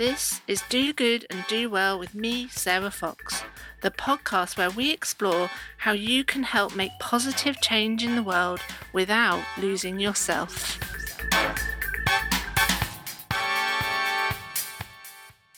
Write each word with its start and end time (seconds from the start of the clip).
This 0.00 0.40
is 0.48 0.62
Do 0.70 0.94
Good 0.94 1.26
and 1.28 1.44
Do 1.46 1.68
Well 1.68 1.98
with 1.98 2.14
me, 2.14 2.48
Sarah 2.48 2.90
Fox, 2.90 3.42
the 3.82 3.90
podcast 3.90 4.56
where 4.56 4.70
we 4.70 4.92
explore 4.92 5.50
how 5.76 5.92
you 5.92 6.24
can 6.24 6.42
help 6.42 6.74
make 6.74 6.92
positive 6.98 7.60
change 7.60 8.02
in 8.02 8.16
the 8.16 8.22
world 8.22 8.60
without 8.94 9.44
losing 9.58 10.00
yourself. 10.00 10.78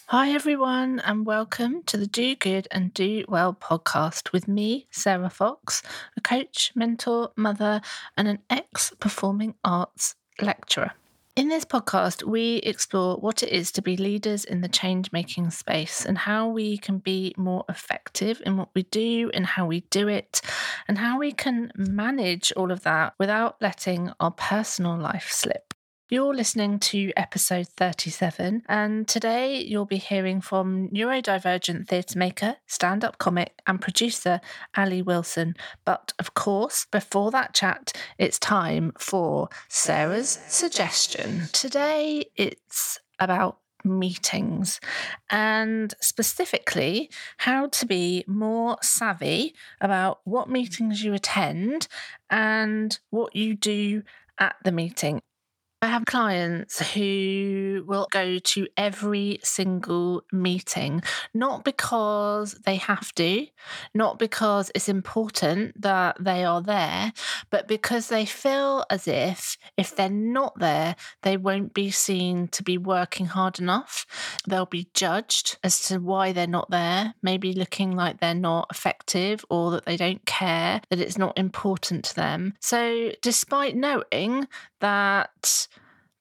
Hi, 0.06 0.32
everyone, 0.32 0.98
and 0.98 1.24
welcome 1.24 1.84
to 1.84 1.96
the 1.96 2.08
Do 2.08 2.34
Good 2.34 2.66
and 2.72 2.92
Do 2.92 3.24
Well 3.28 3.54
podcast 3.54 4.32
with 4.32 4.48
me, 4.48 4.88
Sarah 4.90 5.30
Fox, 5.30 5.84
a 6.16 6.20
coach, 6.20 6.72
mentor, 6.74 7.30
mother, 7.36 7.80
and 8.16 8.26
an 8.26 8.40
ex 8.50 8.92
performing 8.98 9.54
arts 9.62 10.16
lecturer. 10.40 10.94
In 11.34 11.48
this 11.48 11.64
podcast, 11.64 12.24
we 12.24 12.56
explore 12.56 13.16
what 13.16 13.42
it 13.42 13.48
is 13.48 13.72
to 13.72 13.80
be 13.80 13.96
leaders 13.96 14.44
in 14.44 14.60
the 14.60 14.68
change 14.68 15.12
making 15.12 15.50
space 15.50 16.04
and 16.04 16.18
how 16.18 16.48
we 16.48 16.76
can 16.76 16.98
be 16.98 17.34
more 17.38 17.64
effective 17.70 18.42
in 18.44 18.58
what 18.58 18.68
we 18.74 18.82
do 18.82 19.30
and 19.32 19.46
how 19.46 19.64
we 19.64 19.80
do 19.88 20.08
it, 20.08 20.42
and 20.86 20.98
how 20.98 21.18
we 21.18 21.32
can 21.32 21.72
manage 21.74 22.52
all 22.52 22.70
of 22.70 22.82
that 22.82 23.14
without 23.18 23.56
letting 23.62 24.12
our 24.20 24.32
personal 24.32 24.98
life 24.98 25.28
slip. 25.30 25.71
You're 26.12 26.34
listening 26.34 26.78
to 26.80 27.10
episode 27.16 27.68
37, 27.68 28.64
and 28.68 29.08
today 29.08 29.62
you'll 29.62 29.86
be 29.86 29.96
hearing 29.96 30.42
from 30.42 30.90
neurodivergent 30.90 31.88
theatre 31.88 32.18
maker, 32.18 32.56
stand 32.66 33.02
up 33.02 33.16
comic, 33.16 33.54
and 33.66 33.80
producer 33.80 34.42
Ali 34.76 35.00
Wilson. 35.00 35.54
But 35.86 36.12
of 36.18 36.34
course, 36.34 36.86
before 36.92 37.30
that 37.30 37.54
chat, 37.54 37.94
it's 38.18 38.38
time 38.38 38.92
for 38.98 39.48
Sarah's 39.70 40.38
suggestion. 40.48 41.44
Today 41.54 42.26
it's 42.36 43.00
about 43.18 43.60
meetings 43.82 44.80
and 45.30 45.94
specifically 46.02 47.10
how 47.38 47.68
to 47.68 47.86
be 47.86 48.22
more 48.26 48.76
savvy 48.82 49.54
about 49.80 50.20
what 50.24 50.50
meetings 50.50 51.02
you 51.02 51.14
attend 51.14 51.88
and 52.28 52.98
what 53.08 53.34
you 53.34 53.54
do 53.54 54.02
at 54.38 54.56
the 54.62 54.72
meeting. 54.72 55.22
I 55.82 55.86
have 55.88 56.04
clients 56.04 56.78
who 56.92 57.82
will 57.88 58.06
go 58.12 58.38
to 58.38 58.68
every 58.76 59.40
single 59.42 60.22
meeting, 60.30 61.02
not 61.34 61.64
because 61.64 62.52
they 62.64 62.76
have 62.76 63.12
to, 63.16 63.48
not 63.92 64.16
because 64.16 64.70
it's 64.76 64.88
important 64.88 65.82
that 65.82 66.18
they 66.20 66.44
are 66.44 66.62
there, 66.62 67.12
but 67.50 67.66
because 67.66 68.08
they 68.08 68.24
feel 68.24 68.84
as 68.90 69.08
if 69.08 69.58
if 69.76 69.96
they're 69.96 70.08
not 70.08 70.56
there, 70.60 70.94
they 71.22 71.36
won't 71.36 71.74
be 71.74 71.90
seen 71.90 72.46
to 72.48 72.62
be 72.62 72.78
working 72.78 73.26
hard 73.26 73.58
enough. 73.58 74.06
They'll 74.46 74.66
be 74.66 74.86
judged 74.94 75.58
as 75.64 75.80
to 75.88 75.98
why 75.98 76.30
they're 76.30 76.46
not 76.46 76.70
there, 76.70 77.14
maybe 77.24 77.52
looking 77.52 77.90
like 77.90 78.20
they're 78.20 78.34
not 78.34 78.68
effective 78.70 79.44
or 79.50 79.72
that 79.72 79.86
they 79.86 79.96
don't 79.96 80.24
care, 80.26 80.80
that 80.90 81.00
it's 81.00 81.18
not 81.18 81.36
important 81.36 82.04
to 82.04 82.14
them. 82.14 82.54
So, 82.60 83.10
despite 83.20 83.74
knowing 83.74 84.46
that 84.78 85.68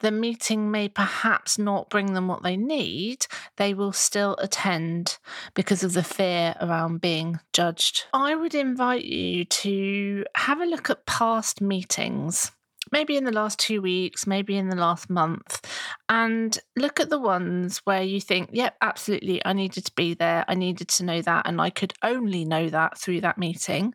the 0.02 0.12
meeting 0.12 0.70
may 0.70 0.90
perhaps 0.90 1.58
not 1.58 1.90
bring 1.90 2.14
them 2.14 2.28
what 2.28 2.44
they 2.44 2.58
need, 2.58 3.26
they 3.58 3.74
will 3.74 3.94
still 3.94 4.36
attend 4.40 5.18
because 5.54 5.84
of 5.84 5.94
the 5.94 6.04
fear 6.04 6.56
around 6.62 7.02
being 7.02 7.40
judged. 7.54 8.06
I 8.14 8.36
would 8.36 8.56
invite 8.56 9.06
you 9.06 9.46
to 9.46 10.26
have 10.36 10.60
a 10.60 10.66
look 10.66 10.90
at 10.90 11.06
past 11.06 11.62
meetings 11.62 12.52
maybe 12.92 13.16
in 13.18 13.24
the 13.24 13.32
last 13.32 13.60
two 13.60 13.82
weeks, 13.82 14.26
maybe 14.26 14.58
in 14.58 14.70
the 14.70 14.76
last 14.76 15.10
month, 15.10 15.66
and 16.10 16.58
look 16.76 17.00
at 17.00 17.10
the 17.10 17.20
ones 17.20 17.80
where 17.84 18.02
you 18.02 18.20
think, 18.20 18.50
yep, 18.52 18.76
absolutely, 18.82 19.42
I 19.46 19.54
needed 19.54 19.86
to 19.86 19.92
be 19.96 20.14
there. 20.14 20.44
I 20.48 20.56
needed 20.56 20.88
to 20.90 21.06
know 21.06 21.22
that. 21.22 21.48
And 21.48 21.62
I 21.62 21.70
could 21.70 21.94
only 22.04 22.46
know 22.46 22.70
that 22.70 22.98
through 22.98 23.22
that 23.22 23.38
meeting. 23.38 23.94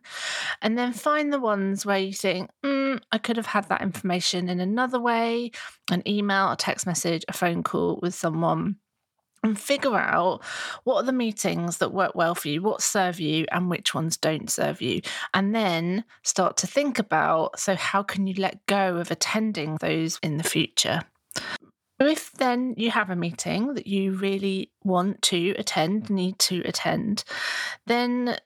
And 0.61 0.77
then 0.77 0.93
find 0.93 1.31
the 1.31 1.39
ones 1.39 1.85
where 1.85 1.99
you 1.99 2.13
think, 2.13 2.49
mm, 2.65 2.99
I 3.11 3.17
could 3.17 3.37
have 3.37 3.47
had 3.47 3.69
that 3.69 3.81
information 3.81 4.49
in 4.49 4.59
another 4.59 4.99
way 4.99 5.51
an 5.91 6.03
email, 6.07 6.51
a 6.51 6.57
text 6.57 6.85
message, 6.85 7.23
a 7.27 7.33
phone 7.33 7.63
call 7.63 7.99
with 8.01 8.13
someone 8.13 8.77
and 9.47 9.59
figure 9.59 9.97
out 9.97 10.43
what 10.83 10.97
are 10.97 11.05
the 11.05 11.11
meetings 11.11 11.77
that 11.77 11.93
work 11.93 12.13
well 12.15 12.35
for 12.35 12.47
you, 12.49 12.61
what 12.61 12.81
serve 12.81 13.19
you, 13.19 13.45
and 13.51 13.69
which 13.69 13.93
ones 13.93 14.17
don't 14.17 14.49
serve 14.49 14.81
you. 14.81 15.01
And 15.33 15.55
then 15.55 16.03
start 16.23 16.57
to 16.57 16.67
think 16.67 16.99
about 16.99 17.59
so, 17.59 17.75
how 17.75 18.03
can 18.03 18.27
you 18.27 18.35
let 18.37 18.65
go 18.65 18.97
of 18.97 19.09
attending 19.09 19.77
those 19.79 20.19
in 20.21 20.37
the 20.37 20.43
future? 20.43 21.01
If 21.99 22.31
then 22.33 22.75
you 22.77 22.91
have 22.91 23.09
a 23.09 23.15
meeting 23.15 23.73
that 23.73 23.87
you 23.87 24.11
really 24.11 24.71
want 24.83 25.21
to 25.23 25.55
attend, 25.57 26.09
need 26.11 26.37
to 26.39 26.61
attend, 26.63 27.23
then 27.87 28.37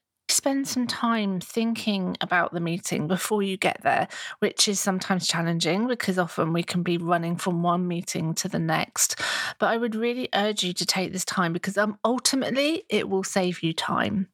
spend 0.42 0.68
some 0.68 0.88
time 0.88 1.40
thinking 1.40 2.18
about 2.20 2.52
the 2.52 2.60
meeting 2.60 3.08
before 3.08 3.44
you 3.44 3.58
get 3.58 3.80
there, 3.84 4.08
which 4.40 4.68
is 4.68 4.80
sometimes 4.80 5.28
challenging 5.28 5.86
because 5.86 6.18
often 6.18 6.52
we 6.52 6.64
can 6.64 6.82
be 6.82 6.98
running 6.98 7.36
from 7.36 7.62
one 7.62 7.88
meeting 7.88 8.34
to 8.34 8.48
the 8.48 8.58
next. 8.58 9.22
But 9.60 9.68
I 9.68 9.78
would 9.78 9.94
really 9.94 10.30
urge 10.34 10.64
you 10.64 10.74
to 10.74 10.84
take 10.84 11.14
this 11.14 11.26
time 11.26 11.54
because 11.54 11.78
um, 11.78 12.00
ultimately 12.04 12.86
it 12.90 13.08
will 13.08 13.24
save 13.24 13.62
you 13.62 13.72
time. 13.72 14.30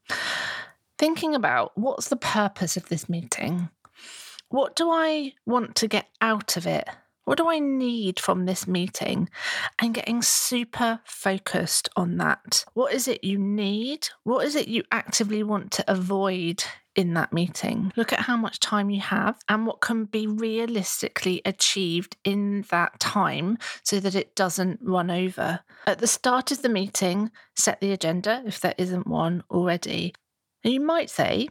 Thinking 0.98 1.36
about 1.36 1.78
what's 1.78 2.08
the 2.08 2.16
purpose 2.16 2.78
of 2.78 2.88
this 2.88 3.10
meeting? 3.10 3.68
What 4.48 4.78
do 4.78 4.90
I 4.90 5.34
want 5.46 5.76
to 5.76 5.90
get 5.90 6.08
out 6.22 6.56
of 6.56 6.66
it? 6.66 6.88
What 7.28 7.38
do 7.38 7.50
I 7.50 7.60
need 7.60 8.22
from 8.22 8.46
this 8.46 8.70
meeting? 8.70 9.30
And 9.80 9.94
getting 9.94 10.22
super 10.22 11.02
focused 11.04 11.90
on 11.98 12.16
that. 12.20 12.64
What 12.74 12.94
is 12.94 13.10
it 13.10 13.22
you 13.22 13.38
need? 13.38 14.08
What 14.24 14.46
is 14.46 14.56
it 14.56 14.70
you 14.70 14.84
actively 14.94 15.44
want 15.44 15.74
to 15.74 15.92
avoid 15.92 16.64
in 16.96 17.14
that 17.14 17.32
meeting. 17.32 17.92
Look 17.96 18.12
at 18.12 18.22
how 18.22 18.38
much 18.38 18.60
time 18.60 18.90
you 18.90 19.02
have 19.02 19.38
and 19.48 19.68
what 19.68 19.82
can 19.82 20.06
be 20.06 20.26
realistically 20.26 21.44
achieved 21.46 22.18
in 22.24 22.66
that 22.72 23.00
time 23.00 23.60
so 23.84 24.00
that 24.00 24.16
it 24.16 24.34
doesn't 24.34 24.80
run 24.82 25.12
over. 25.12 25.60
At 25.86 26.00
the 26.00 26.08
start 26.08 26.52
of 26.52 26.64
the 26.64 26.70
meeting, 26.70 27.30
set 27.56 27.82
the 27.82 27.92
agenda 27.92 28.42
if 28.48 28.62
there 28.62 28.74
isn't 28.80 29.06
one 29.06 29.44
already. 29.52 30.16
You 30.64 30.80
might 30.80 31.12
say, 31.12 31.50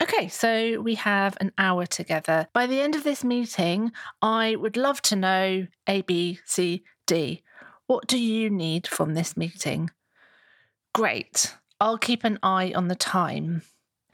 Okay, 0.00 0.28
so 0.28 0.80
we 0.80 0.94
have 0.94 1.36
an 1.40 1.52
hour 1.58 1.84
together. 1.84 2.48
By 2.52 2.66
the 2.66 2.80
end 2.80 2.94
of 2.94 3.02
this 3.02 3.24
meeting, 3.24 3.90
I 4.22 4.54
would 4.54 4.76
love 4.76 5.02
to 5.02 5.16
know 5.16 5.66
A, 5.88 6.02
B, 6.02 6.38
C, 6.44 6.84
D. 7.06 7.42
What 7.86 8.06
do 8.06 8.18
you 8.18 8.48
need 8.48 8.86
from 8.86 9.14
this 9.14 9.36
meeting? 9.36 9.90
Great. 10.94 11.56
I'll 11.80 11.98
keep 11.98 12.22
an 12.22 12.38
eye 12.42 12.72
on 12.74 12.88
the 12.88 12.94
time. 12.94 13.62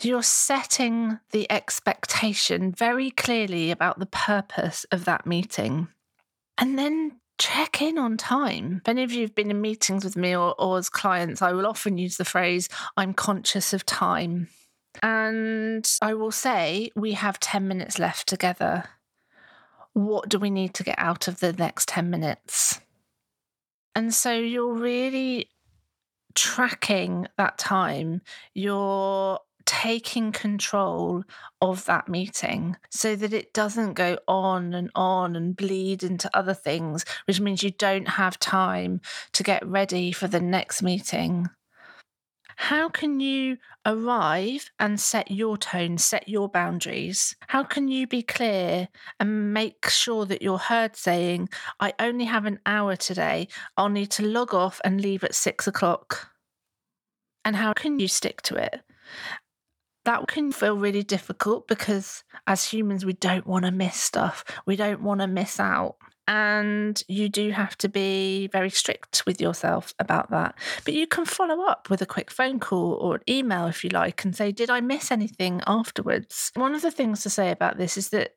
You're 0.00 0.23
setting 0.23 1.19
the 1.33 1.50
expectation 1.50 2.73
very 2.73 3.11
clearly 3.11 3.71
about 3.71 3.99
the 3.99 4.06
purpose 4.06 4.84
of 4.91 5.05
that 5.05 5.27
meeting. 5.27 5.89
And 6.59 6.78
then 6.78 7.21
check 7.39 7.83
in 7.83 7.99
on 7.99 8.17
time. 8.17 8.81
If 8.84 8.89
any 8.89 9.03
of 9.03 9.12
you 9.12 9.23
have 9.23 9.34
been 9.34 9.50
in 9.50 9.61
meetings 9.61 10.05
with 10.05 10.17
me 10.17 10.37
or, 10.37 10.55
or 10.59 10.78
as 10.78 10.89
clients, 10.89 11.43
I 11.43 11.53
will 11.53 11.67
often 11.67 11.99
use 11.99 12.17
the 12.17 12.25
phrase, 12.25 12.69
I'm 12.97 13.12
conscious 13.12 13.73
of 13.73 13.84
time. 13.84 14.49
And 15.03 15.91
I 16.00 16.15
will 16.15 16.31
say, 16.31 16.91
we 16.94 17.12
have 17.12 17.41
10 17.41 17.66
minutes 17.66 17.99
left 17.99 18.28
together. 18.28 18.84
What 19.93 20.28
do 20.28 20.38
we 20.38 20.50
need 20.50 20.75
to 20.75 20.82
get 20.82 20.99
out 20.99 21.28
of 21.28 21.41
the 21.41 21.53
next 21.53 21.88
10 21.88 22.10
minutes? 22.10 22.81
And 23.94 24.12
so 24.12 24.32
you're 24.32 24.75
really 24.75 25.50
tracking 26.34 27.28
that 27.38 27.59
time. 27.59 28.22
You're 28.55 29.38
taking 29.66 30.32
control 30.32 31.25
of 31.61 31.85
that 31.87 32.08
meeting 32.08 32.76
so 32.91 33.17
that 33.17 33.32
it 33.32 33.55
doesn't 33.55 33.94
go 33.94 34.19
on 34.29 34.75
and 34.75 34.91
on 34.94 35.37
and 35.37 35.56
bleed 35.56 36.02
into 36.02 36.31
other 36.37 36.55
things, 36.55 37.05
which 37.26 37.41
means 37.41 37.62
you 37.62 37.70
don't 37.70 38.08
have 38.08 38.38
time 38.38 39.00
to 39.32 39.43
get 39.43 39.67
ready 39.67 40.12
for 40.12 40.26
the 40.26 40.41
next 40.41 40.82
meeting. 40.82 41.49
How 42.56 42.89
can 42.89 43.21
you 43.21 43.59
arrive 43.85 44.71
and 44.79 45.01
set 45.01 45.31
your 45.31 45.56
tone, 45.56 45.99
set 45.99 46.29
your 46.29 46.49
boundaries? 46.49 47.37
How 47.49 47.65
can 47.65 47.89
you 47.89 48.06
be 48.06 48.23
clear 48.23 48.89
and 49.19 49.53
make 49.53 49.89
sure 49.89 50.25
that 50.27 50.43
you're 50.43 50.59
heard 50.59 50.97
saying, 50.97 51.49
I 51.81 51.95
only 51.99 52.25
have 52.25 52.47
an 52.47 52.61
hour 52.67 52.97
today. 52.97 53.49
I'll 53.77 53.89
need 53.89 54.11
to 54.12 54.27
log 54.27 54.55
off 54.55 54.81
and 54.85 55.01
leave 55.01 55.25
at 55.25 55.35
six 55.35 55.67
o'clock? 55.67 56.31
And 57.45 57.56
how 57.56 57.73
can 57.73 57.99
you 57.99 58.09
stick 58.09 58.41
to 58.43 58.56
it? 58.56 58.81
That 60.05 60.27
can 60.29 60.53
feel 60.53 60.77
really 60.77 61.03
difficult 61.03 61.67
because 61.67 62.25
as 62.47 62.67
humans, 62.67 63.05
we 63.05 63.15
don't 63.15 63.47
want 63.47 63.65
to 63.65 63.71
miss 63.71 63.97
stuff. 63.97 64.45
We 64.67 64.77
don't 64.77 65.03
want 65.03 65.21
to 65.21 65.27
miss 65.27 65.59
out. 65.59 65.97
And 66.26 67.03
you 67.06 67.29
do 67.29 67.50
have 67.50 67.76
to 67.79 67.88
be 67.88 68.49
very 68.49 68.71
strict 68.71 69.25
with 69.26 69.41
yourself 69.41 69.94
about 69.99 70.31
that. 70.31 70.55
But 70.85 70.94
you 70.94 71.06
can 71.06 71.25
follow 71.25 71.67
up 71.67 71.91
with 71.91 72.00
a 72.00 72.06
quick 72.06 72.31
phone 72.31 72.61
call 72.61 72.94
or 72.94 73.17
an 73.17 73.23
email 73.29 73.67
if 73.67 73.85
you 73.85 73.91
like 73.91 74.25
and 74.25 74.35
say, 74.35 74.53
Did 74.53 74.71
I 74.71 74.81
miss 74.81 75.11
anything 75.11 75.61
afterwards? 75.67 76.50
One 76.55 76.75
of 76.75 76.82
the 76.82 76.91
things 76.91 77.23
to 77.23 77.31
say 77.31 77.50
about 77.50 77.76
this 77.76 77.97
is 77.97 78.09
that 78.11 78.35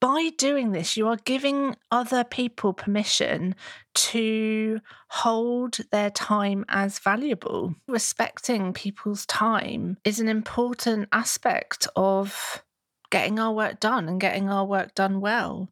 by 0.00 0.30
doing 0.38 0.72
this, 0.72 0.96
you 0.96 1.08
are 1.08 1.18
giving 1.24 1.76
other 1.90 2.24
people 2.24 2.72
permission 2.72 3.54
to 3.94 4.80
hold 5.10 5.78
their 5.92 6.10
time 6.10 6.64
as 6.68 6.98
valuable. 6.98 7.74
Respecting 7.86 8.72
people's 8.72 9.26
time 9.26 9.98
is 10.02 10.18
an 10.18 10.28
important 10.28 11.08
aspect 11.12 11.86
of 11.96 12.62
getting 13.10 13.38
our 13.38 13.52
work 13.52 13.78
done 13.78 14.08
and 14.08 14.20
getting 14.20 14.48
our 14.48 14.64
work 14.64 14.94
done 14.94 15.20
well. 15.20 15.68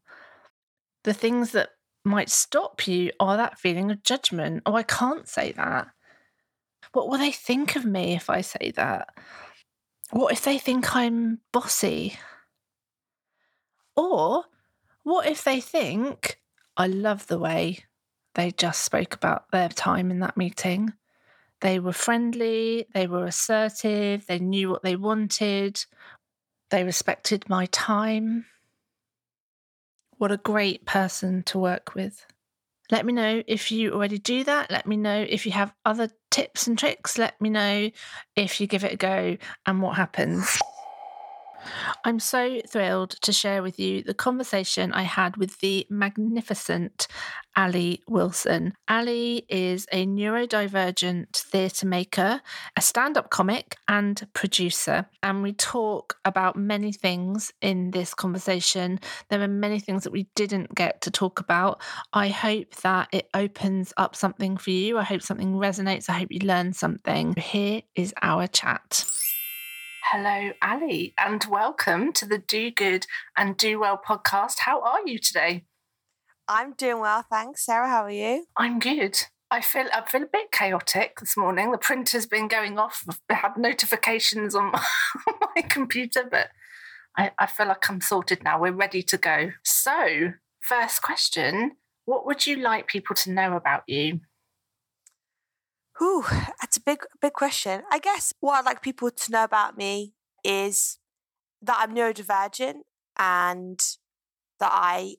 The 1.08 1.14
things 1.14 1.52
that 1.52 1.70
might 2.04 2.28
stop 2.28 2.86
you 2.86 3.12
are 3.18 3.38
that 3.38 3.58
feeling 3.58 3.90
of 3.90 4.02
judgment. 4.02 4.62
Oh, 4.66 4.74
I 4.74 4.82
can't 4.82 5.26
say 5.26 5.52
that. 5.52 5.88
What 6.92 7.08
will 7.08 7.16
they 7.16 7.32
think 7.32 7.76
of 7.76 7.86
me 7.86 8.12
if 8.12 8.28
I 8.28 8.42
say 8.42 8.72
that? 8.76 9.16
What 10.10 10.34
if 10.34 10.42
they 10.42 10.58
think 10.58 10.94
I'm 10.94 11.38
bossy? 11.50 12.18
Or 13.96 14.44
what 15.02 15.26
if 15.26 15.42
they 15.42 15.62
think, 15.62 16.42
I 16.76 16.88
love 16.88 17.26
the 17.26 17.38
way 17.38 17.86
they 18.34 18.50
just 18.50 18.82
spoke 18.82 19.14
about 19.14 19.50
their 19.50 19.70
time 19.70 20.10
in 20.10 20.20
that 20.20 20.36
meeting? 20.36 20.92
They 21.62 21.78
were 21.78 21.94
friendly, 21.94 22.86
they 22.92 23.06
were 23.06 23.24
assertive, 23.24 24.26
they 24.26 24.40
knew 24.40 24.68
what 24.68 24.82
they 24.82 24.96
wanted, 24.96 25.82
they 26.68 26.84
respected 26.84 27.48
my 27.48 27.64
time. 27.64 28.44
What 30.18 30.32
a 30.32 30.36
great 30.36 30.84
person 30.84 31.44
to 31.44 31.58
work 31.58 31.94
with. 31.94 32.26
Let 32.90 33.06
me 33.06 33.12
know 33.12 33.42
if 33.46 33.70
you 33.70 33.92
already 33.92 34.18
do 34.18 34.44
that. 34.44 34.70
Let 34.70 34.86
me 34.86 34.96
know 34.96 35.24
if 35.28 35.46
you 35.46 35.52
have 35.52 35.72
other 35.84 36.10
tips 36.30 36.66
and 36.66 36.76
tricks. 36.76 37.18
Let 37.18 37.40
me 37.40 37.50
know 37.50 37.90
if 38.34 38.60
you 38.60 38.66
give 38.66 38.82
it 38.82 38.94
a 38.94 38.96
go 38.96 39.36
and 39.64 39.80
what 39.80 39.96
happens. 39.96 40.58
I'm 42.04 42.18
so 42.18 42.60
thrilled 42.66 43.10
to 43.22 43.32
share 43.32 43.62
with 43.62 43.78
you 43.78 44.02
the 44.02 44.14
conversation 44.14 44.92
I 44.92 45.02
had 45.02 45.36
with 45.36 45.58
the 45.60 45.86
magnificent 45.90 47.08
Ali 47.56 48.02
Wilson. 48.06 48.74
Ali 48.88 49.44
is 49.48 49.86
a 49.90 50.06
neurodivergent 50.06 51.36
theatre 51.36 51.86
maker, 51.86 52.40
a 52.76 52.80
stand 52.80 53.16
up 53.16 53.30
comic, 53.30 53.76
and 53.88 54.26
producer. 54.32 55.06
And 55.22 55.42
we 55.42 55.52
talk 55.54 56.16
about 56.24 56.54
many 56.56 56.92
things 56.92 57.52
in 57.60 57.90
this 57.90 58.14
conversation. 58.14 59.00
There 59.28 59.42
are 59.42 59.48
many 59.48 59.80
things 59.80 60.04
that 60.04 60.12
we 60.12 60.28
didn't 60.36 60.74
get 60.74 61.00
to 61.02 61.10
talk 61.10 61.40
about. 61.40 61.82
I 62.12 62.28
hope 62.28 62.76
that 62.76 63.08
it 63.12 63.28
opens 63.34 63.92
up 63.96 64.14
something 64.14 64.56
for 64.56 64.70
you. 64.70 64.96
I 64.96 65.02
hope 65.02 65.22
something 65.22 65.54
resonates. 65.54 66.08
I 66.08 66.18
hope 66.18 66.28
you 66.30 66.46
learn 66.46 66.72
something. 66.72 67.34
Here 67.36 67.82
is 67.96 68.14
our 68.22 68.46
chat. 68.46 69.04
Hello, 70.10 70.52
Ali, 70.62 71.12
and 71.18 71.44
welcome 71.50 72.14
to 72.14 72.24
the 72.24 72.38
Do 72.38 72.70
Good 72.70 73.06
and 73.36 73.58
Do 73.58 73.78
Well 73.78 74.00
podcast. 74.02 74.60
How 74.60 74.80
are 74.80 75.06
you 75.06 75.18
today? 75.18 75.66
I'm 76.48 76.72
doing 76.72 77.00
well, 77.00 77.26
thanks. 77.30 77.66
Sarah, 77.66 77.90
how 77.90 78.04
are 78.04 78.10
you? 78.10 78.46
I'm 78.56 78.78
good. 78.78 79.18
I 79.50 79.60
feel 79.60 79.84
I 79.92 80.02
feel 80.08 80.22
a 80.22 80.26
bit 80.32 80.50
chaotic 80.50 81.20
this 81.20 81.36
morning. 81.36 81.72
The 81.72 81.76
printer's 81.76 82.24
been 82.24 82.48
going 82.48 82.78
off. 82.78 83.04
I've 83.06 83.36
had 83.36 83.58
notifications 83.58 84.54
on 84.54 84.64
my, 84.72 84.82
on 85.26 85.34
my 85.54 85.60
computer, 85.60 86.26
but 86.30 86.48
I, 87.14 87.32
I 87.38 87.44
feel 87.44 87.66
like 87.68 87.90
I'm 87.90 88.00
sorted 88.00 88.42
now. 88.42 88.58
We're 88.58 88.72
ready 88.72 89.02
to 89.02 89.18
go. 89.18 89.50
So, 89.62 90.32
first 90.60 91.02
question: 91.02 91.72
What 92.06 92.24
would 92.24 92.46
you 92.46 92.56
like 92.56 92.88
people 92.88 93.14
to 93.16 93.30
know 93.30 93.56
about 93.56 93.82
you? 93.86 94.20
Ooh, 96.00 96.24
that's 96.60 96.76
a 96.76 96.80
big, 96.80 97.04
big 97.20 97.32
question. 97.32 97.82
I 97.90 97.98
guess 97.98 98.32
what 98.40 98.58
I'd 98.58 98.64
like 98.64 98.82
people 98.82 99.10
to 99.10 99.32
know 99.32 99.44
about 99.44 99.76
me 99.76 100.14
is 100.44 100.98
that 101.62 101.78
I'm 101.80 101.94
neurodivergent 101.94 102.82
and 103.18 103.80
that 104.60 104.70
I 104.72 105.16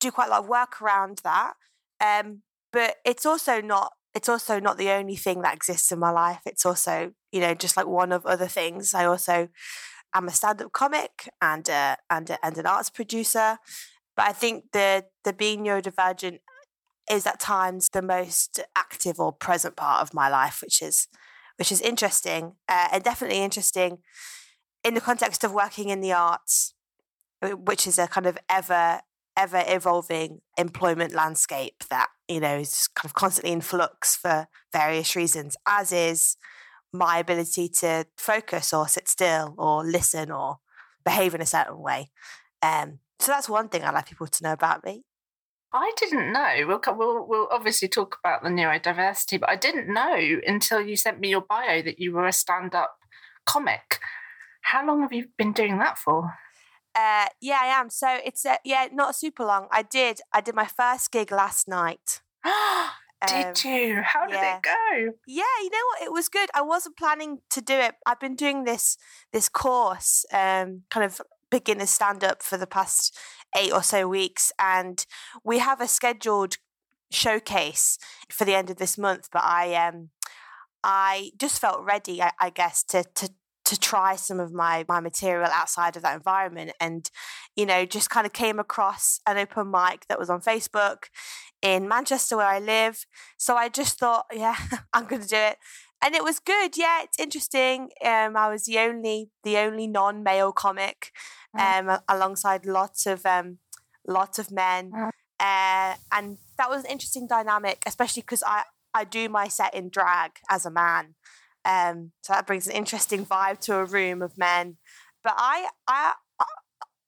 do 0.00 0.10
quite 0.10 0.28
a 0.28 0.30
lot 0.30 0.40
of 0.40 0.48
work 0.48 0.82
around 0.82 1.20
that. 1.22 1.54
Um, 2.04 2.42
but 2.72 2.96
it's 3.04 3.24
also 3.24 3.60
not 3.60 3.92
it's 4.14 4.30
also 4.30 4.58
not 4.58 4.78
the 4.78 4.88
only 4.90 5.14
thing 5.14 5.42
that 5.42 5.54
exists 5.54 5.92
in 5.92 5.98
my 5.98 6.10
life. 6.10 6.40
It's 6.46 6.64
also, 6.64 7.12
you 7.32 7.40
know, 7.40 7.52
just 7.52 7.76
like 7.76 7.86
one 7.86 8.12
of 8.12 8.24
other 8.24 8.46
things. 8.46 8.94
I 8.94 9.04
also 9.04 9.48
am 10.14 10.26
a 10.26 10.30
stand-up 10.30 10.72
comic 10.72 11.28
and 11.42 11.68
and 11.68 12.36
and 12.42 12.58
an 12.58 12.66
arts 12.66 12.90
producer. 12.90 13.58
But 14.16 14.28
I 14.28 14.32
think 14.32 14.72
the 14.72 15.04
the 15.24 15.34
being 15.34 15.64
neurodivergent 15.64 16.38
is 17.10 17.26
at 17.26 17.40
times 17.40 17.88
the 17.92 18.02
most 18.02 18.60
active 18.74 19.20
or 19.20 19.32
present 19.32 19.76
part 19.76 20.02
of 20.02 20.14
my 20.14 20.28
life, 20.28 20.60
which 20.62 20.82
is 20.82 21.08
which 21.56 21.72
is 21.72 21.80
interesting 21.80 22.52
uh, 22.68 22.88
and 22.92 23.02
definitely 23.02 23.42
interesting 23.42 23.98
in 24.84 24.94
the 24.94 25.00
context 25.00 25.42
of 25.42 25.52
working 25.52 25.88
in 25.88 26.02
the 26.02 26.12
arts, 26.12 26.74
uh, 27.42 27.50
which 27.50 27.86
is 27.86 27.98
a 27.98 28.06
kind 28.06 28.26
of 28.26 28.38
ever 28.48 29.00
ever 29.36 29.62
evolving 29.66 30.40
employment 30.56 31.12
landscape 31.12 31.84
that 31.90 32.08
you 32.28 32.40
know 32.40 32.58
is 32.58 32.88
kind 32.94 33.08
of 33.08 33.14
constantly 33.14 33.52
in 33.52 33.60
flux 33.60 34.16
for 34.16 34.46
various 34.72 35.16
reasons, 35.16 35.56
as 35.66 35.92
is 35.92 36.36
my 36.92 37.18
ability 37.18 37.68
to 37.68 38.06
focus 38.16 38.72
or 38.72 38.88
sit 38.88 39.08
still 39.08 39.54
or 39.58 39.84
listen 39.84 40.30
or 40.30 40.58
behave 41.04 41.34
in 41.34 41.40
a 41.40 41.46
certain 41.46 41.80
way. 41.80 42.10
Um, 42.62 42.98
so 43.18 43.32
that's 43.32 43.48
one 43.48 43.68
thing 43.68 43.82
I'd 43.82 43.94
like 43.94 44.08
people 44.08 44.26
to 44.26 44.42
know 44.44 44.52
about 44.52 44.84
me. 44.84 45.04
I 45.76 45.92
didn't 45.96 46.32
know. 46.32 46.54
We'll, 46.66 46.80
we'll, 46.96 47.26
we'll 47.26 47.48
obviously 47.50 47.88
talk 47.88 48.18
about 48.22 48.42
the 48.42 48.48
neurodiversity, 48.48 49.40
but 49.40 49.50
I 49.50 49.56
didn't 49.56 49.92
know 49.92 50.40
until 50.46 50.80
you 50.80 50.96
sent 50.96 51.20
me 51.20 51.28
your 51.28 51.40
bio 51.40 51.82
that 51.82 51.98
you 51.98 52.12
were 52.12 52.26
a 52.26 52.32
stand 52.32 52.74
up 52.74 52.96
comic. 53.44 54.00
How 54.62 54.86
long 54.86 55.02
have 55.02 55.12
you 55.12 55.26
been 55.38 55.52
doing 55.52 55.78
that 55.78 55.98
for? 55.98 56.34
Uh, 56.94 57.26
yeah, 57.40 57.58
I 57.62 57.66
am. 57.66 57.90
So 57.90 58.18
it's 58.24 58.46
uh, 58.46 58.56
yeah, 58.64 58.88
not 58.92 59.14
super 59.14 59.44
long. 59.44 59.68
I 59.70 59.82
did. 59.82 60.20
I 60.32 60.40
did 60.40 60.54
my 60.54 60.66
first 60.66 61.12
gig 61.12 61.30
last 61.30 61.68
night. 61.68 62.22
did 63.26 63.46
um, 63.46 63.52
you? 63.64 64.00
How 64.02 64.26
did 64.26 64.34
yeah. 64.34 64.56
it 64.56 64.62
go? 64.62 65.12
Yeah, 65.26 65.44
you 65.62 65.70
know 65.70 65.84
what? 65.90 66.02
It 66.02 66.12
was 66.12 66.28
good. 66.28 66.48
I 66.54 66.62
wasn't 66.62 66.96
planning 66.96 67.40
to 67.50 67.60
do 67.60 67.74
it. 67.74 67.96
I've 68.06 68.18
been 68.18 68.34
doing 68.34 68.64
this 68.64 68.96
this 69.32 69.48
course, 69.50 70.24
um, 70.32 70.84
kind 70.90 71.04
of 71.04 71.20
beginner 71.50 71.86
stand 71.86 72.24
up 72.24 72.42
for 72.42 72.56
the 72.56 72.66
past 72.66 73.16
eight 73.56 73.72
or 73.72 73.82
so 73.82 74.08
weeks, 74.08 74.52
and 74.58 75.04
we 75.44 75.58
have 75.58 75.80
a 75.80 75.88
scheduled 75.88 76.56
showcase 77.10 77.98
for 78.30 78.44
the 78.44 78.54
end 78.54 78.70
of 78.70 78.76
this 78.76 78.98
month. 78.98 79.28
But 79.32 79.44
I 79.44 79.74
um 79.74 80.10
I 80.82 81.32
just 81.38 81.60
felt 81.60 81.84
ready, 81.84 82.22
I, 82.22 82.32
I 82.40 82.50
guess, 82.50 82.82
to 82.84 83.04
to 83.14 83.30
to 83.66 83.78
try 83.78 84.14
some 84.14 84.38
of 84.38 84.52
my 84.52 84.84
my 84.88 85.00
material 85.00 85.50
outside 85.52 85.96
of 85.96 86.02
that 86.02 86.14
environment 86.14 86.70
and 86.80 87.10
you 87.56 87.66
know 87.66 87.84
just 87.84 88.08
kind 88.08 88.24
of 88.24 88.32
came 88.32 88.60
across 88.60 89.18
an 89.26 89.36
open 89.36 89.70
mic 89.70 90.06
that 90.08 90.20
was 90.20 90.30
on 90.30 90.40
facebook 90.40 91.06
in 91.62 91.88
manchester 91.88 92.36
where 92.36 92.46
i 92.46 92.60
live 92.60 93.04
so 93.36 93.56
i 93.56 93.68
just 93.68 93.98
thought 93.98 94.24
yeah 94.32 94.54
i'm 94.94 95.04
going 95.06 95.20
to 95.20 95.26
do 95.26 95.36
it 95.36 95.58
and 96.02 96.14
it 96.14 96.22
was 96.22 96.38
good 96.38 96.76
yeah 96.76 97.02
it's 97.02 97.18
interesting 97.18 97.90
um 98.04 98.36
i 98.36 98.48
was 98.48 98.66
the 98.66 98.78
only 98.78 99.30
the 99.42 99.58
only 99.58 99.86
non-male 99.86 100.52
comic. 100.52 101.10
Um 101.58 101.98
alongside 102.08 102.66
lots 102.66 103.06
of 103.06 103.24
um 103.26 103.58
lots 104.06 104.38
of 104.38 104.50
men 104.50 104.92
mm. 104.92 105.10
uh, 105.40 105.96
and 106.12 106.38
that 106.58 106.70
was 106.70 106.84
an 106.84 106.90
interesting 106.90 107.26
dynamic 107.26 107.82
especially 107.86 108.22
because 108.22 108.42
i 108.46 108.62
i 108.94 109.04
do 109.04 109.28
my 109.28 109.48
set 109.48 109.74
in 109.74 109.88
drag 109.88 110.32
as 110.48 110.64
a 110.64 110.70
man 110.70 111.14
um, 111.66 112.12
so 112.22 112.32
that 112.32 112.46
brings 112.46 112.68
an 112.68 112.74
interesting 112.74 113.26
vibe 113.26 113.58
to 113.60 113.76
a 113.76 113.84
room 113.84 114.22
of 114.22 114.38
men. 114.38 114.76
But 115.24 115.34
I, 115.36 115.68
I, 115.88 116.14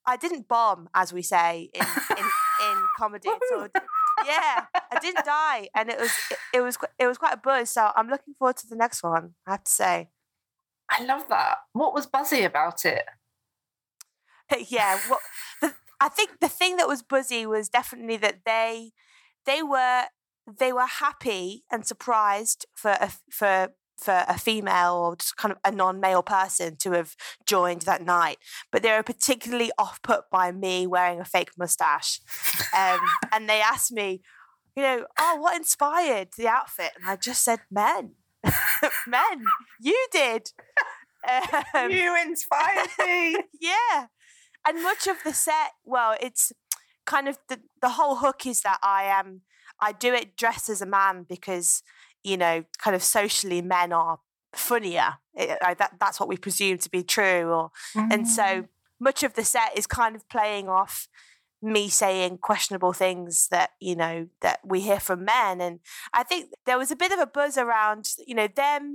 I 0.04 0.16
didn't 0.16 0.48
bomb, 0.48 0.88
as 0.94 1.12
we 1.12 1.22
say 1.22 1.70
in 1.72 1.86
in, 2.10 2.24
in 2.24 2.84
comedy. 2.98 3.28
So, 3.50 3.68
yeah, 4.26 4.64
I 4.74 4.98
didn't 5.00 5.24
die, 5.24 5.68
and 5.76 5.88
it 5.88 6.00
was 6.00 6.10
it, 6.30 6.38
it 6.54 6.60
was 6.60 6.76
it 6.98 7.06
was 7.06 7.18
quite 7.18 7.34
a 7.34 7.36
buzz. 7.36 7.70
So 7.70 7.90
I'm 7.94 8.08
looking 8.08 8.34
forward 8.36 8.56
to 8.56 8.66
the 8.66 8.74
next 8.74 9.04
one. 9.04 9.34
I 9.46 9.52
have 9.52 9.64
to 9.64 9.70
say. 9.70 10.08
I 10.90 11.04
love 11.04 11.28
that. 11.28 11.58
What 11.74 11.94
was 11.94 12.06
buzzy 12.06 12.42
about 12.42 12.84
it? 12.84 13.04
yeah, 14.68 14.98
well, 15.08 15.20
the, 15.60 15.74
I 16.00 16.08
think 16.08 16.40
the 16.40 16.48
thing 16.48 16.76
that 16.76 16.88
was 16.88 17.02
buzzy 17.02 17.46
was 17.46 17.68
definitely 17.68 18.16
that 18.18 18.40
they 18.44 18.92
they 19.46 19.62
were 19.62 20.04
they 20.58 20.72
were 20.72 20.86
happy 20.86 21.64
and 21.70 21.86
surprised 21.86 22.66
for 22.74 22.92
a, 22.92 23.12
for 23.30 23.68
for 23.96 24.24
a 24.28 24.38
female 24.38 24.94
or 24.94 25.16
just 25.16 25.36
kind 25.36 25.50
of 25.52 25.58
a 25.64 25.74
non-male 25.74 26.22
person 26.22 26.76
to 26.76 26.92
have 26.92 27.16
joined 27.46 27.82
that 27.82 28.04
night. 28.04 28.38
But 28.70 28.82
they 28.82 28.92
were 28.92 29.02
particularly 29.02 29.72
off 29.76 30.00
put 30.02 30.30
by 30.30 30.52
me 30.52 30.86
wearing 30.86 31.18
a 31.20 31.24
fake 31.24 31.50
mustache. 31.58 32.20
Um, 32.76 33.00
and 33.32 33.48
they 33.48 33.60
asked 33.60 33.92
me 33.92 34.20
you 34.76 34.84
know 34.84 35.06
oh 35.18 35.36
what 35.40 35.56
inspired 35.56 36.28
the 36.36 36.46
outfit? 36.46 36.92
And 36.96 37.08
i 37.08 37.16
just 37.16 37.42
said 37.42 37.60
men. 37.70 38.12
Men 39.08 39.44
you 39.80 40.06
did. 40.12 40.52
Um, 41.74 41.90
you 41.90 42.16
inspired 42.22 42.88
me. 43.00 43.42
Yeah 43.60 44.06
and 44.68 44.82
much 44.82 45.06
of 45.06 45.16
the 45.24 45.32
set 45.32 45.72
well 45.84 46.16
it's 46.20 46.52
kind 47.06 47.26
of 47.26 47.38
the, 47.48 47.58
the 47.80 47.90
whole 47.90 48.16
hook 48.16 48.46
is 48.46 48.60
that 48.60 48.78
i 48.82 49.04
am 49.04 49.40
i 49.80 49.92
do 49.92 50.12
it 50.12 50.36
dressed 50.36 50.68
as 50.68 50.82
a 50.82 50.86
man 50.86 51.24
because 51.28 51.82
you 52.24 52.36
know, 52.36 52.64
kind 52.78 52.94
of 52.94 53.02
socially 53.02 53.62
men 53.62 53.92
are 53.92 54.20
funnier. 54.54 55.14
It, 55.34 55.58
uh, 55.62 55.74
that, 55.74 55.94
that's 56.00 56.20
what 56.20 56.28
we 56.28 56.36
presume 56.36 56.78
to 56.78 56.90
be 56.90 57.02
true. 57.02 57.50
Or, 57.50 57.70
mm. 57.96 58.12
And 58.12 58.28
so 58.28 58.42
mm. 58.42 58.68
much 59.00 59.22
of 59.22 59.34
the 59.34 59.44
set 59.44 59.76
is 59.76 59.86
kind 59.86 60.16
of 60.16 60.28
playing 60.28 60.68
off 60.68 61.08
me 61.60 61.88
saying 61.88 62.38
questionable 62.38 62.92
things 62.92 63.48
that 63.50 63.70
you 63.80 63.96
know 63.96 64.28
that 64.42 64.60
we 64.64 64.80
hear 64.80 65.00
from 65.00 65.24
men 65.24 65.60
and 65.60 65.80
i 66.14 66.22
think 66.22 66.50
there 66.66 66.78
was 66.78 66.92
a 66.92 66.94
bit 66.94 67.10
of 67.10 67.18
a 67.18 67.26
buzz 67.26 67.58
around 67.58 68.10
you 68.28 68.32
know 68.32 68.46
them 68.46 68.94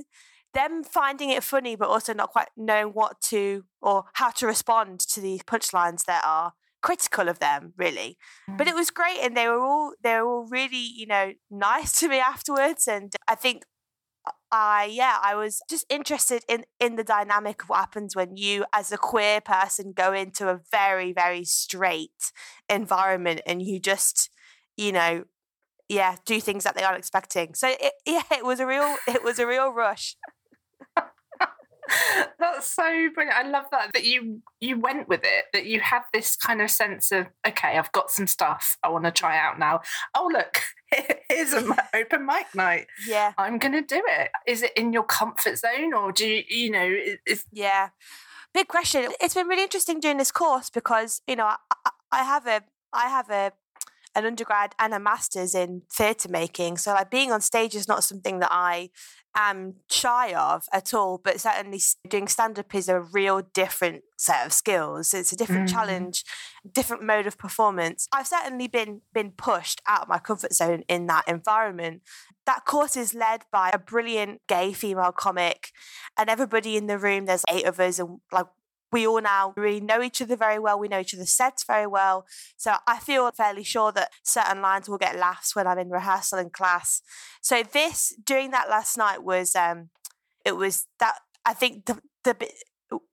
them 0.54 0.84
finding 0.84 1.30
it 1.30 1.44
funny 1.44 1.76
but 1.76 1.90
also 1.90 2.14
not 2.14 2.30
quite 2.30 2.50
knowing 2.56 2.94
what 2.94 3.20
to 3.22 3.64
or 3.82 4.06
how 4.14 4.30
to 4.30 4.48
respond 4.48 5.00
to 5.00 5.22
these 5.22 5.44
punchlines 5.44 6.06
that 6.06 6.24
are 6.26 6.54
critical 6.82 7.30
of 7.30 7.40
them 7.40 7.74
really 7.78 8.18
mm. 8.50 8.58
but 8.58 8.68
it 8.68 8.76
was 8.76 8.90
great 8.90 9.20
and 9.22 9.38
they 9.38 9.48
were 9.48 9.62
all 9.62 9.94
they 10.04 10.16
were 10.16 10.28
all 10.28 10.48
really 10.50 10.78
you 10.78 11.06
know 11.06 11.32
nice 11.50 11.98
to 12.00 12.10
me 12.10 12.20
afterwards 12.34 12.88
and 12.88 13.14
i 13.28 13.36
think 13.36 13.64
I 14.54 14.86
yeah, 14.86 15.18
I 15.22 15.36
was 15.36 15.62
just 15.70 15.86
interested 15.90 16.46
in 16.48 16.64
in 16.80 16.96
the 16.96 17.04
dynamic 17.04 17.64
of 17.64 17.70
what 17.70 17.80
happens 17.80 18.16
when 18.16 18.38
you 18.38 18.64
as 18.72 18.92
a 18.92 18.98
queer 18.98 19.42
person 19.42 19.92
go 19.94 20.14
into 20.14 20.48
a 20.48 20.62
very 20.72 21.12
very 21.12 21.44
straight 21.44 22.32
environment 22.70 23.42
and 23.46 23.62
you 23.62 23.80
just 23.80 24.30
you 24.78 24.92
know 24.92 25.26
yeah, 25.90 26.16
do 26.26 26.40
things 26.40 26.64
that 26.64 26.76
they 26.76 26.84
aren't 26.84 26.98
expecting. 26.98 27.54
So 27.54 27.70
it, 27.70 27.94
yeah, 28.06 28.24
it 28.32 28.46
was 28.46 28.60
a 28.60 28.66
real 28.66 28.96
it 29.08 29.24
was 29.24 29.40
a 29.40 29.48
real 29.48 29.72
rush. 29.72 30.16
That's 32.40 32.68
so 32.68 32.84
brilliant. 33.14 33.38
I 33.38 33.48
love 33.48 33.66
that 33.72 33.92
that 33.94 34.06
you 34.06 34.42
you 34.60 34.80
went 34.80 35.08
with 35.08 35.22
it. 35.24 35.46
That 35.54 35.66
you 35.66 35.80
had 35.80 36.02
this 36.14 36.36
kind 36.36 36.62
of 36.62 36.70
sense 36.70 37.12
of 37.12 37.28
okay, 37.48 37.78
I've 37.78 37.92
got 37.92 38.12
some 38.12 38.28
stuff 38.28 38.78
I 38.84 38.90
want 38.90 39.06
to 39.06 39.12
try 39.12 39.38
out 39.38 39.60
now. 39.60 39.82
Oh 40.16 40.30
look, 40.32 40.62
here's 41.30 41.54
an 41.54 41.74
open 41.94 42.26
mic 42.26 42.54
night. 42.56 42.88
Yeah, 43.08 43.34
I'm 43.38 43.58
going 43.58 43.74
to 43.74 43.82
do 43.82 44.02
it. 44.06 44.32
Is 44.48 44.62
it 44.62 44.72
in 44.76 44.94
your 44.94 45.04
comfort 45.04 45.58
zone, 45.58 45.94
or 45.94 46.12
do 46.12 46.28
you 46.28 46.44
you 46.50 46.72
know? 46.72 46.96
Is... 47.26 47.46
Yeah, 47.52 47.90
big 48.54 48.68
question. 48.68 49.12
It's 49.22 49.34
been 49.34 49.48
really 49.48 49.64
interesting 49.64 50.00
doing 50.00 50.18
this 50.18 50.32
course 50.32 50.70
because 50.70 51.22
you 51.28 51.36
know 51.36 51.46
I, 51.46 51.90
I 52.12 52.24
have 52.24 52.48
a 52.48 52.62
I 52.92 53.10
have 53.10 53.30
a 53.30 53.54
an 54.16 54.26
undergrad 54.26 54.76
and 54.80 54.94
a 54.94 55.00
master's 55.00 55.56
in 55.56 55.82
theatre 55.92 56.30
making. 56.30 56.78
So 56.78 56.94
like 56.94 57.10
being 57.10 57.32
on 57.32 57.42
stage 57.42 57.76
is 57.76 57.88
not 57.88 58.04
something 58.04 58.40
that 58.40 58.50
I 58.52 58.90
am 59.36 59.76
shy 59.90 60.34
of 60.34 60.66
at 60.72 60.94
all, 60.94 61.20
but 61.24 61.40
certainly 61.40 61.80
doing 62.08 62.28
stand 62.28 62.60
up 62.60 62.74
is 62.76 62.90
a 62.90 63.02
real 63.02 63.42
different 63.54 64.04
set 64.18 64.46
of 64.46 64.54
skills. 64.54 65.14
It's 65.14 65.32
a 65.32 65.36
different 65.36 65.70
mm. 65.70 65.74
challenge, 65.74 66.24
different 66.72 67.04
mode 67.04 67.28
of 67.28 67.38
performance. 67.38 68.08
I've 68.12 68.28
certainly 68.28 68.68
been 68.68 69.02
been 69.14 69.32
pushed 69.32 69.82
out 69.88 70.04
of 70.04 70.08
my 70.08 70.20
comfort 70.20 70.54
zone 70.54 70.84
in 70.88 71.08
that 71.08 71.28
environment. 71.28 72.02
That 72.46 72.66
course 72.66 72.98
is 72.98 73.14
led 73.14 73.44
by 73.52 73.70
a 73.74 73.80
brilliant 73.80 74.42
gay 74.48 74.74
female 74.74 75.12
comic, 75.12 75.72
and 76.18 76.30
everybody 76.30 76.78
in 76.78 76.88
the 76.88 76.98
room, 76.98 77.26
there's 77.26 77.46
eight 77.50 77.66
of 77.66 77.80
us, 77.80 78.00
and 78.00 78.20
like 78.32 78.48
we 78.94 79.08
all 79.08 79.22
now 79.22 79.54
really 79.58 79.82
know 79.82 80.02
each 80.02 80.22
other 80.22 80.36
very 80.38 80.60
well. 80.60 80.80
We 80.80 80.88
know 80.88 81.00
each 81.00 81.16
other's 81.16 81.32
sets 81.32 81.64
very 81.64 81.88
well. 81.88 82.26
So 82.56 82.76
I 82.88 83.00
feel 83.00 83.30
fairly 83.32 83.64
sure 83.64 83.92
that 83.92 84.12
certain 84.24 84.62
lines 84.62 84.88
will 84.88 85.00
get 85.00 85.18
laughs 85.18 85.56
when 85.56 85.68
I'm 85.68 85.80
in 85.80 85.90
rehearsal 85.90 86.40
in 86.40 86.52
class. 86.52 87.02
So 87.42 87.64
this 87.64 88.16
during 88.24 88.52
that 88.52 88.70
last 88.70 88.98
night 88.98 89.24
was 89.24 89.56
um 89.56 89.90
it 90.46 90.56
was 90.56 90.88
that 91.00 91.16
I 91.46 91.54
think 91.54 91.86
the 91.86 92.00
the 92.24 92.36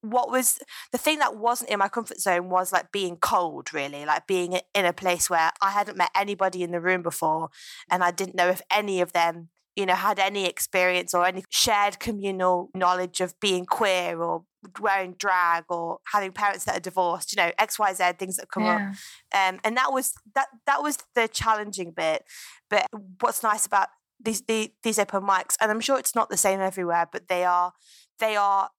what 0.02 0.30
was 0.30 0.58
the 0.92 0.98
thing 0.98 1.18
that 1.20 1.36
wasn't 1.36 1.70
in 1.70 1.78
my 1.78 1.88
comfort 1.88 2.20
zone 2.20 2.50
was 2.50 2.70
like 2.70 2.92
being 2.92 3.16
cold 3.16 3.72
really 3.72 4.04
like 4.04 4.26
being 4.26 4.60
in 4.74 4.84
a 4.84 4.92
place 4.92 5.30
where 5.30 5.50
i 5.62 5.70
hadn't 5.70 5.96
met 5.96 6.10
anybody 6.14 6.62
in 6.62 6.70
the 6.70 6.80
room 6.82 7.00
before 7.00 7.48
and 7.90 8.04
i 8.04 8.10
didn't 8.10 8.34
know 8.34 8.48
if 8.48 8.60
any 8.70 9.00
of 9.00 9.14
them 9.14 9.48
you 9.74 9.86
know 9.86 9.94
had 9.94 10.18
any 10.18 10.44
experience 10.44 11.14
or 11.14 11.24
any 11.24 11.42
shared 11.48 11.98
communal 11.98 12.68
knowledge 12.74 13.22
of 13.22 13.38
being 13.40 13.64
queer 13.64 14.20
or 14.20 14.44
wearing 14.80 15.14
drag 15.18 15.64
or 15.68 15.98
having 16.12 16.32
parents 16.32 16.64
that 16.64 16.76
are 16.76 16.80
divorced, 16.80 17.32
you 17.32 17.42
know, 17.42 17.50
X, 17.58 17.78
Y, 17.78 17.92
Z 17.94 18.04
things 18.18 18.36
that 18.36 18.50
come 18.50 18.64
yeah. 18.64 18.92
up. 19.32 19.54
Um, 19.54 19.60
and 19.64 19.76
that 19.76 19.92
was 19.92 20.12
that 20.34 20.48
that 20.66 20.82
was 20.82 20.98
the 21.14 21.28
challenging 21.28 21.92
bit. 21.92 22.24
But 22.68 22.86
what's 23.20 23.42
nice 23.42 23.66
about 23.66 23.88
these, 24.22 24.42
these 24.42 24.68
these 24.82 24.98
open 24.98 25.22
mics, 25.22 25.56
and 25.60 25.70
I'm 25.70 25.80
sure 25.80 25.98
it's 25.98 26.14
not 26.14 26.30
the 26.30 26.36
same 26.36 26.60
everywhere, 26.60 27.06
but 27.10 27.28
they 27.28 27.44
are 27.44 27.72
they 28.18 28.36
are 28.36 28.70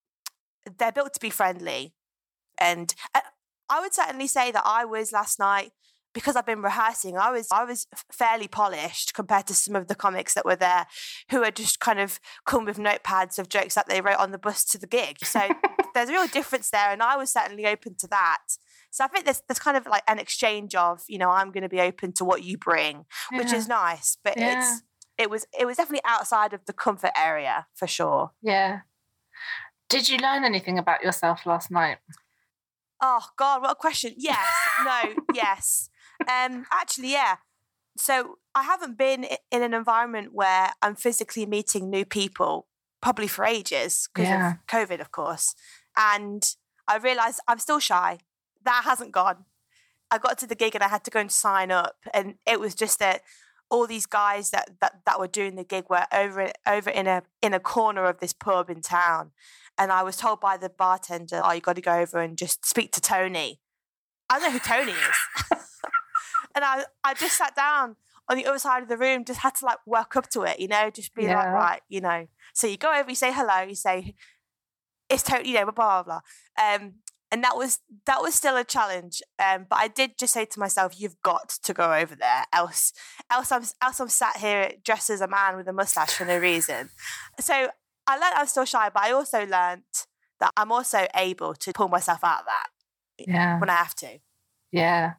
they're 0.78 0.92
built 0.92 1.14
to 1.14 1.20
be 1.20 1.30
friendly. 1.30 1.94
And 2.60 2.94
uh, 3.16 3.22
I 3.70 3.80
would 3.80 3.94
certainly 3.94 4.28
say 4.28 4.52
that 4.52 4.64
I 4.66 4.86
was 4.86 5.12
last 5.12 5.40
night 5.40 5.72
because 6.14 6.36
I've 6.36 6.46
been 6.46 6.62
rehearsing, 6.62 7.18
I 7.18 7.32
was 7.32 7.48
I 7.52 7.64
was 7.64 7.88
fairly 8.12 8.48
polished 8.48 9.14
compared 9.14 9.48
to 9.48 9.54
some 9.54 9.76
of 9.76 9.88
the 9.88 9.96
comics 9.96 10.34
that 10.34 10.46
were 10.46 10.56
there, 10.56 10.88
who 11.30 11.44
had 11.44 11.56
just 11.56 11.80
kind 11.80 12.00
of 12.00 12.20
come 12.46 12.66
with 12.66 12.78
notepads 12.78 13.40
of 13.40 13.50
jokes 13.50 13.76
that 13.76 13.88
they 13.88 14.02
wrote 14.02 14.20
on 14.20 14.32
the 14.32 14.38
bus 14.38 14.64
to 14.66 14.78
the 14.78 14.88
gig. 14.88 15.18
So 15.24 15.42
there's 15.94 16.10
a 16.10 16.14
real 16.14 16.28
difference 16.28 16.70
there, 16.70 16.92
and 16.92 17.02
I 17.02 17.18
was 17.18 17.32
certainly 17.32 17.66
open 17.66 17.96
to 18.00 18.08
that. 18.08 18.42
So 18.92 19.06
I 19.06 19.08
think 19.08 19.26
there's 19.26 19.42
there's 19.48 19.60
kind 19.60 19.78
of 19.78 19.86
like 19.88 20.04
an 20.08 20.20
exchange 20.20 20.76
of 20.76 21.04
you 21.08 21.18
know 21.18 21.30
I'm 21.30 21.52
going 21.52 21.64
to 21.64 21.70
be 21.70 21.82
open 21.82 22.14
to 22.14 22.26
what 22.26 22.44
you 22.44 22.58
bring, 22.58 23.06
yeah. 23.32 23.38
which 23.38 23.54
is 23.54 23.68
nice, 23.68 24.18
but 24.24 24.38
yeah. 24.38 24.60
it's 24.60 24.84
it 25.18 25.30
was 25.30 25.46
it 25.58 25.66
was 25.66 25.78
definitely 25.78 26.04
outside 26.06 26.54
of 26.54 26.66
the 26.66 26.74
comfort 26.74 27.12
area 27.18 27.68
for 27.74 27.88
sure. 27.88 28.32
Yeah. 28.42 28.82
Did 29.90 30.10
you 30.10 30.18
learn 30.18 30.44
anything 30.44 30.78
about 30.78 31.04
yourself 31.04 31.46
last 31.46 31.70
night? 31.70 31.98
Oh 33.02 33.26
God, 33.36 33.62
what 33.62 33.72
a 33.72 33.76
question! 33.76 34.14
Yes, 34.18 34.48
no, 34.86 35.16
yes. 35.34 35.90
Um, 36.22 36.66
actually, 36.72 37.12
yeah. 37.12 37.38
So 37.98 38.38
I 38.56 38.64
haven't 38.64 38.98
been 38.98 39.26
in 39.52 39.64
an 39.64 39.74
environment 39.74 40.30
where 40.34 40.72
I'm 40.82 40.96
physically 40.96 41.46
meeting 41.46 41.90
new 41.90 42.06
people 42.06 42.68
probably 43.02 43.28
for 43.28 43.46
ages 43.46 44.08
because 44.14 44.30
yeah. 44.30 44.54
of 44.54 44.68
COVID, 44.68 45.02
of 45.02 45.12
course. 45.12 45.56
And 45.98 46.44
I 46.88 46.98
realized 46.98 47.40
I'm 47.48 47.60
still 47.60 47.80
shy. 47.80 48.20
That 48.64 48.84
hasn't 48.86 49.12
gone. 49.12 49.46
I 50.10 50.18
got 50.18 50.38
to 50.40 50.48
the 50.48 50.56
gig 50.56 50.76
and 50.76 50.84
I 50.84 50.90
had 50.90 51.04
to 51.06 51.12
go 51.12 51.20
and 51.20 51.32
sign 51.32 51.72
up, 51.72 51.96
and 52.14 52.36
it 52.46 52.60
was 52.60 52.76
just 52.76 53.00
that 53.00 53.22
all 53.70 53.88
these 53.88 54.06
guys 54.06 54.50
that, 54.52 54.70
that 54.82 55.02
that 55.06 55.20
were 55.20 55.28
doing 55.28 55.56
the 55.56 55.64
gig 55.64 55.86
were 55.90 56.06
over 56.14 56.52
over 56.68 56.90
in 56.90 57.08
a 57.08 57.24
in 57.42 57.54
a 57.54 57.60
corner 57.60 58.06
of 58.06 58.20
this 58.20 58.34
pub 58.34 58.70
in 58.70 58.82
town, 58.82 59.32
and 59.78 59.92
I 59.92 60.04
was 60.04 60.18
told 60.18 60.42
by 60.42 60.58
the 60.58 60.70
bartender, 60.70 61.42
"Oh, 61.44 61.54
you 61.54 61.62
got 61.62 61.78
to 61.78 61.82
go 61.82 61.94
over 61.94 62.20
and 62.20 62.38
just 62.38 62.66
speak 62.66 62.92
to 62.92 63.02
Tony." 63.02 63.62
I 64.30 64.40
don't 64.40 64.54
know 64.54 64.60
who 64.60 64.60
Tony 64.60 64.92
is. 64.92 65.58
and 66.56 66.64
I, 66.64 66.86
I 67.04 67.14
just 67.14 67.38
sat 67.38 67.56
down 67.56 67.96
on 68.30 68.38
the 68.38 68.46
other 68.46 68.60
side 68.60 68.84
of 68.84 68.90
the 68.90 68.98
room, 68.98 69.26
just 69.26 69.40
had 69.40 69.56
to 69.56 69.66
like 69.66 69.80
work 69.86 70.16
up 70.16 70.30
to 70.30 70.44
it, 70.44 70.60
you 70.60 70.68
know, 70.68 70.90
just 70.90 71.14
be 71.14 71.24
yeah. 71.24 71.38
like, 71.38 71.48
right, 71.48 71.82
you 71.90 72.02
know. 72.02 72.28
So 72.54 72.68
you 72.68 72.78
go 72.78 72.94
over, 72.94 73.10
you 73.10 73.16
say 73.16 73.34
hello, 73.34 73.62
you 73.62 73.76
say, 73.76 74.16
it's 75.10 75.24
totally, 75.24 75.50
you 75.50 75.56
know, 75.56 75.66
blah, 75.72 76.04
blah, 76.04 76.04
blah. 76.04 76.22
Um, 76.64 76.94
and 77.32 77.44
that 77.44 77.56
was 77.56 77.80
that 78.06 78.22
was 78.22 78.36
still 78.36 78.58
a 78.58 78.64
challenge. 78.64 79.22
Um, 79.40 79.66
but 79.70 79.80
I 79.80 79.88
did 79.88 80.18
just 80.20 80.34
say 80.34 80.44
to 80.44 80.60
myself, 80.60 81.00
"You've 81.00 81.22
got 81.22 81.48
to 81.64 81.74
go 81.74 81.94
over 81.94 82.14
there, 82.14 82.44
else, 82.52 82.92
else 83.32 83.54
I'm 83.54 83.64
else 83.82 84.02
I'm 84.02 84.10
sat 84.10 84.38
here 84.38 84.74
dressed 84.84 85.10
as 85.10 85.22
a 85.22 85.30
man 85.30 85.56
with 85.56 85.68
a 85.70 85.74
mustache 85.74 86.12
for 86.12 86.26
no 86.26 86.38
reason." 86.38 86.90
So 87.40 87.70
I 88.06 88.18
learned 88.18 88.34
I'm 88.36 88.48
still 88.48 88.66
shy, 88.66 88.90
but 88.94 89.04
I 89.04 89.12
also 89.12 89.46
learned 89.46 89.84
that 90.42 90.52
I'm 90.58 90.74
also 90.74 91.08
able 91.16 91.54
to 91.54 91.72
pull 91.72 91.88
myself 91.88 92.22
out 92.24 92.42
of 92.42 92.46
that. 92.46 92.68
Yeah. 93.18 93.60
When 93.60 93.70
I 93.70 93.76
have 93.76 93.96
to. 93.96 94.20
Yeah. 94.72 95.14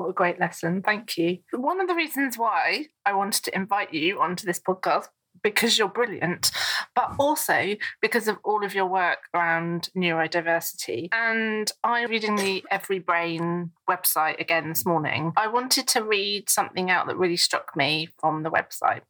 What 0.00 0.08
a 0.08 0.14
great 0.14 0.40
lesson. 0.40 0.80
Thank 0.80 1.18
you. 1.18 1.40
One 1.52 1.78
of 1.78 1.86
the 1.86 1.94
reasons 1.94 2.38
why 2.38 2.86
I 3.04 3.12
wanted 3.12 3.44
to 3.44 3.54
invite 3.54 3.92
you 3.92 4.18
onto 4.18 4.46
this 4.46 4.58
podcast 4.58 5.08
because 5.42 5.76
you're 5.76 5.88
brilliant, 5.88 6.50
but 6.96 7.16
also 7.18 7.76
because 8.00 8.26
of 8.26 8.38
all 8.42 8.64
of 8.64 8.74
your 8.74 8.86
work 8.86 9.18
around 9.34 9.90
neurodiversity. 9.94 11.10
And 11.12 11.70
I'm 11.84 12.08
reading 12.08 12.36
the 12.36 12.64
Every 12.70 12.98
Brain 12.98 13.72
website 13.90 14.40
again 14.40 14.70
this 14.70 14.86
morning. 14.86 15.34
I 15.36 15.48
wanted 15.48 15.86
to 15.88 16.02
read 16.02 16.48
something 16.48 16.90
out 16.90 17.06
that 17.08 17.18
really 17.18 17.36
struck 17.36 17.76
me 17.76 18.08
from 18.18 18.42
the 18.42 18.50
website. 18.50 19.02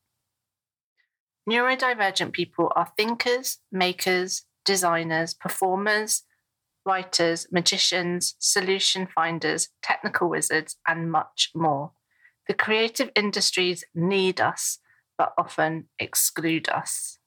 Neurodivergent 1.49 2.33
people 2.33 2.73
are 2.75 2.91
thinkers, 2.97 3.59
makers, 3.71 4.45
designers, 4.65 5.35
performers, 5.35 6.25
writers, 6.85 7.47
magicians, 7.51 8.35
solution 8.39 9.09
finders, 9.15 9.69
technical 9.83 10.29
wizards, 10.29 10.77
and 10.87 11.11
much 11.11 11.51
more. 11.55 11.93
The 12.49 12.55
creative 12.55 13.11
industries 13.15 13.85
need 13.95 14.41
us, 14.41 14.79
but 15.17 15.33
often 15.39 15.89
exclude 15.99 16.69
us. 16.69 17.19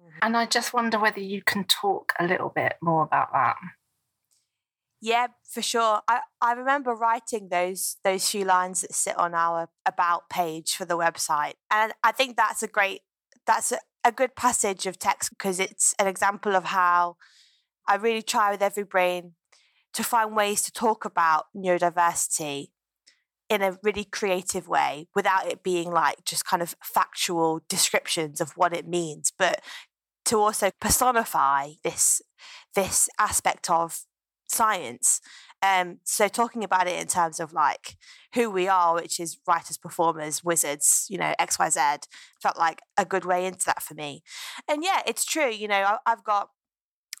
Mm-hmm. 0.00 0.18
And 0.22 0.36
I 0.36 0.46
just 0.46 0.72
wonder 0.72 0.98
whether 0.98 1.20
you 1.20 1.42
can 1.42 1.64
talk 1.64 2.12
a 2.18 2.26
little 2.26 2.52
bit 2.54 2.74
more 2.80 3.02
about 3.02 3.32
that. 3.32 3.56
Yeah, 5.00 5.28
for 5.48 5.62
sure. 5.62 6.00
I, 6.08 6.20
I 6.40 6.52
remember 6.52 6.94
writing 6.94 7.48
those 7.50 7.96
those 8.02 8.28
few 8.30 8.44
lines 8.44 8.80
that 8.80 8.94
sit 8.94 9.16
on 9.18 9.34
our 9.34 9.68
about 9.84 10.30
page 10.30 10.74
for 10.74 10.84
the 10.84 10.96
website. 10.96 11.54
And 11.70 11.92
I 12.02 12.12
think 12.12 12.36
that's 12.36 12.62
a 12.62 12.68
great 12.68 13.02
that's 13.46 13.72
a, 13.72 13.78
a 14.02 14.10
good 14.10 14.34
passage 14.34 14.86
of 14.86 14.98
text 14.98 15.30
because 15.30 15.60
it's 15.60 15.94
an 15.98 16.06
example 16.06 16.56
of 16.56 16.64
how 16.64 17.16
I 17.88 17.96
really 17.96 18.22
try 18.22 18.50
with 18.50 18.62
every 18.62 18.84
brain 18.84 19.32
to 19.94 20.02
find 20.02 20.36
ways 20.36 20.62
to 20.62 20.72
talk 20.72 21.04
about 21.04 21.46
neurodiversity 21.56 22.68
in 23.48 23.62
a 23.62 23.78
really 23.82 24.04
creative 24.04 24.68
way 24.68 25.08
without 25.14 25.46
it 25.46 25.62
being 25.62 25.90
like 25.90 26.24
just 26.24 26.44
kind 26.44 26.62
of 26.62 26.74
factual 26.82 27.60
descriptions 27.68 28.40
of 28.40 28.52
what 28.56 28.76
it 28.76 28.86
means, 28.86 29.32
but 29.38 29.60
to 30.24 30.36
also 30.36 30.70
personify 30.80 31.70
this 31.84 32.20
this 32.74 33.08
aspect 33.18 33.70
of 33.70 34.00
science. 34.48 35.20
Um, 35.62 35.98
so 36.04 36.28
talking 36.28 36.62
about 36.62 36.86
it 36.86 37.00
in 37.00 37.06
terms 37.06 37.40
of 37.40 37.52
like 37.52 37.96
who 38.34 38.50
we 38.50 38.68
are, 38.68 38.94
which 38.94 39.18
is 39.18 39.38
writers, 39.46 39.78
performers, 39.78 40.44
wizards, 40.44 41.06
you 41.08 41.18
know, 41.18 41.34
X, 41.38 41.58
Y, 41.58 41.70
Z, 41.70 41.80
felt 42.42 42.58
like 42.58 42.80
a 42.96 43.04
good 43.04 43.24
way 43.24 43.46
into 43.46 43.64
that 43.66 43.82
for 43.82 43.94
me. 43.94 44.22
And 44.68 44.84
yeah, 44.84 45.00
it's 45.06 45.24
true. 45.24 45.50
You 45.50 45.68
know, 45.68 45.82
I, 45.82 45.96
I've 46.06 46.24
got 46.24 46.50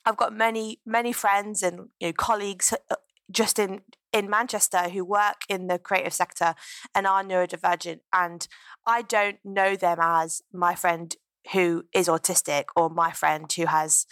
I've 0.06 0.16
got 0.16 0.32
many 0.32 0.80
many 0.86 1.12
friends 1.12 1.62
and 1.62 1.88
you 2.00 2.08
know 2.08 2.12
colleagues 2.12 2.72
uh, 2.72 2.94
just 3.30 3.58
in 3.58 3.82
in 4.12 4.30
Manchester 4.30 4.88
who 4.88 5.04
work 5.04 5.42
in 5.48 5.66
the 5.66 5.78
creative 5.78 6.14
sector 6.14 6.54
and 6.94 7.06
are 7.06 7.22
neurodivergent, 7.22 8.00
and 8.12 8.46
I 8.86 9.02
don't 9.02 9.38
know 9.44 9.76
them 9.76 9.98
as 10.00 10.42
my 10.52 10.74
friend 10.74 11.14
who 11.52 11.84
is 11.92 12.08
autistic 12.08 12.64
or 12.76 12.88
my 12.88 13.10
friend 13.10 13.52
who 13.52 13.66
has 13.66 14.06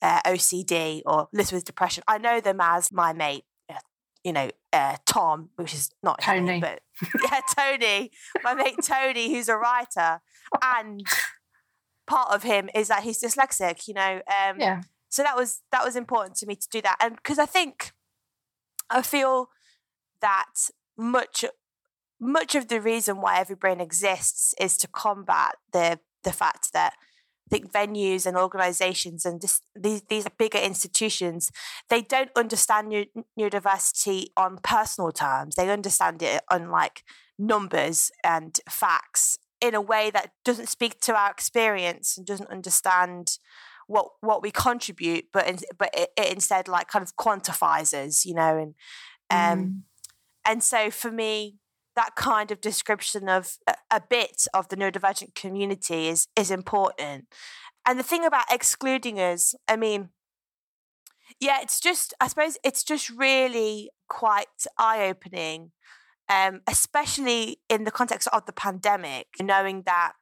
uh, 0.00 0.20
OCD 0.22 1.02
or 1.04 1.28
lives 1.32 1.52
with 1.52 1.64
depression. 1.64 2.04
I 2.06 2.18
know 2.18 2.40
them 2.40 2.58
as 2.60 2.92
my 2.92 3.12
mate, 3.12 3.44
uh, 3.68 3.78
you 4.22 4.32
know, 4.32 4.50
uh, 4.72 4.96
Tom, 5.06 5.50
which 5.56 5.74
is 5.74 5.90
not 6.02 6.20
Tony, 6.20 6.40
name, 6.40 6.60
but 6.60 6.80
yeah, 7.24 7.40
Tony, 7.56 8.10
my 8.42 8.54
mate 8.54 8.76
Tony, 8.82 9.32
who's 9.34 9.48
a 9.48 9.56
writer, 9.56 10.20
and 10.62 11.06
part 12.06 12.32
of 12.32 12.42
him 12.42 12.68
is 12.74 12.88
that 12.88 13.02
he's 13.02 13.20
dyslexic. 13.20 13.88
You 13.88 13.94
know, 13.94 14.14
um, 14.26 14.60
yeah. 14.60 14.82
So 15.18 15.24
that 15.24 15.34
was 15.34 15.62
that 15.72 15.84
was 15.84 15.96
important 15.96 16.36
to 16.36 16.46
me 16.46 16.54
to 16.54 16.68
do 16.70 16.80
that, 16.82 16.96
and 17.00 17.16
because 17.16 17.40
I 17.40 17.44
think 17.44 17.90
I 18.88 19.02
feel 19.02 19.48
that 20.20 20.70
much 20.96 21.44
much 22.20 22.54
of 22.54 22.68
the 22.68 22.80
reason 22.80 23.20
why 23.20 23.40
every 23.40 23.56
brain 23.56 23.80
exists 23.80 24.54
is 24.60 24.76
to 24.76 24.86
combat 24.86 25.56
the 25.72 25.98
the 26.22 26.30
fact 26.30 26.72
that 26.72 26.92
I 26.92 27.48
think 27.50 27.72
venues 27.72 28.26
and 28.26 28.36
organizations 28.36 29.26
and 29.26 29.40
this, 29.40 29.60
these 29.74 30.02
these 30.02 30.28
bigger 30.38 30.58
institutions 30.58 31.50
they 31.90 32.00
don't 32.00 32.30
understand 32.36 33.08
neurodiversity 33.36 34.26
on 34.36 34.60
personal 34.62 35.10
terms. 35.10 35.56
They 35.56 35.68
understand 35.68 36.22
it 36.22 36.42
on 36.48 36.70
like 36.70 37.02
numbers 37.36 38.12
and 38.22 38.60
facts 38.70 39.36
in 39.60 39.74
a 39.74 39.80
way 39.80 40.12
that 40.12 40.30
doesn't 40.44 40.68
speak 40.68 41.00
to 41.00 41.16
our 41.16 41.32
experience 41.32 42.16
and 42.16 42.24
doesn't 42.24 42.50
understand 42.50 43.38
what 43.88 44.06
what 44.20 44.42
we 44.42 44.52
contribute 44.52 45.24
but 45.32 45.48
in, 45.48 45.58
but 45.76 45.90
it, 45.92 46.10
it, 46.16 46.32
instead 46.32 46.68
like 46.68 46.88
kind 46.88 47.02
of 47.02 47.16
quantifies 47.16 47.92
us 47.92 48.24
you 48.24 48.34
know 48.34 48.56
and 48.56 48.74
um 49.30 49.66
mm. 49.66 49.80
and 50.46 50.62
so 50.62 50.90
for 50.90 51.10
me 51.10 51.58
that 51.98 52.14
kind 52.14 52.52
of 52.52 52.60
description 52.60 53.28
of 53.28 53.58
a, 53.66 53.74
a 53.90 54.00
bit 54.00 54.46
of 54.54 54.68
the 54.68 54.76
neurodivergent 54.76 55.34
community 55.34 56.06
is 56.06 56.28
is 56.36 56.50
important. 56.52 57.26
And 57.84 57.98
the 57.98 58.04
thing 58.04 58.24
about 58.24 58.44
excluding 58.52 59.18
us, 59.18 59.52
I 59.66 59.74
mean, 59.76 60.10
yeah, 61.40 61.58
it's 61.60 61.80
just 61.80 62.14
I 62.20 62.28
suppose 62.28 62.56
it's 62.62 62.84
just 62.84 63.10
really 63.10 63.90
quite 64.08 64.46
eye 64.78 65.08
opening, 65.08 65.72
um, 66.28 66.60
especially 66.68 67.58
in 67.68 67.82
the 67.82 67.90
context 67.90 68.28
of 68.32 68.46
the 68.46 68.52
pandemic, 68.52 69.26
knowing 69.40 69.82
that 69.86 70.12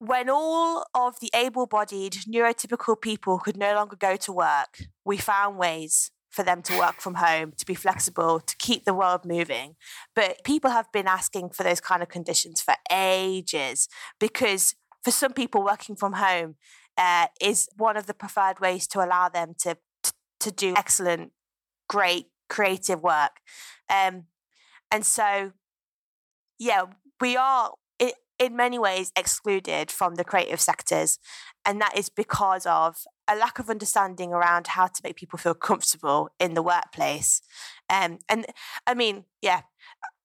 when 0.00 0.30
all 0.30 0.86
of 0.94 1.20
the 1.20 1.30
able 1.34 1.66
bodied 1.66 2.14
neurotypical 2.26 2.98
people 2.98 3.38
could 3.38 3.56
no 3.56 3.74
longer 3.74 3.96
go 3.96 4.16
to 4.16 4.32
work, 4.32 4.86
we 5.04 5.18
found 5.18 5.58
ways 5.58 6.10
for 6.30 6.42
them 6.42 6.62
to 6.62 6.78
work 6.78 7.02
from 7.02 7.16
home, 7.16 7.52
to 7.58 7.66
be 7.66 7.74
flexible, 7.74 8.40
to 8.40 8.56
keep 8.56 8.86
the 8.86 8.94
world 8.94 9.26
moving. 9.26 9.76
But 10.16 10.42
people 10.42 10.70
have 10.70 10.90
been 10.90 11.06
asking 11.06 11.50
for 11.50 11.64
those 11.64 11.80
kind 11.80 12.02
of 12.02 12.08
conditions 12.08 12.62
for 12.62 12.74
ages 12.90 13.88
because 14.18 14.74
for 15.04 15.10
some 15.10 15.34
people, 15.34 15.62
working 15.62 15.96
from 15.96 16.14
home 16.14 16.54
uh, 16.96 17.26
is 17.38 17.68
one 17.76 17.98
of 17.98 18.06
the 18.06 18.14
preferred 18.14 18.58
ways 18.58 18.86
to 18.88 19.04
allow 19.04 19.28
them 19.28 19.54
to, 19.60 19.76
to, 20.02 20.12
to 20.40 20.50
do 20.50 20.72
excellent, 20.76 21.32
great, 21.90 22.26
creative 22.48 23.02
work. 23.02 23.32
Um, 23.90 24.24
and 24.90 25.04
so, 25.04 25.52
yeah, 26.58 26.84
we 27.20 27.36
are 27.36 27.72
in 28.40 28.56
many 28.56 28.78
ways 28.78 29.12
excluded 29.14 29.90
from 29.90 30.14
the 30.14 30.24
creative 30.24 30.60
sectors. 30.60 31.18
And 31.66 31.80
that 31.80 31.96
is 31.96 32.08
because 32.08 32.64
of 32.64 32.96
a 33.28 33.36
lack 33.36 33.58
of 33.58 33.68
understanding 33.68 34.32
around 34.32 34.68
how 34.68 34.86
to 34.86 35.00
make 35.04 35.16
people 35.16 35.38
feel 35.38 35.54
comfortable 35.54 36.30
in 36.40 36.54
the 36.54 36.62
workplace. 36.62 37.42
Um, 37.90 38.18
and 38.30 38.46
I 38.86 38.94
mean, 38.94 39.26
yeah, 39.42 39.60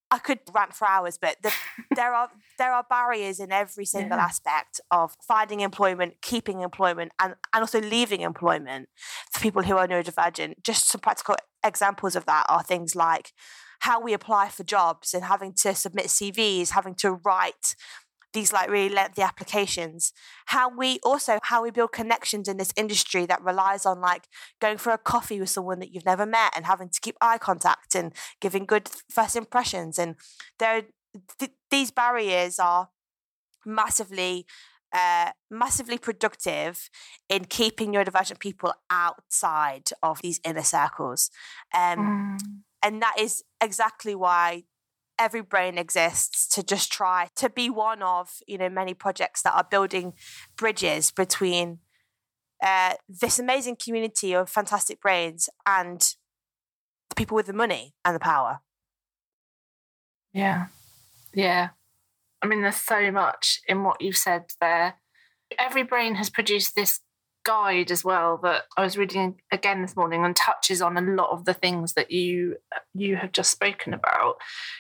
I 0.10 0.20
could 0.20 0.40
rant 0.54 0.74
for 0.74 0.88
hours, 0.88 1.18
but 1.18 1.36
the, 1.44 1.54
there 1.96 2.14
are 2.14 2.30
there 2.58 2.72
are 2.72 2.86
barriers 2.90 3.42
in 3.42 3.52
every 3.52 3.86
single 3.86 4.18
yeah. 4.18 4.24
aspect 4.24 4.80
of 4.92 5.18
finding 5.28 5.60
employment, 5.60 6.22
keeping 6.22 6.62
employment, 6.62 7.12
and, 7.22 7.36
and 7.54 7.62
also 7.62 7.82
leaving 7.82 8.22
employment 8.22 8.88
for 9.34 9.42
people 9.42 9.64
who 9.64 9.76
are 9.76 9.88
neurodivergent. 9.88 10.64
Just 10.64 10.90
some 10.90 11.02
practical 11.02 11.36
examples 11.66 12.16
of 12.16 12.26
that 12.28 12.46
are 12.48 12.64
things 12.64 12.96
like 12.96 13.34
how 13.80 14.00
we 14.00 14.14
apply 14.14 14.50
for 14.50 14.64
jobs 14.64 15.14
and 15.14 15.26
having 15.26 15.54
to 15.54 15.76
submit 15.76 16.08
CVs, 16.08 16.70
having 16.70 16.96
to 16.96 17.12
write 17.26 17.76
these 18.36 18.54
like 18.54 18.70
really 18.70 18.94
lengthy 18.94 19.24
applications. 19.24 20.14
How 20.48 20.70
we 20.70 21.00
also 21.04 21.40
how 21.42 21.64
we 21.64 21.72
build 21.72 21.92
connections 21.92 22.48
in 22.48 22.58
this 22.58 22.72
industry 22.78 23.26
that 23.26 23.42
relies 23.42 23.86
on 23.86 24.00
like 24.00 24.28
going 24.62 24.78
for 24.78 24.92
a 24.92 24.98
coffee 25.00 25.40
with 25.40 25.50
someone 25.50 25.80
that 25.80 25.92
you've 25.92 26.06
never 26.06 26.26
met 26.28 26.54
and 26.56 26.66
having 26.66 26.90
to 26.90 27.00
keep 27.00 27.16
eye 27.22 27.40
contact 27.40 27.96
and 27.96 28.14
giving 28.40 28.66
good 28.66 28.90
first 29.10 29.36
impressions. 29.36 29.98
And 29.98 30.16
there 30.60 30.84
th- 31.40 31.52
these 31.72 31.90
barriers 31.90 32.60
are 32.60 32.90
massively 33.66 34.46
uh, 34.94 35.32
massively 35.50 35.98
productive 35.98 36.90
in 37.28 37.46
keeping 37.46 37.94
neurodivergent 37.94 38.40
people 38.40 38.74
outside 38.90 39.90
of 40.04 40.22
these 40.22 40.40
inner 40.46 40.64
circles. 40.64 41.32
Um, 41.74 42.38
mm. 42.38 42.62
and 42.84 43.02
that 43.02 43.16
is 43.20 43.44
exactly 43.60 44.16
why 44.16 44.64
every 45.18 45.42
brain 45.42 45.78
exists 45.78 46.48
to 46.50 46.64
just 46.64 46.92
try 46.92 47.30
to 47.36 47.50
be 47.50 47.70
one 47.70 48.02
of 48.02 48.42
you 48.48 48.58
know 48.58 48.70
many 48.70 48.94
projects 48.94 49.42
that 49.42 49.54
are 49.54 49.68
building 49.70 50.14
bridges 50.58 51.12
between 51.12 51.80
uh, 52.64 52.94
this 53.08 53.40
amazing 53.40 53.76
community 53.76 54.34
of 54.34 54.50
fantastic 54.50 55.02
brains 55.02 55.50
and 55.66 56.16
the 57.10 57.16
people 57.16 57.36
with 57.36 57.48
the 57.48 57.54
money 57.54 57.94
and 58.04 58.16
the 58.16 58.20
power. 58.20 58.60
Yeah. 60.34 60.68
Yeah. 61.34 61.70
I 62.42 62.48
mean 62.48 62.62
there's 62.62 62.76
so 62.76 63.12
much 63.12 63.62
in 63.68 63.84
what 63.84 64.02
you've 64.02 64.18
said 64.18 64.46
there. 64.60 64.96
Every 65.60 65.84
brain 65.84 66.16
has 66.16 66.30
produced 66.30 66.76
this 66.76 67.00
guide 67.46 67.92
as 67.92 68.04
well 68.04 68.40
that 68.44 68.64
I 68.76 68.84
was 68.84 68.98
reading 68.98 69.40
again 69.52 69.82
this 69.82 69.96
morning 69.96 70.26
and 70.26 70.36
touches 70.36 70.82
on 70.82 70.98
a 70.98 71.02
lot 71.02 71.30
of 71.30 71.46
the 71.46 71.54
things 71.54 71.94
that 71.94 72.12
you 72.12 72.58
you 72.94 73.16
have 73.16 73.32
just 73.32 73.52
spoken 73.52 73.94
about. 73.94 74.36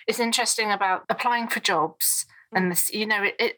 It's 0.07 0.19
interesting 0.19 0.71
about 0.71 1.03
applying 1.09 1.47
for 1.47 1.59
jobs 1.61 2.25
and 2.53 2.71
this, 2.71 2.91
you 2.91 3.05
know, 3.05 3.23
it, 3.23 3.35
it 3.39 3.55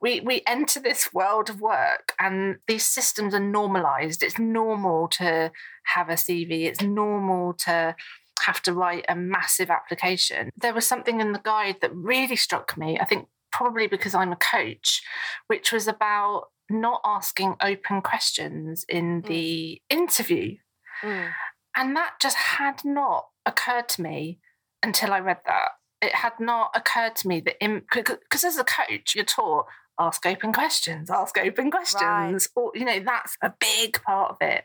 we 0.00 0.20
we 0.20 0.42
enter 0.46 0.80
this 0.80 1.12
world 1.12 1.50
of 1.50 1.60
work 1.60 2.12
and 2.18 2.56
these 2.66 2.84
systems 2.84 3.34
are 3.34 3.40
normalized. 3.40 4.22
It's 4.22 4.38
normal 4.38 5.08
to 5.08 5.50
have 5.84 6.08
a 6.08 6.14
CV. 6.14 6.66
It's 6.66 6.82
normal 6.82 7.54
to 7.64 7.96
have 8.40 8.62
to 8.62 8.72
write 8.72 9.04
a 9.08 9.16
massive 9.16 9.70
application. 9.70 10.50
There 10.56 10.74
was 10.74 10.86
something 10.86 11.20
in 11.20 11.32
the 11.32 11.40
guide 11.42 11.76
that 11.80 11.94
really 11.94 12.36
struck 12.36 12.76
me. 12.76 12.98
I 13.00 13.04
think 13.04 13.28
probably 13.50 13.86
because 13.86 14.14
I'm 14.14 14.32
a 14.32 14.36
coach, 14.36 15.02
which 15.46 15.72
was 15.72 15.88
about 15.88 16.48
not 16.70 17.00
asking 17.04 17.56
open 17.60 18.02
questions 18.02 18.84
in 18.88 19.22
mm. 19.22 19.26
the 19.26 19.82
interview. 19.88 20.56
Mm. 21.02 21.30
And 21.76 21.96
that 21.96 22.14
just 22.20 22.36
had 22.36 22.84
not 22.84 23.28
occurred 23.44 23.88
to 23.90 24.02
me 24.02 24.38
until 24.82 25.12
I 25.12 25.20
read 25.20 25.40
that. 25.46 25.70
It 26.02 26.14
had 26.14 26.32
not 26.38 26.70
occurred 26.74 27.16
to 27.16 27.28
me 27.28 27.40
that, 27.40 27.56
because 27.60 28.44
as 28.44 28.58
a 28.58 28.64
coach, 28.64 29.14
you're 29.14 29.24
taught 29.24 29.66
ask 29.98 30.26
open 30.26 30.52
questions, 30.52 31.10
ask 31.10 31.38
open 31.38 31.70
questions, 31.70 32.02
right. 32.02 32.62
or, 32.62 32.70
you 32.74 32.84
know, 32.84 33.00
that's 33.00 33.36
a 33.42 33.52
big 33.58 34.02
part 34.02 34.30
of 34.30 34.36
it. 34.40 34.64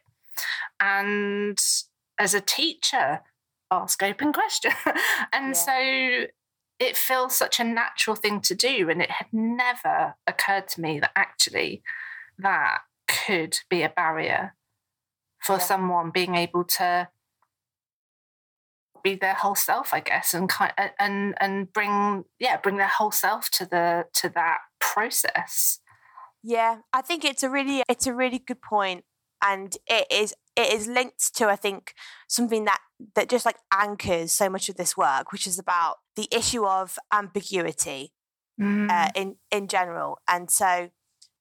And 0.80 1.58
as 2.20 2.34
a 2.34 2.42
teacher, 2.42 3.22
ask 3.70 4.02
open 4.04 4.34
questions. 4.34 4.76
and 5.32 5.48
yeah. 5.48 6.26
so 6.26 6.26
it 6.82 6.98
feels 6.98 7.36
such 7.36 7.60
a 7.60 7.64
natural 7.64 8.16
thing 8.16 8.42
to 8.42 8.56
do. 8.56 8.90
And 8.90 9.02
it 9.02 9.12
had 9.12 9.28
never 9.32 10.16
occurred 10.26 10.68
to 10.70 10.82
me 10.82 11.00
that 11.00 11.12
actually 11.16 11.84
that 12.40 12.80
could 13.08 13.60
be 13.70 13.84
a 13.84 13.90
barrier 13.90 14.56
for 15.44 15.54
yeah. 15.54 15.60
someone 15.60 16.10
being 16.10 16.34
able 16.34 16.64
to 16.64 17.10
be 19.04 19.16
their 19.16 19.36
whole 19.36 19.56
self, 19.56 19.94
I 19.94 20.00
guess, 20.00 20.34
and 20.34 20.50
kind 20.50 20.74
and 21.00 21.36
and 21.40 21.72
bring 21.72 22.26
yeah 22.40 22.58
bring 22.58 22.78
their 22.78 22.88
whole 22.88 23.12
self 23.12 23.50
to 23.52 23.66
the 23.66 24.06
to 24.14 24.30
that 24.30 24.60
process. 24.80 25.80
Yeah, 26.44 26.80
I 26.94 27.02
think 27.02 27.24
it's 27.24 27.44
a 27.44 27.50
really 27.50 27.84
it's 27.88 28.08
a 28.08 28.14
really 28.14 28.40
good 28.40 28.62
point, 28.62 29.04
and 29.44 29.76
it 29.88 30.08
is 30.12 30.34
it 30.56 30.74
is 30.74 30.88
linked 30.88 31.36
to 31.36 31.48
I 31.48 31.56
think 31.56 31.94
something 32.28 32.66
that 32.66 32.80
that 33.16 33.30
just 33.30 33.46
like 33.46 33.58
anchors 33.74 34.32
so 34.32 34.50
much 34.50 34.70
of 34.70 34.76
this 34.76 34.96
work, 34.98 35.32
which 35.32 35.48
is 35.48 35.58
about 35.58 35.98
the 36.16 36.28
issue 36.32 36.66
of 36.66 36.98
ambiguity 37.12 38.14
uh, 38.60 38.64
mm. 38.64 38.92
uh, 38.92 39.10
in 39.16 39.36
in 39.52 39.68
general. 39.68 40.20
And 40.28 40.50
so, 40.52 40.90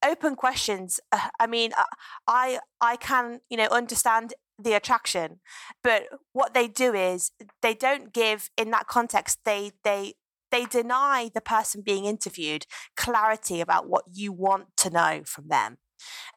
open 0.05 0.37
questions. 0.37 1.01
Uh, 1.13 1.29
I 1.39 1.47
mean, 1.47 1.73
uh, 1.77 1.85
I 2.27 2.61
I 2.81 2.97
can 2.97 3.41
you 3.51 3.57
know 3.57 3.69
understand 3.71 4.35
the 4.63 4.75
attraction. 4.75 5.41
But 5.83 6.05
what 6.33 6.55
they 6.55 6.69
do 6.69 6.95
is 6.95 7.33
they 7.63 7.75
don't 7.75 8.13
give 8.13 8.51
in 8.57 8.71
that 8.71 8.87
context, 8.87 9.41
they 9.45 9.73
they 9.85 10.15
they 10.51 10.65
deny 10.65 11.31
the 11.33 11.41
person 11.41 11.83
being 11.85 12.05
interviewed 12.05 12.67
clarity 12.97 13.61
about 13.61 13.89
what 13.89 14.05
you 14.13 14.33
want 14.33 14.77
to 14.79 14.91
know 14.91 15.23
from 15.25 15.49
them. 15.49 15.79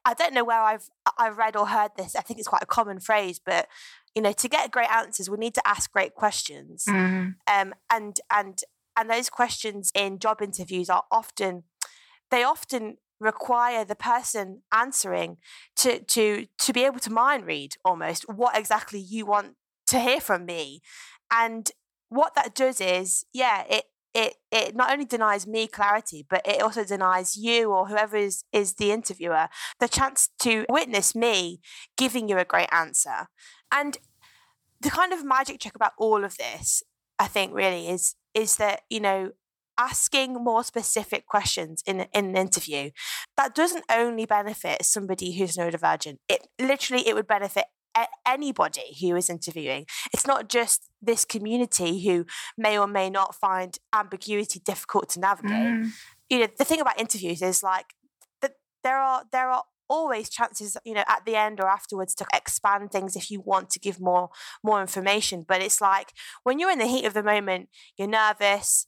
I 0.06 0.14
don't 0.14 0.34
know 0.34 0.44
where 0.44 0.62
I've 0.62 0.90
I've 1.18 1.38
read 1.38 1.56
or 1.56 1.68
heard 1.68 1.92
this. 1.98 2.16
I 2.16 2.22
think 2.22 2.40
it's 2.40 2.48
quite 2.48 2.64
a 2.64 2.68
common 2.68 3.00
phrase, 3.00 3.40
but 3.44 3.68
you 4.16 4.22
know, 4.22 4.32
to 4.32 4.48
get 4.48 4.72
great 4.72 4.92
answers, 4.94 5.30
we 5.30 5.38
need 5.38 5.56
to 5.56 5.68
ask 5.68 5.92
great 5.92 6.14
questions. 6.14 6.86
Mm. 6.88 7.36
Um, 7.48 7.74
and 7.90 8.20
and 8.32 8.60
and 8.96 9.10
those 9.10 9.30
questions 9.30 9.92
in 9.96 10.20
job 10.20 10.42
interviews 10.42 10.90
are 10.90 11.04
often 11.12 11.64
they 12.32 12.44
often 12.44 12.98
require 13.20 13.86
the 13.86 13.96
person 13.96 14.62
answering 14.74 15.38
to 15.76 16.00
to 16.04 16.48
to 16.60 16.74
be 16.74 16.84
able 16.84 17.00
to 17.00 17.12
mind 17.12 17.46
read 17.46 17.76
almost 17.86 18.28
what 18.28 18.58
exactly 18.58 19.00
you 19.00 19.26
want 19.26 19.56
to 19.88 20.00
hear 20.00 20.20
from 20.20 20.46
me 20.46 20.82
and 21.32 21.72
what 22.10 22.36
that 22.36 22.54
does 22.54 22.82
is 22.82 23.26
yeah 23.34 23.64
it 23.70 23.86
it 24.14 24.36
it 24.52 24.76
not 24.76 24.92
only 24.92 25.06
denies 25.06 25.48
me 25.48 25.68
clarity 25.68 26.26
but 26.30 26.46
it 26.46 26.62
also 26.62 26.84
denies 26.84 27.36
you 27.36 27.72
or 27.72 27.88
whoever 27.88 28.16
is 28.16 28.44
is 28.52 28.76
the 28.76 28.92
interviewer 28.92 29.48
the 29.80 29.88
chance 29.88 30.30
to 30.40 30.66
witness 30.70 31.16
me 31.16 31.60
giving 31.98 32.30
you 32.30 32.38
a 32.38 32.46
great 32.46 32.70
answer. 32.72 33.28
And 33.72 33.98
the 34.82 34.92
kind 34.92 35.14
of 35.14 35.24
magic 35.24 35.60
trick 35.60 35.76
about 35.76 35.94
all 35.98 36.24
of 36.24 36.38
this 36.38 36.84
i 37.18 37.26
think 37.26 37.54
really 37.54 37.88
is 37.88 38.16
is 38.34 38.58
that 38.58 38.82
you 38.90 39.00
know 39.00 39.32
asking 39.78 40.34
more 40.36 40.64
specific 40.64 41.26
questions 41.26 41.84
in, 41.86 42.02
in 42.14 42.26
an 42.26 42.38
interview 42.38 42.92
that 43.38 43.56
doesn't 43.56 43.86
only 43.92 44.26
benefit 44.26 44.86
somebody 44.86 45.38
who's 45.38 45.58
neurodivergent. 45.58 46.18
It 46.30 46.48
literally 46.60 47.08
it 47.08 47.16
would 47.16 47.28
benefit 47.28 47.66
anybody 48.26 48.96
who 49.02 49.16
is 49.16 49.30
interviewing. 49.30 49.86
It's 50.14 50.28
not 50.28 50.50
just 50.50 50.90
this 51.02 51.26
community 51.26 52.06
who 52.06 52.26
may 52.58 52.78
or 52.78 52.88
may 52.88 53.10
not 53.10 53.36
find 53.36 53.78
ambiguity 53.94 54.60
difficult 54.60 55.10
to 55.10 55.20
navigate. 55.20 55.52
Mm. 55.52 55.92
you 56.30 56.40
know 56.40 56.48
the 56.58 56.66
thing 56.66 56.82
about 56.82 57.00
interviews 57.00 57.42
is 57.42 57.62
like 57.62 57.88
that 58.42 58.54
there 58.84 58.98
are 58.98 59.24
there 59.32 59.50
are 59.50 59.64
always 59.90 60.30
chances 60.30 60.78
you 60.86 60.94
know 60.94 61.04
at 61.08 61.26
the 61.26 61.36
end 61.36 61.60
or 61.60 61.68
afterwards 61.68 62.16
to 62.16 62.26
expand 62.34 62.92
things 62.92 63.16
if 63.16 63.30
you 63.30 63.42
want 63.42 63.70
to 63.70 63.80
give 63.80 64.00
more 64.00 64.30
more 64.64 64.82
information. 64.82 65.46
But 65.48 65.62
it's 65.62 65.82
like 65.82 66.14
when 66.44 66.60
you're 66.60 66.72
in 66.72 66.80
the 66.80 66.88
heat 66.88 67.06
of 67.06 67.14
the 67.14 67.24
moment 67.24 67.70
you're 67.98 68.08
nervous 68.08 68.86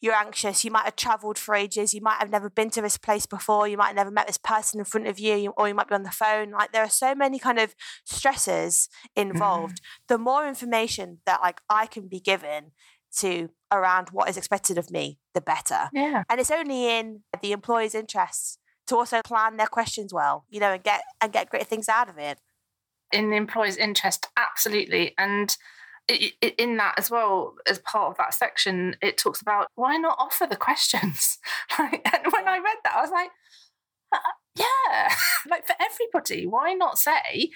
you're 0.00 0.14
anxious 0.14 0.64
you 0.64 0.70
might 0.70 0.84
have 0.84 0.96
traveled 0.96 1.38
for 1.38 1.54
ages 1.54 1.94
you 1.94 2.00
might 2.00 2.18
have 2.18 2.30
never 2.30 2.50
been 2.50 2.70
to 2.70 2.80
this 2.82 2.98
place 2.98 3.26
before 3.26 3.68
you 3.68 3.76
might 3.76 3.88
have 3.88 3.96
never 3.96 4.10
met 4.10 4.26
this 4.26 4.38
person 4.38 4.78
in 4.78 4.84
front 4.84 5.06
of 5.06 5.18
you 5.18 5.52
or 5.56 5.68
you 5.68 5.74
might 5.74 5.88
be 5.88 5.94
on 5.94 6.02
the 6.02 6.10
phone 6.10 6.50
like 6.50 6.72
there 6.72 6.82
are 6.82 6.90
so 6.90 7.14
many 7.14 7.38
kind 7.38 7.58
of 7.58 7.74
stresses 8.04 8.88
involved 9.16 9.76
mm-hmm. 9.76 10.04
the 10.08 10.18
more 10.18 10.46
information 10.46 11.18
that 11.26 11.40
like 11.40 11.60
i 11.68 11.86
can 11.86 12.08
be 12.08 12.20
given 12.20 12.72
to 13.16 13.48
around 13.70 14.08
what 14.10 14.28
is 14.28 14.36
expected 14.36 14.76
of 14.76 14.90
me 14.90 15.18
the 15.34 15.40
better 15.40 15.88
Yeah. 15.92 16.24
and 16.28 16.40
it's 16.40 16.50
only 16.50 16.88
in 16.88 17.22
the 17.40 17.52
employer's 17.52 17.94
interests 17.94 18.58
to 18.86 18.96
also 18.96 19.22
plan 19.24 19.56
their 19.56 19.66
questions 19.66 20.12
well, 20.12 20.44
you 20.50 20.60
know, 20.60 20.72
and 20.72 20.82
get 20.82 21.02
and 21.20 21.32
get 21.32 21.48
great 21.48 21.66
things 21.66 21.88
out 21.88 22.08
of 22.08 22.18
it. 22.18 22.38
in 23.12 23.30
the 23.30 23.36
employer's 23.36 23.76
interest, 23.76 24.26
absolutely. 24.36 25.14
And 25.16 25.56
in 26.08 26.76
that 26.76 26.94
as 26.98 27.10
well, 27.10 27.54
as 27.66 27.78
part 27.78 28.10
of 28.10 28.16
that 28.18 28.34
section, 28.34 28.96
it 29.00 29.16
talks 29.16 29.40
about 29.40 29.68
why 29.74 29.96
not 29.96 30.16
offer 30.18 30.46
the 30.48 30.56
questions. 30.56 31.38
Like, 31.78 32.06
and 32.12 32.32
when 32.32 32.46
I 32.46 32.58
read 32.58 32.76
that, 32.84 32.94
I 32.94 33.00
was 33.00 33.10
like, 33.10 33.30
uh, 34.12 34.18
yeah, 34.56 35.12
like 35.50 35.66
for 35.66 35.74
everybody, 35.80 36.46
why 36.46 36.72
not 36.72 36.98
say, 36.98 37.50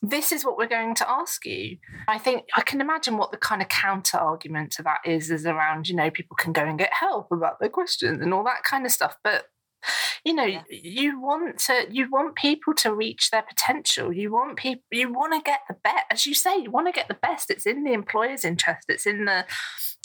this 0.00 0.32
is 0.32 0.44
what 0.44 0.56
we're 0.56 0.66
going 0.66 0.94
to 0.96 1.08
ask 1.08 1.44
you? 1.44 1.76
I 2.08 2.18
think 2.18 2.44
I 2.56 2.62
can 2.62 2.80
imagine 2.80 3.18
what 3.18 3.30
the 3.30 3.36
kind 3.36 3.62
of 3.62 3.68
counter 3.68 4.18
argument 4.18 4.72
to 4.72 4.82
that 4.82 4.98
is, 5.04 5.30
is 5.30 5.46
around, 5.46 5.88
you 5.88 5.94
know, 5.94 6.10
people 6.10 6.36
can 6.36 6.52
go 6.52 6.62
and 6.62 6.78
get 6.78 6.92
help 6.92 7.30
about 7.30 7.60
their 7.60 7.68
questions 7.68 8.20
and 8.20 8.32
all 8.32 8.44
that 8.44 8.64
kind 8.64 8.86
of 8.86 8.92
stuff. 8.92 9.16
But 9.22 9.44
you 10.24 10.34
know 10.34 10.44
Yeah. 10.44 10.62
you 10.68 11.20
want 11.20 11.58
to 11.66 11.86
you 11.90 12.08
want 12.10 12.36
people 12.36 12.74
to 12.74 12.94
reach 12.94 13.30
their 13.30 13.42
potential. 13.42 14.12
You 14.12 14.32
want 14.32 14.56
people 14.56 14.82
you 14.90 15.12
want 15.12 15.32
to 15.34 15.40
get 15.40 15.60
the 15.68 15.76
best 15.82 16.04
as 16.10 16.26
you 16.26 16.34
say 16.34 16.56
you 16.58 16.70
want 16.70 16.86
to 16.88 16.92
get 16.92 17.08
the 17.08 17.14
best. 17.14 17.50
It's 17.50 17.66
in 17.66 17.84
the 17.84 17.92
employer's 17.92 18.44
interest. 18.44 18.86
It's 18.88 19.06
in 19.06 19.24
the 19.24 19.44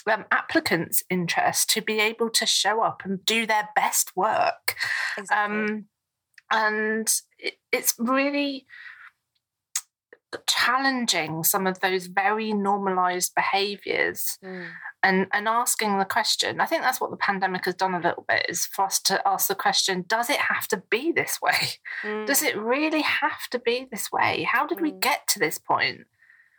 um, 0.10 0.26
applicant's 0.32 1.04
interest 1.10 1.70
to 1.72 1.82
be 1.82 2.00
able 2.00 2.30
to 2.30 2.46
show 2.46 2.82
up 2.82 3.02
and 3.04 3.24
do 3.26 3.46
their 3.46 3.70
best 3.76 4.16
work. 4.16 4.76
Um, 5.32 5.86
and 6.50 7.13
it, 7.38 7.56
it's 7.74 7.94
really 7.98 8.66
challenging 10.46 11.44
some 11.44 11.68
of 11.68 11.80
those 11.80 12.08
very 12.08 12.54
normalized 12.54 13.34
behaviors. 13.36 14.38
Mm. 14.44 14.68
And 15.04 15.28
and 15.32 15.48
asking 15.48 15.98
the 16.00 16.06
question 16.06 16.60
i 16.60 16.66
think 16.66 16.82
that's 16.82 17.00
what 17.00 17.12
the 17.12 17.18
pandemic 17.18 17.66
has 17.66 17.76
done 17.76 17.94
a 17.94 18.00
little 18.00 18.26
bit 18.28 18.46
is 18.50 18.66
for 18.66 18.86
us 18.86 19.00
to 19.00 19.22
ask 19.28 19.48
the 19.48 19.56
question 19.56 20.04
does 20.08 20.30
it 20.30 20.38
have 20.38 20.68
to 20.68 20.78
be 20.90 21.12
this 21.12 21.40
way 21.42 21.54
does 22.26 22.42
Mm. 22.42 22.48
it 22.48 22.58
really 22.58 23.02
have 23.02 23.48
to 23.52 23.60
be 23.60 23.88
this 23.92 24.12
way 24.12 24.44
how 24.44 24.66
did 24.66 24.82
we 24.82 24.92
Mm. 24.92 25.00
get 25.00 25.28
to 25.30 25.40
this 25.40 25.58
point 25.60 26.08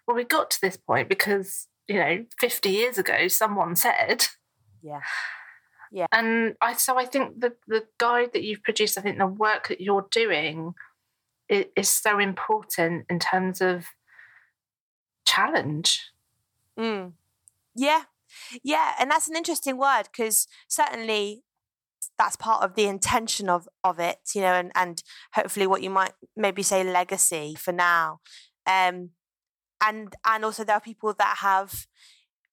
well 0.07 0.17
we 0.17 0.25
got 0.25 0.51
to 0.53 0.61
this 0.61 0.77
point 0.77 1.09
because 1.09 1.67
you 1.89 1.97
know 1.97 2.25
50 2.39 2.71
years 2.71 2.97
ago 2.99 3.29
someone 3.29 3.75
said 3.77 4.27
yeah. 4.83 5.01
Yeah. 5.91 6.07
and 6.13 6.55
i 6.61 6.75
so 6.75 6.97
i 6.99 7.05
think 7.07 7.41
the 7.41 7.55
the 7.67 7.87
guide 7.99 8.33
that 8.35 8.43
you've 8.45 8.63
produced 8.63 8.97
i 8.99 9.01
think 9.01 9.19
the 9.19 9.27
work 9.27 9.69
that 9.69 9.81
you're 9.81 10.07
doing 10.11 10.75
is, 11.49 11.65
is 11.77 11.89
so 11.89 12.19
important 12.19 13.07
in 13.11 13.19
terms 13.19 13.61
of 13.61 13.87
challenge 15.27 16.13
Mm. 16.79 17.13
Yeah. 17.75 18.03
Yeah. 18.63 18.95
And 18.99 19.11
that's 19.11 19.29
an 19.29 19.37
interesting 19.37 19.77
word 19.79 20.05
because 20.05 20.47
certainly 20.69 21.43
that's 22.19 22.37
part 22.37 22.63
of 22.63 22.75
the 22.75 22.87
intention 22.87 23.49
of, 23.49 23.69
of 23.85 23.99
it, 23.99 24.19
you 24.35 24.41
know, 24.41 24.55
and, 24.55 24.73
and 24.75 25.03
hopefully 25.35 25.67
what 25.67 25.83
you 25.83 25.91
might 25.91 26.13
maybe 26.37 26.63
say 26.63 26.85
legacy 26.85 27.55
for 27.57 27.73
now. 27.73 28.21
Um, 28.67 29.11
and 29.81 30.15
and 30.25 30.45
also 30.45 30.65
there 30.65 30.77
are 30.77 30.81
people 30.81 31.15
that 31.19 31.39
have 31.41 31.87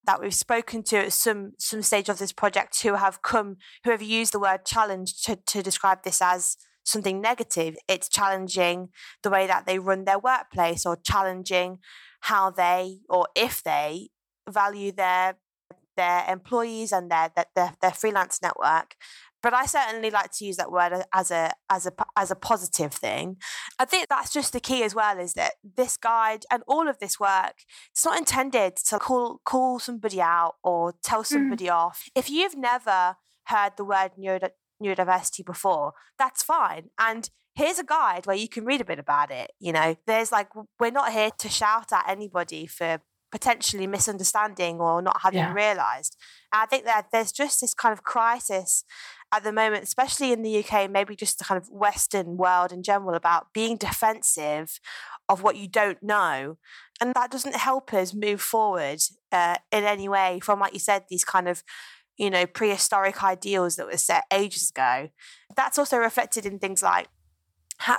that 0.06 0.22
we've 0.22 0.36
spoken 0.36 0.84
to 0.84 0.98
at 0.98 1.14
some 1.14 1.54
some 1.58 1.82
stage 1.82 2.10
of 2.10 2.20
this 2.20 2.32
project 2.32 2.82
who 2.82 2.96
have 2.96 3.22
come 3.22 3.58
who 3.84 3.92
have 3.92 4.02
used 4.02 4.34
the 4.34 4.40
word 4.40 4.66
challenge 4.66 5.22
to, 5.24 5.36
to 5.36 5.64
describe 5.64 6.04
this 6.04 6.22
as 6.22 6.58
something 6.84 7.20
negative. 7.20 7.76
It's 7.88 8.08
challenging 8.08 8.90
the 9.24 9.32
way 9.32 9.48
that 9.48 9.66
they 9.66 9.80
run 9.80 10.06
their 10.06 10.20
workplace 10.20 10.86
or 10.86 10.96
challenging 10.96 11.80
how 12.22 12.52
they 12.52 13.00
or 13.10 13.28
if 13.36 13.64
they 13.64 14.10
value 14.48 14.92
their 14.92 15.38
their 15.96 16.26
employees 16.30 16.92
and 16.92 17.10
their 17.10 17.32
their, 17.36 17.46
their, 17.56 17.74
their 17.82 17.92
freelance 17.92 18.42
network 18.42 18.96
but 19.46 19.54
I 19.54 19.68
certainly 19.68 20.10
like 20.10 20.32
to 20.32 20.46
use 20.46 20.58
that 20.58 20.72
word 20.72 21.04
as 21.14 21.30
a 21.30 21.52
as 21.70 21.86
a 21.86 21.92
as 22.18 22.32
a 22.32 22.36
positive 22.36 22.92
thing. 22.92 23.38
I 23.78 23.86
think 23.86 24.08
that's 24.10 24.34
just 24.34 24.54
the 24.54 24.60
key 24.60 24.82
as 24.82 24.96
well 24.96 25.20
is 25.20 25.34
that 25.34 25.54
this 25.64 25.98
guide 25.98 26.46
and 26.50 26.64
all 26.68 26.88
of 26.88 26.98
this 26.98 27.20
work 27.20 27.54
it's 27.92 28.04
not 28.04 28.18
intended 28.18 28.76
to 28.88 28.98
call 28.98 29.42
call 29.46 29.78
somebody 29.78 30.20
out 30.20 30.56
or 30.64 30.96
tell 31.04 31.20
mm-hmm. 31.22 31.36
somebody 31.36 31.70
off. 31.70 32.06
If 32.16 32.28
you've 32.28 32.58
never 32.58 33.18
heard 33.44 33.74
the 33.78 33.86
word 33.86 34.14
neuro, 34.18 34.50
neurodiversity 34.84 35.46
before, 35.46 35.94
that's 36.18 36.42
fine. 36.42 36.90
And 36.98 37.30
here's 37.54 37.78
a 37.78 37.84
guide 37.84 38.26
where 38.26 38.36
you 38.36 38.50
can 38.50 38.66
read 38.66 38.82
a 38.82 38.86
bit 38.86 38.98
about 38.98 39.30
it. 39.30 39.52
You 39.60 39.74
know, 39.74 39.96
there's 40.08 40.32
like 40.32 40.50
we're 40.80 40.90
not 40.90 41.12
here 41.12 41.30
to 41.38 41.50
shout 41.50 41.94
at 41.94 42.10
anybody 42.10 42.66
for 42.66 43.00
potentially 43.36 43.86
misunderstanding 43.86 44.80
or 44.80 45.02
not 45.02 45.20
having 45.22 45.40
Yeah. 45.40 45.52
realized. 45.54 46.16
And 46.54 46.62
I 46.62 46.66
think 46.68 46.86
that 46.86 47.08
there's 47.12 47.34
just 47.34 47.60
this 47.60 47.74
kind 47.74 47.92
of 47.92 48.02
crisis 48.02 48.86
at 49.30 49.44
the 49.44 49.52
moment, 49.52 49.84
especially 49.84 50.32
in 50.32 50.42
the 50.42 50.64
UK, 50.64 50.88
maybe 50.88 51.18
just 51.18 51.38
the 51.38 51.44
kind 51.44 51.62
of 51.62 51.68
Western 51.70 52.38
world 52.38 52.72
in 52.72 52.82
general, 52.82 53.14
about 53.14 53.52
being 53.54 53.76
defensive 53.76 54.80
of 55.28 55.44
what 55.44 55.58
you 55.58 55.68
don't 55.68 56.02
know. 56.02 56.58
And 57.02 57.14
that 57.14 57.30
doesn't 57.30 57.58
help 57.58 57.94
us 57.94 58.14
move 58.14 58.40
forward 58.42 59.00
uh, 59.34 59.58
in 59.70 59.84
any 59.84 60.08
way 60.08 60.40
from, 60.42 60.62
like 60.62 60.72
you 60.72 60.80
said, 60.80 61.04
these 61.10 61.26
kind 61.26 61.50
of 61.50 61.62
you 62.18 62.30
know, 62.30 62.46
prehistoric 62.46 63.22
ideals 63.22 63.76
that 63.76 63.88
were 63.88 63.98
set 63.98 64.24
ages 64.32 64.70
ago. 64.70 65.10
That's 65.58 65.78
also 65.78 65.98
reflected 65.98 66.46
in 66.46 66.60
things 66.60 66.82
like 66.82 67.10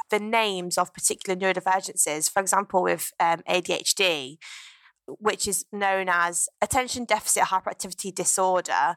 the 0.08 0.18
names 0.18 0.78
of 0.78 0.94
particular 0.94 1.38
neurodivergences. 1.38 2.30
For 2.30 2.40
example, 2.40 2.82
with 2.82 3.12
um, 3.20 3.42
ADHD, 3.46 4.38
which 5.06 5.46
is 5.46 5.64
known 5.72 6.08
as 6.08 6.48
attention 6.60 7.04
deficit 7.04 7.44
hyperactivity 7.44 8.14
disorder. 8.14 8.96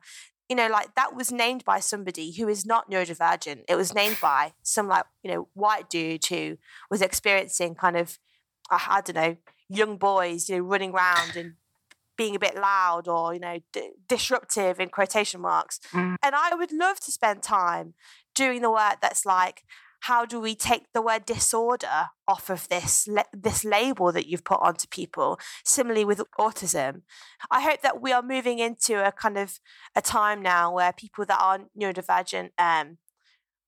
You 0.49 0.55
know, 0.55 0.67
like 0.67 0.95
that 0.95 1.15
was 1.15 1.31
named 1.31 1.63
by 1.63 1.79
somebody 1.79 2.31
who 2.31 2.47
is 2.47 2.65
not 2.65 2.89
neurodivergent. 2.89 3.65
It 3.69 3.75
was 3.75 3.93
named 3.93 4.17
by 4.21 4.53
some 4.63 4.87
like, 4.87 5.05
you 5.23 5.31
know, 5.31 5.47
white 5.53 5.89
dude 5.89 6.25
who 6.25 6.57
was 6.89 7.01
experiencing 7.01 7.75
kind 7.75 7.95
of, 7.95 8.17
I, 8.71 9.01
don't 9.05 9.15
know, 9.15 9.37
young 9.69 9.97
boys, 9.97 10.49
you 10.49 10.57
know, 10.57 10.63
running 10.63 10.91
around 10.91 11.35
and 11.35 11.53
being 12.17 12.35
a 12.35 12.39
bit 12.39 12.55
loud 12.55 13.07
or, 13.07 13.33
you 13.33 13.39
know, 13.39 13.59
d- 13.71 13.91
disruptive 14.07 14.79
in 14.79 14.89
quotation 14.89 15.39
marks. 15.41 15.79
Mm. 15.91 16.15
And 16.23 16.35
I 16.35 16.55
would 16.55 16.71
love 16.71 16.99
to 17.01 17.11
spend 17.11 17.43
time 17.43 17.93
doing 18.33 18.61
the 18.61 18.71
work 18.71 18.97
that's 19.01 19.25
like, 19.25 19.63
how 20.01 20.25
do 20.25 20.39
we 20.39 20.55
take 20.55 20.91
the 20.93 21.01
word 21.01 21.25
disorder 21.25 22.07
off 22.27 22.49
of 22.49 22.67
this 22.69 23.07
this 23.33 23.65
label 23.65 24.11
that 24.11 24.27
you've 24.27 24.43
put 24.43 24.59
onto 24.61 24.87
people? 24.87 25.39
Similarly 25.65 26.05
with 26.05 26.21
autism. 26.39 27.01
I 27.51 27.61
hope 27.61 27.81
that 27.81 28.01
we 28.01 28.11
are 28.11 28.21
moving 28.21 28.59
into 28.59 29.05
a 29.05 29.11
kind 29.11 29.37
of 29.37 29.59
a 29.95 30.01
time 30.01 30.41
now 30.41 30.73
where 30.73 30.93
people 30.93 31.25
that 31.25 31.39
are 31.39 31.59
neurodivergent 31.79 32.51
um, 32.57 32.97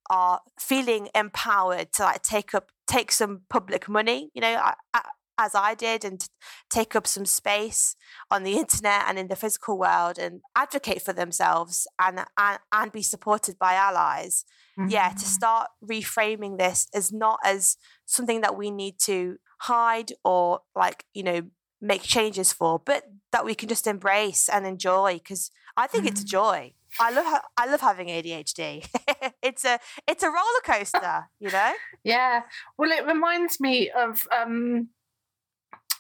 are 0.10 0.42
feeling 0.60 1.10
empowered 1.16 1.94
to 1.94 2.04
like 2.04 2.22
take 2.22 2.54
up 2.54 2.72
take 2.88 3.12
some 3.12 3.42
public 3.50 3.88
money 3.88 4.30
you 4.34 4.42
know 4.42 4.54
I, 4.54 4.74
I, 4.94 5.02
as 5.42 5.56
I 5.56 5.74
did 5.74 6.06
and 6.06 6.24
take 6.70 6.96
up 6.96 7.08
some 7.08 7.26
space 7.26 7.96
on 8.30 8.44
the 8.44 8.58
internet 8.58 9.06
and 9.08 9.18
in 9.18 9.28
the 9.28 9.36
physical 9.36 9.78
world 9.78 10.20
and 10.20 10.42
advocate 10.56 11.02
for 11.02 11.14
themselves 11.14 11.88
and 12.00 12.24
and, 12.38 12.60
and 12.72 12.92
be 12.92 13.02
supported 13.02 13.58
by 13.58 13.74
allies. 13.74 14.46
Mm-hmm. 14.80 14.90
Yeah, 14.90 15.10
to 15.10 15.16
mm-hmm. 15.16 15.26
start 15.26 15.68
reframing 15.84 16.58
this 16.58 16.88
as 16.94 17.12
not 17.12 17.40
as 17.44 17.78
something 18.06 18.42
that 18.42 18.58
we 18.58 18.70
need 18.72 19.00
to 19.06 19.38
hide 19.62 20.14
or 20.24 20.62
like, 20.76 21.06
you 21.14 21.24
know, 21.24 21.42
make 21.82 22.04
changes 22.04 22.54
for, 22.54 22.80
but 22.80 23.04
that 23.32 23.44
we 23.44 23.56
can 23.56 23.68
just 23.68 23.88
embrace 23.88 24.48
and 24.48 24.66
enjoy 24.66 25.16
because 25.16 25.50
I 25.76 25.88
think 25.88 26.06
mm-hmm. 26.06 26.14
it's 26.14 26.22
a 26.22 26.26
joy. 26.26 26.74
I 27.00 27.12
love 27.12 27.42
I 27.58 27.66
love 27.68 27.82
having 27.82 28.08
ADHD. 28.08 28.86
it's 29.42 29.66
a 29.66 29.80
it's 30.08 30.24
a 30.24 30.28
roller 30.28 30.62
coaster, 30.66 31.30
you 31.40 31.50
know. 31.50 31.74
Yeah. 32.04 32.42
Well, 32.78 32.92
it 32.92 33.06
reminds 33.06 33.60
me 33.60 33.90
of 33.90 34.28
um, 34.38 34.90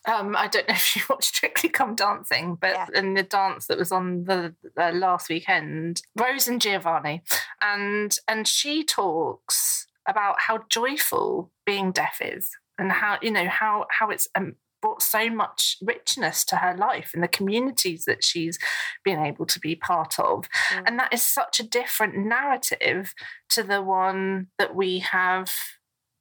um, 0.08 0.36
I 0.36 0.48
don't 0.48 0.68
know 0.68 0.74
if 0.76 0.96
you 0.96 1.04
watched 1.10 1.36
Strictly 1.36 1.70
Come 1.70 1.96
Dancing, 1.96 2.56
but 2.56 2.72
yeah. 2.72 2.88
in 2.94 3.14
the 3.14 3.24
dance 3.24 3.68
that 3.68 3.78
was 3.78 3.92
on 3.92 4.26
the, 4.26 4.56
the 4.76 4.92
last 4.92 5.30
weekend, 5.30 6.02
Rose 6.20 6.48
and 6.48 6.62
Giovanni, 6.62 7.24
and 7.62 8.18
and 8.28 8.48
she 8.48 8.84
talks 8.84 9.88
about 10.08 10.40
how 10.40 10.60
joyful 10.70 11.52
being 11.66 11.92
deaf 11.92 12.20
is, 12.22 12.50
and 12.78 12.92
how 12.92 13.18
you 13.22 13.32
know 13.32 13.48
how 13.48 13.86
how 13.90 14.10
it's 14.10 14.28
um, 14.36 14.56
brought 14.82 15.04
so 15.04 15.30
much 15.30 15.78
richness 15.84 16.44
to 16.46 16.56
her 16.56 16.76
life 16.76 17.12
and 17.14 17.22
the 17.22 17.28
communities 17.28 18.06
that 18.06 18.24
she's 18.24 18.58
been 19.06 19.20
able 19.20 19.46
to 19.46 19.60
be 19.60 19.76
part 19.76 20.20
of, 20.20 20.46
mm. 20.74 20.84
and 20.86 20.98
that 20.98 21.14
is 21.14 21.22
such 21.22 21.60
a 21.60 21.68
different 21.68 22.18
narrative 22.18 23.14
to 23.50 23.62
the 23.62 23.82
one 23.82 24.48
that 24.58 24.76
we 24.76 25.00
have 25.00 25.52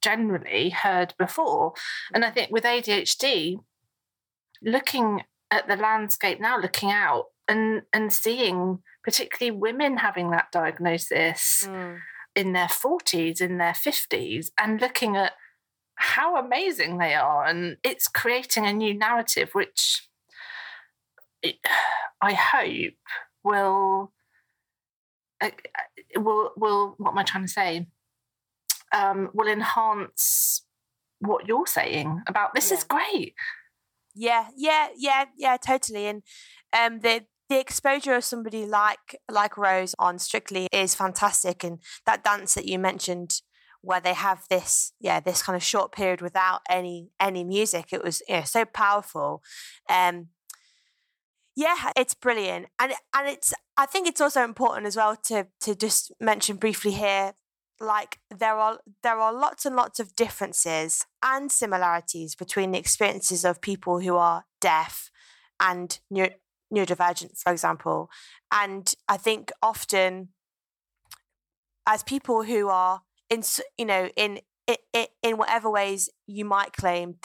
generally 0.01 0.69
heard 0.69 1.13
before. 1.17 1.73
And 2.13 2.25
I 2.25 2.31
think 2.31 2.51
with 2.51 2.63
ADHD, 2.63 3.59
looking 4.63 5.23
at 5.49 5.67
the 5.67 5.75
landscape 5.75 6.39
now, 6.39 6.57
looking 6.57 6.91
out 6.91 7.25
and 7.47 7.83
and 7.93 8.13
seeing 8.13 8.79
particularly 9.03 9.51
women 9.57 9.97
having 9.97 10.31
that 10.31 10.51
diagnosis 10.51 11.63
mm. 11.67 11.97
in 12.35 12.53
their 12.53 12.67
40s, 12.67 13.41
in 13.41 13.57
their 13.57 13.73
50s, 13.73 14.51
and 14.59 14.79
looking 14.79 15.17
at 15.17 15.33
how 15.95 16.37
amazing 16.37 16.97
they 16.97 17.13
are. 17.13 17.45
And 17.45 17.77
it's 17.83 18.07
creating 18.07 18.65
a 18.65 18.73
new 18.73 18.93
narrative, 18.93 19.49
which 19.53 20.07
I 22.21 22.33
hope 22.33 22.93
will, 23.43 24.11
uh, 25.41 25.49
will, 26.15 26.51
will, 26.55 26.95
what 26.97 27.11
am 27.11 27.17
I 27.17 27.23
trying 27.23 27.45
to 27.45 27.51
say? 27.51 27.87
Um, 28.93 29.29
will 29.33 29.47
enhance 29.47 30.63
what 31.19 31.47
you're 31.47 31.65
saying 31.65 32.21
about 32.27 32.53
this 32.53 32.69
yeah. 32.69 32.77
is 32.77 32.83
great. 32.83 33.33
Yeah, 34.13 34.47
yeah, 34.55 34.87
yeah, 34.97 35.25
yeah, 35.37 35.57
totally. 35.57 36.07
And 36.07 36.23
um, 36.77 36.99
the 36.99 37.25
the 37.49 37.59
exposure 37.59 38.15
of 38.15 38.23
somebody 38.23 38.65
like 38.65 39.17
like 39.29 39.57
Rose 39.57 39.95
on 39.99 40.19
Strictly 40.19 40.67
is 40.71 40.95
fantastic, 40.95 41.63
and 41.63 41.79
that 42.05 42.23
dance 42.23 42.53
that 42.55 42.65
you 42.65 42.79
mentioned 42.79 43.41
where 43.83 43.99
they 43.99 44.13
have 44.13 44.43
this 44.49 44.93
yeah 44.99 45.19
this 45.19 45.41
kind 45.41 45.55
of 45.55 45.63
short 45.63 45.91
period 45.91 46.21
without 46.21 46.61
any 46.69 47.09
any 47.19 47.43
music 47.43 47.87
it 47.91 48.03
was 48.03 48.21
you 48.29 48.35
know 48.35 48.43
so 48.43 48.63
powerful 48.63 49.41
um 49.89 50.27
yeah 51.55 51.91
it's 51.97 52.13
brilliant 52.13 52.67
and 52.79 52.93
and 53.15 53.27
it's 53.27 53.53
i 53.77 53.85
think 53.85 54.07
it's 54.07 54.21
also 54.21 54.43
important 54.43 54.87
as 54.87 54.95
well 54.95 55.15
to 55.15 55.47
to 55.59 55.75
just 55.75 56.11
mention 56.19 56.55
briefly 56.55 56.91
here 56.91 57.33
like 57.81 58.19
there 58.29 58.55
are 58.55 58.79
there 59.03 59.19
are 59.19 59.33
lots 59.33 59.65
and 59.65 59.75
lots 59.75 59.99
of 59.99 60.15
differences 60.15 61.05
and 61.23 61.51
similarities 61.51 62.35
between 62.35 62.71
the 62.71 62.79
experiences 62.79 63.43
of 63.43 63.61
people 63.61 63.99
who 63.99 64.15
are 64.15 64.45
deaf 64.59 65.09
and 65.59 65.99
neuro, 66.09 66.29
neurodivergent 66.73 67.37
for 67.37 67.51
example. 67.51 68.09
And 68.51 68.93
i 69.07 69.17
think 69.17 69.51
often 69.61 70.29
as 71.87 72.03
people 72.03 72.43
who 72.43 72.69
are 72.69 73.01
in 73.29 73.43
you 73.77 73.85
know 73.85 74.09
in 74.15 74.39
in, 74.93 75.07
in 75.23 75.37
whatever 75.37 75.69
ways 75.69 76.09
you 76.27 76.45
might 76.45 76.73
claim 76.73 77.15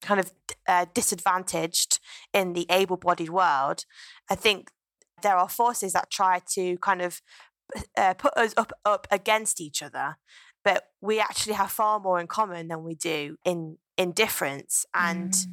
kind 0.00 0.18
of 0.18 0.32
uh, 0.66 0.86
disadvantaged 0.94 2.00
in 2.34 2.54
the 2.54 2.66
able-bodied 2.68 3.30
world 3.30 3.84
i 4.28 4.34
think 4.34 4.70
there 5.22 5.36
are 5.36 5.48
forces 5.48 5.92
that 5.92 6.10
try 6.10 6.40
to 6.50 6.76
kind 6.78 7.00
of 7.00 7.22
uh, 7.96 8.14
put 8.14 8.36
us 8.36 8.54
up 8.56 8.72
up 8.84 9.06
against 9.10 9.60
each 9.60 9.82
other, 9.82 10.16
but 10.64 10.84
we 11.00 11.20
actually 11.20 11.54
have 11.54 11.70
far 11.70 12.00
more 12.00 12.20
in 12.20 12.26
common 12.26 12.68
than 12.68 12.84
we 12.84 12.94
do 12.94 13.36
in 13.44 13.78
in 13.96 14.12
difference. 14.12 14.86
And 14.94 15.32
mm. 15.32 15.46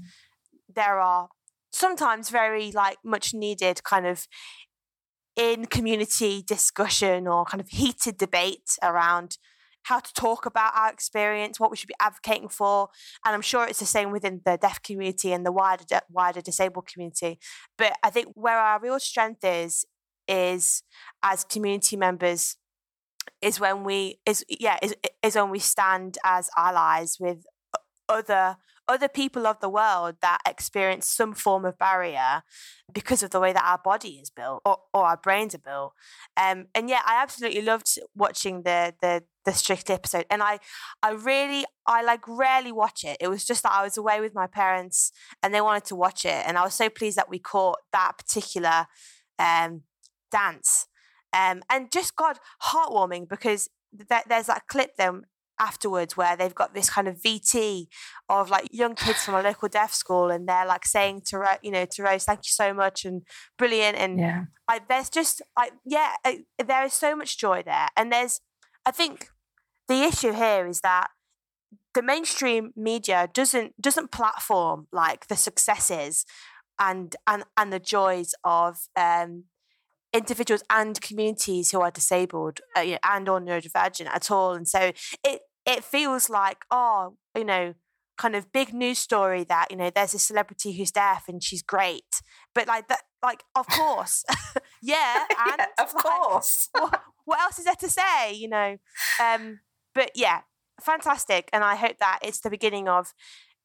there 0.73 0.99
are 0.99 1.29
sometimes 1.71 2.29
very 2.29 2.71
like 2.71 2.97
much 3.03 3.33
needed 3.33 3.83
kind 3.83 4.07
of 4.07 4.27
in 5.35 5.65
community 5.65 6.43
discussion 6.45 7.27
or 7.27 7.45
kind 7.45 7.61
of 7.61 7.69
heated 7.69 8.17
debate 8.17 8.77
around 8.83 9.37
how 9.83 9.99
to 9.99 10.13
talk 10.13 10.45
about 10.45 10.73
our 10.75 10.91
experience, 10.91 11.59
what 11.59 11.71
we 11.71 11.77
should 11.77 11.87
be 11.87 11.95
advocating 12.01 12.49
for, 12.49 12.89
and 13.25 13.33
I'm 13.33 13.41
sure 13.41 13.65
it's 13.65 13.79
the 13.79 13.85
same 13.85 14.11
within 14.11 14.41
the 14.45 14.57
deaf 14.57 14.81
community 14.83 15.31
and 15.31 15.45
the 15.45 15.51
wider 15.51 15.85
wider 16.09 16.41
disabled 16.41 16.87
community. 16.87 17.39
But 17.77 17.93
I 18.03 18.09
think 18.09 18.27
where 18.35 18.59
our 18.59 18.79
real 18.79 18.99
strength 18.99 19.43
is 19.43 19.85
is 20.29 20.83
as 21.23 21.43
community 21.43 21.97
members 21.97 22.57
is 23.41 23.59
when 23.59 23.83
we 23.83 24.19
is 24.25 24.45
yeah 24.47 24.77
is 24.81 24.95
is 25.23 25.35
when 25.35 25.49
we 25.49 25.59
stand 25.59 26.17
as 26.23 26.49
allies 26.57 27.17
with 27.19 27.45
other 28.07 28.57
other 28.89 29.07
people 29.07 29.45
of 29.45 29.59
the 29.59 29.69
world 29.69 30.15
that 30.21 30.39
experience 30.47 31.07
some 31.07 31.33
form 31.33 31.63
of 31.63 31.77
barrier 31.77 32.41
because 32.91 33.21
of 33.21 33.29
the 33.29 33.39
way 33.39 33.53
that 33.53 33.63
our 33.63 33.77
body 33.77 34.19
is 34.19 34.31
built 34.31 34.63
or, 34.65 34.79
or 34.95 35.05
our 35.05 35.17
brains 35.17 35.53
are 35.53 35.59
built. 35.59 35.93
Um 36.35 36.65
and 36.73 36.89
yeah 36.89 37.01
i 37.05 37.21
absolutely 37.21 37.61
loved 37.61 37.99
watching 38.15 38.63
the 38.63 38.95
the 39.01 39.23
the 39.45 39.53
strict 39.53 39.89
episode 39.89 40.25
and 40.29 40.43
i 40.43 40.59
i 41.01 41.11
really 41.11 41.65
i 41.85 42.03
like 42.03 42.27
rarely 42.27 42.71
watch 42.71 43.03
it. 43.03 43.17
It 43.21 43.27
was 43.29 43.45
just 43.45 43.63
that 43.63 43.71
i 43.71 43.83
was 43.83 43.95
away 43.95 44.19
with 44.21 44.33
my 44.33 44.47
parents 44.47 45.11
and 45.43 45.53
they 45.53 45.61
wanted 45.61 45.85
to 45.85 45.95
watch 45.95 46.25
it 46.25 46.43
and 46.45 46.57
i 46.57 46.63
was 46.63 46.73
so 46.73 46.89
pleased 46.89 47.17
that 47.17 47.29
we 47.29 47.39
caught 47.39 47.77
that 47.93 48.17
particular 48.17 48.87
um 49.37 49.83
dance. 50.31 50.87
Um, 51.33 51.61
and 51.69 51.91
just 51.91 52.15
God, 52.15 52.39
heartwarming 52.63 53.29
because 53.29 53.69
th- 53.97 54.23
there's 54.27 54.47
that 54.47 54.67
clip 54.67 54.95
then 54.97 55.23
afterwards 55.59 56.15
where 56.15 56.37
they've 56.37 56.55
got 56.55 56.73
this 56.73 56.89
kind 56.89 57.07
of 57.07 57.21
VT 57.21 57.87
of 58.29 58.49
like 58.49 58.69
young 58.71 58.95
kids 58.95 59.25
from 59.25 59.35
a 59.35 59.41
local 59.41 59.67
deaf 59.71 59.93
school 59.93 60.29
and 60.29 60.47
they're 60.47 60.65
like 60.65 60.85
saying 60.85 61.21
to 61.25 61.37
Ro- 61.37 61.57
you 61.61 61.71
know 61.71 61.85
to 61.85 62.03
Rose 62.03 62.23
thank 62.23 62.39
you 62.39 62.51
so 62.51 62.73
much 62.73 63.03
and 63.03 63.23
brilliant 63.57 63.97
and 63.97 64.19
yeah. 64.19 64.45
I, 64.67 64.79
there's 64.87 65.09
just 65.09 65.41
like 65.57 65.73
yeah 65.85 66.13
I, 66.25 66.43
there 66.65 66.85
is 66.85 66.93
so 66.93 67.15
much 67.15 67.37
joy 67.37 67.61
there 67.63 67.89
and 67.97 68.11
there's 68.11 68.39
I 68.85 68.91
think 68.91 69.27
the 69.87 70.03
issue 70.03 70.31
here 70.31 70.65
is 70.65 70.81
that 70.81 71.07
the 71.93 72.01
mainstream 72.01 72.71
media 72.75 73.29
doesn't 73.33 73.79
doesn't 73.81 74.11
platform 74.11 74.87
like 74.91 75.27
the 75.27 75.35
successes 75.35 76.25
and 76.79 77.15
and 77.27 77.43
and 77.57 77.73
the 77.73 77.79
joys 77.79 78.33
of 78.43 78.87
um 78.95 79.45
individuals 80.13 80.63
and 80.69 80.99
communities 81.01 81.71
who 81.71 81.81
are 81.81 81.91
disabled 81.91 82.61
uh, 82.77 82.81
you 82.81 82.91
know, 82.93 82.99
and 83.03 83.29
or 83.29 83.39
neurodivergent 83.39 84.07
at 84.07 84.31
all. 84.31 84.53
And 84.53 84.67
so 84.67 84.91
it 85.23 85.41
it 85.65 85.83
feels 85.83 86.29
like 86.29 86.63
oh 86.71 87.15
you 87.35 87.43
know 87.43 87.73
kind 88.17 88.35
of 88.35 88.51
big 88.51 88.73
news 88.73 88.97
story 88.99 89.43
that 89.45 89.67
you 89.69 89.77
know 89.77 89.89
there's 89.89 90.13
a 90.13 90.19
celebrity 90.19 90.73
who's 90.73 90.91
deaf 90.91 91.25
and 91.27 91.43
she's 91.43 91.61
great, 91.61 92.21
but 92.53 92.67
like 92.67 92.87
that 92.87 93.01
like 93.23 93.43
of 93.55 93.67
course 93.71 94.23
yeah 94.81 95.25
and 95.29 95.55
yeah, 95.59 95.65
of 95.83 95.93
like, 95.93 96.03
course. 96.03 96.69
what, 96.73 97.01
what 97.25 97.39
else 97.39 97.59
is 97.59 97.65
there 97.65 97.75
to 97.75 97.89
say 97.89 98.33
you 98.33 98.49
know? 98.49 98.77
Um 99.23 99.59
but 99.93 100.11
yeah 100.15 100.41
fantastic. 100.81 101.49
And 101.53 101.63
i 101.63 101.75
hope 101.75 101.97
that 101.99 102.19
it's 102.23 102.39
the 102.39 102.49
beginning 102.49 102.87
of 102.87 103.13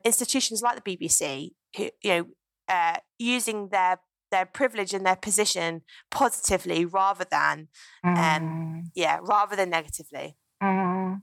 institutions 0.04 0.60
like 0.60 0.84
the 0.84 0.96
bbc 0.96 1.52
who 1.76 1.90
you 2.02 2.10
know 2.10 2.26
uh, 2.68 2.96
using 3.18 3.68
their 3.68 3.98
their 4.34 4.44
privilege 4.46 4.92
and 4.92 5.06
their 5.06 5.16
position 5.16 5.82
positively 6.10 6.84
rather 6.84 7.24
than 7.30 7.68
um, 8.02 8.16
mm. 8.16 8.36
um 8.36 8.90
yeah 8.94 9.18
rather 9.22 9.54
than 9.54 9.70
negatively 9.70 10.36
mm. 10.60 11.22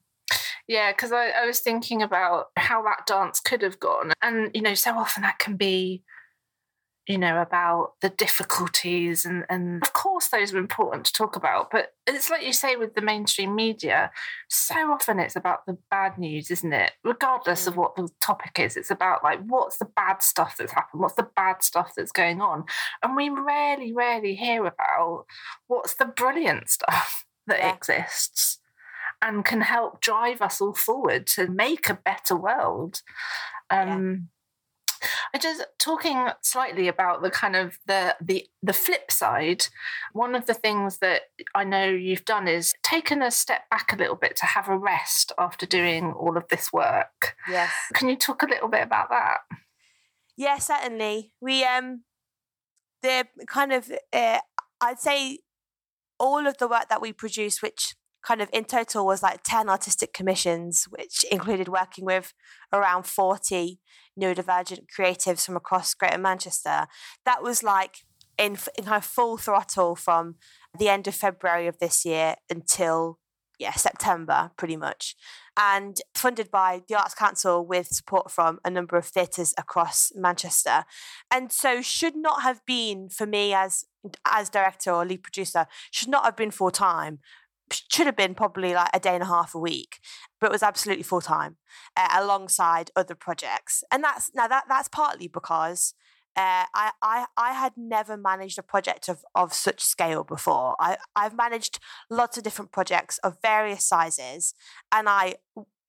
yeah 0.67 0.93
because 0.93 1.12
I, 1.12 1.30
I 1.30 1.45
was 1.45 1.60
thinking 1.60 2.02
about 2.02 2.45
how 2.56 2.82
that 2.84 3.06
dance 3.06 3.41
could 3.41 3.62
have 3.63 3.80
gone 3.80 4.13
and 4.21 4.50
you 4.54 4.62
know 4.62 4.76
so 4.76 4.91
often 4.97 5.24
that 5.24 5.39
can 5.39 5.58
be 5.58 6.04
you 7.08 7.18
know, 7.18 7.42
about 7.42 7.94
the 8.02 8.10
difficulties. 8.10 9.26
And, 9.26 9.44
and 9.50 9.82
of 9.82 9.94
course, 9.94 10.28
those 10.28 10.54
are 10.54 10.60
important 10.60 11.06
to 11.06 11.14
talk 11.14 11.36
about. 11.36 11.72
But 11.72 11.94
it's 12.06 12.30
like 12.30 12.46
you 12.46 12.54
say 12.54 12.76
with 12.76 12.94
the 12.94 13.02
mainstream 13.02 13.56
media, 13.56 14.12
so 14.50 14.76
often 14.92 15.20
it's 15.20 15.36
about 15.36 15.66
the 15.66 15.78
bad 15.90 16.18
news, 16.18 16.52
isn't 16.52 16.74
it? 16.74 16.92
Regardless 17.04 17.66
of 17.66 17.74
mm. 17.74 17.78
what 17.78 17.96
the 17.96 18.10
topic 18.22 18.60
is, 18.60 18.78
it's 18.78 18.92
about 18.92 19.24
like, 19.24 19.40
what's 19.46 19.78
the 19.78 19.90
bad 19.96 20.22
stuff 20.22 20.58
that's 20.58 20.74
happened? 20.74 21.02
What's 21.02 21.16
the 21.16 21.30
bad 21.36 21.64
stuff 21.64 21.94
that's 21.98 22.12
going 22.12 22.40
on? 22.40 22.66
And 23.02 23.16
we 23.16 23.30
rarely, 23.30 23.94
rarely 23.94 24.36
hear 24.36 24.66
about 24.66 25.26
what's 25.68 25.96
the 25.96 26.06
brilliant 26.06 26.70
stuff 26.70 27.26
that 27.48 27.60
yeah. 27.60 27.74
exists 27.74 28.60
and 29.24 29.46
can 29.46 29.62
help 29.62 30.02
drive 30.02 30.42
us 30.42 30.62
all 30.62 30.74
forward 30.74 31.28
to 31.28 31.48
make 31.48 31.90
a 31.90 32.00
better 32.06 32.36
world. 32.36 33.02
Um, 33.70 33.88
yeah. 33.88 34.18
I 35.34 35.38
just 35.38 35.64
talking 35.80 36.28
slightly 36.42 36.88
about 36.88 37.22
the 37.22 37.32
kind 37.32 37.56
of 37.56 37.78
the 37.88 38.16
the 38.22 38.48
the 38.62 38.74
flip 38.74 39.12
side. 39.12 39.68
One 40.14 40.36
of 40.36 40.46
the 40.46 40.54
things 40.54 41.00
that 41.00 41.24
I 41.56 41.64
know 41.64 41.86
you've 41.86 42.26
done 42.26 42.48
is 42.48 42.74
taken 42.84 43.22
a 43.22 43.32
step 43.32 43.70
back 43.70 43.94
a 43.94 43.96
little 43.96 44.16
bit 44.16 44.36
to 44.38 44.46
have 44.46 44.70
a 44.70 44.78
rest 44.78 45.32
after 45.38 45.66
doing 45.66 46.12
all 46.14 46.38
of 46.38 46.48
this 46.50 46.72
work. 46.72 47.36
Yes. 47.48 47.72
Can 47.94 48.10
you 48.10 48.16
talk 48.16 48.44
a 48.44 48.48
little 48.48 48.70
bit 48.70 48.84
about 48.84 49.10
that? 49.10 49.40
Yeah, 50.38 50.58
certainly. 50.58 51.34
We 51.42 51.64
um 51.64 52.04
the 53.02 53.26
kind 53.48 53.74
of 53.74 53.92
uh, 54.14 54.40
I'd 54.80 55.00
say 55.00 55.40
all 56.20 56.48
of 56.48 56.58
the 56.58 56.68
work 56.68 56.88
that 56.90 57.02
we 57.02 57.12
produce, 57.12 57.62
which 57.62 57.96
kind 58.25 58.41
of 58.41 58.49
in 58.53 58.65
total 58.65 59.05
was 59.05 59.23
like 59.23 59.41
10 59.43 59.69
artistic 59.69 60.13
commissions, 60.13 60.86
which 60.89 61.23
included 61.31 61.67
working 61.67 62.05
with 62.05 62.34
around 62.71 63.05
40 63.05 63.79
neurodivergent 64.19 64.86
creatives 64.95 65.45
from 65.45 65.55
across 65.55 65.93
Greater 65.93 66.17
Manchester. 66.17 66.88
That 67.25 67.41
was 67.41 67.63
like 67.63 67.99
in, 68.38 68.57
in 68.77 68.86
kind 68.86 68.97
of 68.97 69.05
full 69.05 69.38
throttle 69.38 69.95
from 69.95 70.36
the 70.77 70.89
end 70.89 71.07
of 71.07 71.15
February 71.15 71.67
of 71.67 71.79
this 71.79 72.05
year 72.05 72.36
until 72.49 73.19
yeah, 73.62 73.73
September, 73.73 74.49
pretty 74.57 74.75
much, 74.75 75.15
and 75.55 76.01
funded 76.15 76.49
by 76.49 76.81
the 76.88 76.95
Arts 76.95 77.13
Council 77.13 77.63
with 77.63 77.86
support 77.88 78.31
from 78.31 78.60
a 78.65 78.71
number 78.71 78.97
of 78.97 79.05
theatres 79.05 79.53
across 79.55 80.12
Manchester. 80.15 80.84
And 81.31 81.51
so, 81.51 81.79
should 81.79 82.15
not 82.15 82.41
have 82.41 82.65
been 82.65 83.07
for 83.10 83.27
me 83.27 83.53
as 83.53 83.86
as 84.25 84.49
director 84.49 84.91
or 84.91 85.05
lead 85.05 85.21
producer, 85.21 85.67
should 85.91 86.10
not 86.10 86.25
have 86.25 86.36
been 86.36 86.49
full 86.49 86.71
time, 86.71 87.19
should 87.73 88.05
have 88.05 88.15
been 88.15 88.36
probably 88.36 88.73
like 88.73 88.89
a 88.93 88.99
day 88.99 89.13
and 89.13 89.23
a 89.23 89.27
half 89.27 89.55
a 89.55 89.60
week, 89.60 89.99
but 90.39 90.47
it 90.47 90.51
was 90.51 90.63
absolutely 90.63 91.03
full 91.03 91.21
time 91.21 91.57
uh, 91.97 92.07
alongside 92.15 92.91
other 92.95 93.15
projects. 93.15 93.84
And 93.91 94.03
that's 94.03 94.31
now 94.34 94.47
that 94.47 94.65
that's 94.67 94.88
partly 94.88 95.27
because 95.27 95.93
uh, 96.36 96.65
I, 96.73 96.91
I 97.01 97.25
I 97.36 97.51
had 97.53 97.73
never 97.75 98.15
managed 98.15 98.57
a 98.57 98.63
project 98.63 99.10
of, 99.10 99.23
of 99.36 99.53
such 99.53 99.81
scale 99.81 100.23
before. 100.23 100.75
I, 100.79 100.97
I've 101.15 101.36
managed 101.36 101.79
lots 102.10 102.38
of 102.38 102.43
different 102.43 102.71
projects 102.71 103.17
of 103.19 103.38
various 103.41 103.86
sizes, 103.86 104.53
and 104.91 105.10
I, 105.10 105.36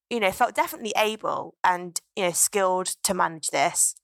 you 0.09 0.19
know, 0.19 0.31
felt 0.31 0.55
definitely 0.55 0.93
able 0.97 1.55
and 1.63 1.99
you 2.15 2.23
know 2.23 2.31
skilled 2.31 2.87
to 3.03 3.13
manage 3.13 3.47
this 3.47 3.95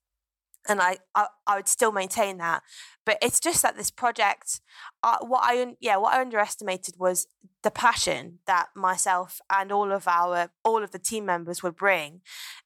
and 0.70 0.82
I, 0.82 0.98
I, 1.16 1.28
I 1.48 1.56
would 1.58 1.68
still 1.68 1.92
maintain 1.92 2.38
that. 2.38 2.64
But 3.06 3.18
it's 3.22 3.40
just 3.40 3.62
that 3.64 3.76
this 3.76 3.92
project, 3.92 4.62
uh, 5.04 5.18
what 5.22 5.42
I 5.44 5.76
yeah, 5.80 5.98
what 5.98 6.14
I 6.14 6.22
underestimated 6.22 6.96
was 6.98 7.28
the 7.64 7.72
passion 7.72 8.40
that 8.46 8.68
myself 8.76 9.42
and 9.52 9.72
all 9.72 9.92
of 9.92 10.08
our 10.08 10.52
all 10.64 10.84
of 10.84 10.92
the 10.92 11.00
team 11.00 11.26
members 11.26 11.64
would 11.64 11.76
bring, 11.76 12.22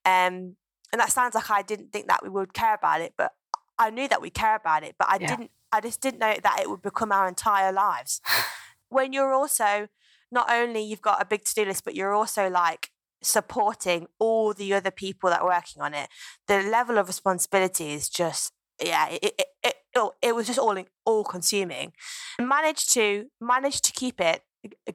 um, 0.06 0.56
and 0.92 1.00
that 1.00 1.12
sounds 1.12 1.36
like 1.36 1.50
I 1.50 1.62
didn't 1.62 1.92
think 1.92 2.08
that 2.08 2.24
we 2.24 2.30
would 2.30 2.54
care 2.54 2.76
about 2.76 3.02
it, 3.02 3.13
but 3.18 3.32
I 3.80 3.89
knew 3.89 4.08
that 4.08 4.22
we 4.22 4.30
care 4.30 4.56
about 4.56 4.84
it, 4.84 4.96
but 5.00 5.10
I 5.10 5.18
yeah. 5.20 5.28
didn't. 5.28 5.52
I 5.72 5.82
just 5.82 6.02
didn't 6.02 6.20
know 6.20 6.36
that 6.44 6.60
it 6.62 6.70
would 6.70 6.82
become 6.82 7.12
our 7.12 7.28
entire 7.28 7.72
lives. 7.72 8.22
when 8.89 9.12
you're 9.12 9.34
also 9.34 9.88
not 10.32 10.52
only 10.52 10.84
you've 10.84 11.02
got 11.02 11.22
a 11.22 11.26
big 11.26 11.46
to 11.46 11.54
do 11.54 11.66
list, 11.66 11.84
but 11.84 11.96
you're 11.96 12.13
also 12.13 12.50
like 12.50 12.89
supporting 13.24 14.08
all 14.20 14.54
the 14.54 14.74
other 14.74 14.92
people 14.92 15.30
that 15.30 15.42
are 15.42 15.48
working 15.48 15.82
on 15.82 15.94
it. 15.94 16.10
The 16.48 16.62
level 16.62 16.98
of 16.98 17.08
responsibility 17.08 17.92
is 17.94 18.10
just 18.10 18.54
yeah, 18.82 19.10
it 19.10 19.24
it, 19.24 19.42
it, 19.64 19.76
it, 19.94 20.12
it 20.22 20.36
was 20.36 20.48
just 20.48 20.60
all 20.60 20.78
all 21.06 21.24
consuming. 21.24 21.94
Managed 22.40 22.94
to 22.94 23.26
managed 23.40 23.84
to 23.86 23.92
keep 23.92 24.20
it 24.20 24.42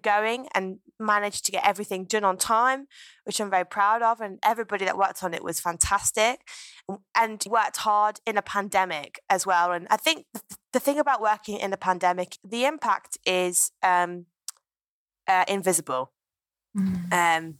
going 0.03 0.49
and 0.55 0.79
managed 0.99 1.45
to 1.47 1.53
get 1.53 1.67
everything 1.67 2.05
done 2.05 2.25
on 2.25 2.37
time, 2.37 2.87
which 3.25 3.41
I'm 3.41 3.51
very 3.51 3.67
proud 3.67 4.03
of. 4.03 4.21
And 4.21 4.39
everybody 4.43 4.85
that 4.85 4.97
worked 4.97 5.23
on 5.23 5.35
it 5.35 5.45
was 5.45 5.61
fantastic 5.61 6.41
and 7.17 7.43
worked 7.49 7.79
hard 7.79 8.21
in 8.27 8.37
a 8.37 8.43
pandemic 8.43 9.21
as 9.29 9.47
well. 9.47 9.73
And 9.73 9.87
I 9.91 9.97
think 9.97 10.27
the 10.73 10.81
thing 10.81 10.99
about 10.99 11.21
working 11.21 11.59
in 11.59 11.73
a 11.73 11.77
pandemic, 11.77 12.39
the 12.43 12.65
impact 12.65 13.19
is 13.27 13.71
um, 13.83 14.27
uh, 15.27 15.45
invisible. 15.49 16.13
Mm. 16.77 17.13
Um, 17.13 17.59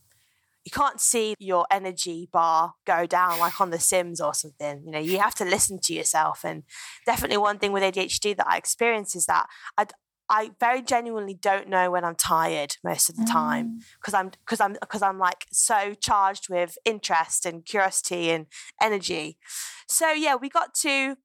you 0.69 0.77
can't 0.79 1.01
see 1.01 1.33
your 1.39 1.65
energy 1.71 2.29
bar 2.31 2.75
go 2.85 3.07
down 3.07 3.39
like 3.39 3.59
on 3.59 3.71
the 3.71 3.79
Sims 3.79 4.21
or 4.21 4.35
something. 4.35 4.83
You 4.85 4.91
know, 4.91 4.99
you 4.99 5.17
have 5.17 5.33
to 5.35 5.45
listen 5.45 5.79
to 5.81 5.93
yourself. 5.93 6.41
And 6.43 6.63
definitely 7.07 7.37
one 7.37 7.57
thing 7.57 7.71
with 7.71 7.81
ADHD 7.81 8.37
that 8.37 8.47
I 8.47 8.57
experience 8.57 9.15
is 9.15 9.25
that 9.25 9.47
I, 9.77 9.87
I 10.29 10.51
very 10.59 10.83
genuinely 10.83 11.33
don't 11.33 11.69
know 11.69 11.89
when 11.89 12.05
I'm 12.05 12.15
tired 12.15 12.75
most 12.83 13.09
of 13.09 13.15
the 13.15 13.25
time 13.25 13.79
because 13.99 14.13
mm. 14.13 14.19
I'm 14.19 14.29
because 14.29 14.59
I'm 14.59 14.73
because 14.73 15.01
I'm 15.01 15.17
like 15.17 15.47
so 15.51 15.95
charged 15.95 16.49
with 16.49 16.77
interest 16.85 17.47
and 17.47 17.65
curiosity 17.65 18.29
and 18.29 18.45
energy. 18.79 19.39
So 19.87 20.11
yeah, 20.11 20.35
we 20.35 20.49
got 20.49 20.75
to 20.81 21.17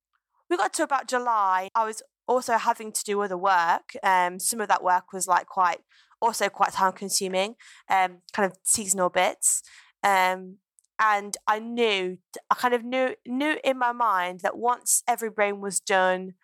we 0.48 0.56
got 0.56 0.72
to 0.74 0.84
about 0.84 1.06
July. 1.06 1.68
I 1.74 1.84
was 1.84 2.02
also 2.26 2.56
having 2.56 2.92
to 2.92 3.04
do 3.04 3.20
other 3.20 3.36
work. 3.36 3.94
Um, 4.02 4.38
some 4.38 4.62
of 4.62 4.68
that 4.68 4.82
work 4.82 5.12
was 5.12 5.28
like 5.28 5.46
quite 5.46 5.80
also 6.24 6.48
quite 6.48 6.72
time 6.72 6.92
consuming, 6.92 7.54
um, 7.88 8.18
kind 8.32 8.50
of 8.50 8.56
seasonal 8.62 9.10
bits. 9.10 9.62
Um, 10.02 10.56
and 11.00 11.36
I 11.46 11.58
knew, 11.58 12.18
I 12.50 12.54
kind 12.54 12.74
of 12.74 12.84
knew, 12.84 13.14
knew 13.26 13.58
in 13.64 13.78
my 13.78 13.92
mind 13.92 14.40
that 14.40 14.56
once 14.56 15.02
every 15.08 15.30
brain 15.30 15.60
was 15.60 15.80
done, 15.80 16.34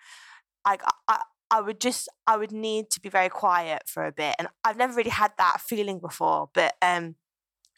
like 0.67 0.83
I, 1.09 1.23
I 1.51 1.61
would 1.61 1.81
just, 1.81 2.09
I 2.27 2.37
would 2.37 2.53
need 2.53 2.91
to 2.91 3.01
be 3.01 3.09
very 3.09 3.29
quiet 3.29 3.85
for 3.87 4.05
a 4.05 4.13
bit. 4.13 4.35
And 4.39 4.49
I've 4.65 4.77
never 4.77 4.95
really 4.95 5.11
had 5.11 5.33
that 5.39 5.61
feeling 5.61 5.99
before. 5.99 6.51
But 6.53 6.75
um, 6.83 7.15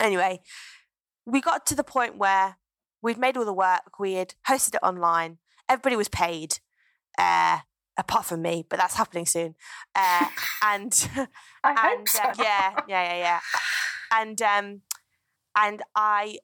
anyway, 0.00 0.40
we 1.26 1.40
got 1.40 1.66
to 1.66 1.74
the 1.74 1.84
point 1.84 2.16
where 2.16 2.56
we'd 3.02 3.18
made 3.18 3.36
all 3.36 3.44
the 3.44 3.52
work, 3.52 3.98
we 3.98 4.14
had 4.14 4.34
hosted 4.48 4.74
it 4.74 4.82
online, 4.82 5.38
everybody 5.68 5.96
was 5.96 6.08
paid. 6.08 6.58
Uh, 7.18 7.58
apart 8.02 8.26
from 8.26 8.42
me, 8.42 8.64
but 8.68 8.78
that's 8.78 8.96
happening 8.96 9.26
soon. 9.26 9.54
Uh, 9.94 10.26
and 10.62 11.08
and 11.64 12.08
so. 12.08 12.22
uh, 12.22 12.34
yeah, 12.38 12.80
yeah, 12.86 13.04
yeah, 13.04 13.16
yeah. 13.16 13.40
And 14.12 14.42
um, 14.42 14.80
and 15.56 15.82
I 15.94 16.38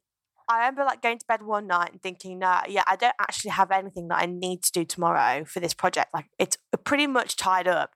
I 0.49 0.59
remember 0.59 0.85
like 0.85 1.03
going 1.03 1.18
to 1.18 1.27
bed 1.27 1.42
one 1.42 1.66
night 1.66 1.92
and 1.92 2.03
thinking, 2.03 2.38
no, 2.38 2.61
yeah, 2.68 2.85
I 2.87 2.97
don't 2.97 3.14
actually 3.21 3.51
have 3.51 3.71
anything 3.71 4.09
that 4.09 4.23
I 4.23 4.27
need 4.27 4.62
to 4.62 4.73
do 4.73 4.85
tomorrow 4.85 5.44
for 5.44 5.61
this 5.61 5.75
project. 5.75 6.14
Like 6.14 6.27
it's 6.38 6.57
pretty 6.85 7.07
much 7.07 7.37
tied 7.37 7.68
up. 7.68 7.90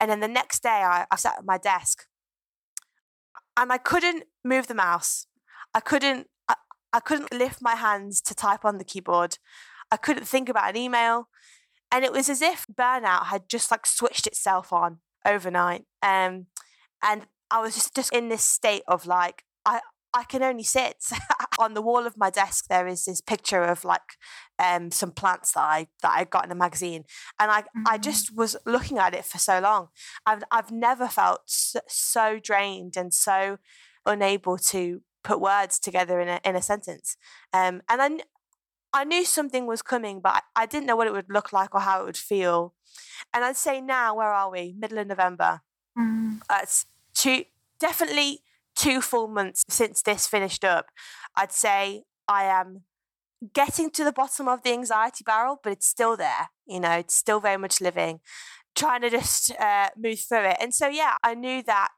And 0.00 0.10
then 0.10 0.20
the 0.20 0.28
next 0.28 0.64
day, 0.64 0.82
I, 0.84 1.06
I 1.10 1.16
sat 1.16 1.38
at 1.38 1.44
my 1.44 1.58
desk 1.58 2.06
and 3.56 3.72
I 3.72 3.78
couldn't 3.78 4.24
move 4.44 4.66
the 4.66 4.74
mouse. 4.74 5.26
I 5.74 5.80
couldn't. 5.80 6.28
I, 6.48 6.54
I 6.92 7.00
couldn't 7.00 7.32
lift 7.32 7.62
my 7.62 7.74
hands 7.76 8.20
to 8.22 8.34
type 8.34 8.64
on 8.64 8.78
the 8.78 8.84
keyboard. 8.84 9.38
I 9.90 9.96
couldn't 9.96 10.26
think 10.26 10.48
about 10.48 10.70
an 10.70 10.76
email. 10.76 11.28
And 11.92 12.04
it 12.04 12.12
was 12.12 12.28
as 12.28 12.42
if 12.42 12.66
burnout 12.72 13.26
had 13.26 13.48
just 13.48 13.70
like 13.70 13.86
switched 13.86 14.26
itself 14.26 14.72
on 14.72 14.98
overnight. 15.26 15.84
Um, 16.02 16.46
and 17.02 17.26
I 17.50 17.60
was 17.60 17.74
just, 17.74 17.94
just 17.94 18.12
in 18.12 18.30
this 18.30 18.42
state 18.42 18.82
of 18.88 19.06
like, 19.06 19.44
I, 19.66 19.80
I 20.14 20.24
can 20.24 20.42
only 20.42 20.62
sit 20.62 20.96
on 21.58 21.74
the 21.74 21.82
wall 21.82 22.06
of 22.06 22.16
my 22.16 22.30
desk. 22.30 22.66
There 22.68 22.86
is 22.86 23.04
this 23.04 23.20
picture 23.20 23.62
of 23.62 23.84
like 23.84 24.16
um, 24.58 24.90
some 24.90 25.10
plants 25.10 25.52
that 25.52 25.60
I 25.60 25.86
that 26.02 26.12
I 26.14 26.24
got 26.24 26.44
in 26.44 26.50
a 26.50 26.56
magazine, 26.56 27.04
and 27.38 27.50
I 27.50 27.62
mm-hmm. 27.62 27.84
I 27.86 27.98
just 27.98 28.34
was 28.36 28.56
looking 28.66 28.98
at 28.98 29.14
it 29.14 29.24
for 29.24 29.38
so 29.38 29.58
long. 29.60 29.88
I've 30.26 30.42
I've 30.50 30.70
never 30.70 31.08
felt 31.08 31.40
so, 31.46 31.80
so 31.88 32.38
drained 32.42 32.96
and 32.96 33.14
so 33.14 33.58
unable 34.04 34.58
to 34.58 35.00
put 35.24 35.40
words 35.40 35.78
together 35.78 36.20
in 36.20 36.28
a 36.28 36.40
in 36.44 36.56
a 36.56 36.62
sentence. 36.62 37.16
Um, 37.52 37.80
and 37.88 38.02
I 38.02 38.18
I 38.92 39.04
knew 39.04 39.24
something 39.24 39.66
was 39.66 39.82
coming, 39.82 40.20
but 40.20 40.42
I 40.54 40.66
didn't 40.66 40.86
know 40.86 40.96
what 40.96 41.06
it 41.06 41.12
would 41.12 41.30
look 41.30 41.52
like 41.52 41.74
or 41.74 41.80
how 41.80 42.02
it 42.02 42.04
would 42.04 42.16
feel. 42.16 42.74
And 43.32 43.44
I'd 43.44 43.56
say 43.56 43.80
now, 43.80 44.16
where 44.16 44.32
are 44.32 44.50
we? 44.50 44.74
Middle 44.78 44.98
of 44.98 45.06
November. 45.06 45.62
Mm. 45.98 46.40
It's 46.50 46.86
two, 47.14 47.44
definitely 47.78 48.40
two 48.74 49.00
full 49.00 49.28
months 49.28 49.64
since 49.68 50.02
this 50.02 50.26
finished 50.26 50.64
up. 50.64 50.86
I'd 51.34 51.52
say 51.52 52.02
I 52.28 52.44
am 52.44 52.82
getting 53.54 53.90
to 53.90 54.04
the 54.04 54.12
bottom 54.12 54.48
of 54.48 54.62
the 54.62 54.72
anxiety 54.72 55.24
barrel, 55.24 55.60
but 55.62 55.72
it's 55.72 55.86
still 55.86 56.16
there. 56.16 56.50
You 56.66 56.80
know, 56.80 56.92
it's 56.92 57.14
still 57.14 57.40
very 57.40 57.56
much 57.56 57.80
living, 57.80 58.20
trying 58.74 59.02
to 59.02 59.10
just 59.10 59.52
uh, 59.58 59.88
move 59.96 60.20
through 60.20 60.44
it. 60.50 60.56
And 60.60 60.74
so, 60.74 60.88
yeah, 60.88 61.16
I 61.22 61.34
knew 61.34 61.62
that 61.64 61.90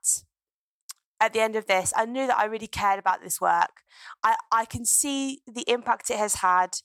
at 1.24 1.32
the 1.32 1.40
end 1.40 1.56
of 1.56 1.66
this, 1.66 1.92
I 1.96 2.04
knew 2.04 2.26
that 2.26 2.38
I 2.38 2.44
really 2.44 2.66
cared 2.66 2.98
about 2.98 3.22
this 3.22 3.40
work. 3.40 3.80
I, 4.22 4.36
I 4.52 4.66
can 4.66 4.84
see 4.84 5.40
the 5.46 5.64
impact 5.66 6.10
it 6.10 6.18
has 6.18 6.36
had, 6.36 6.76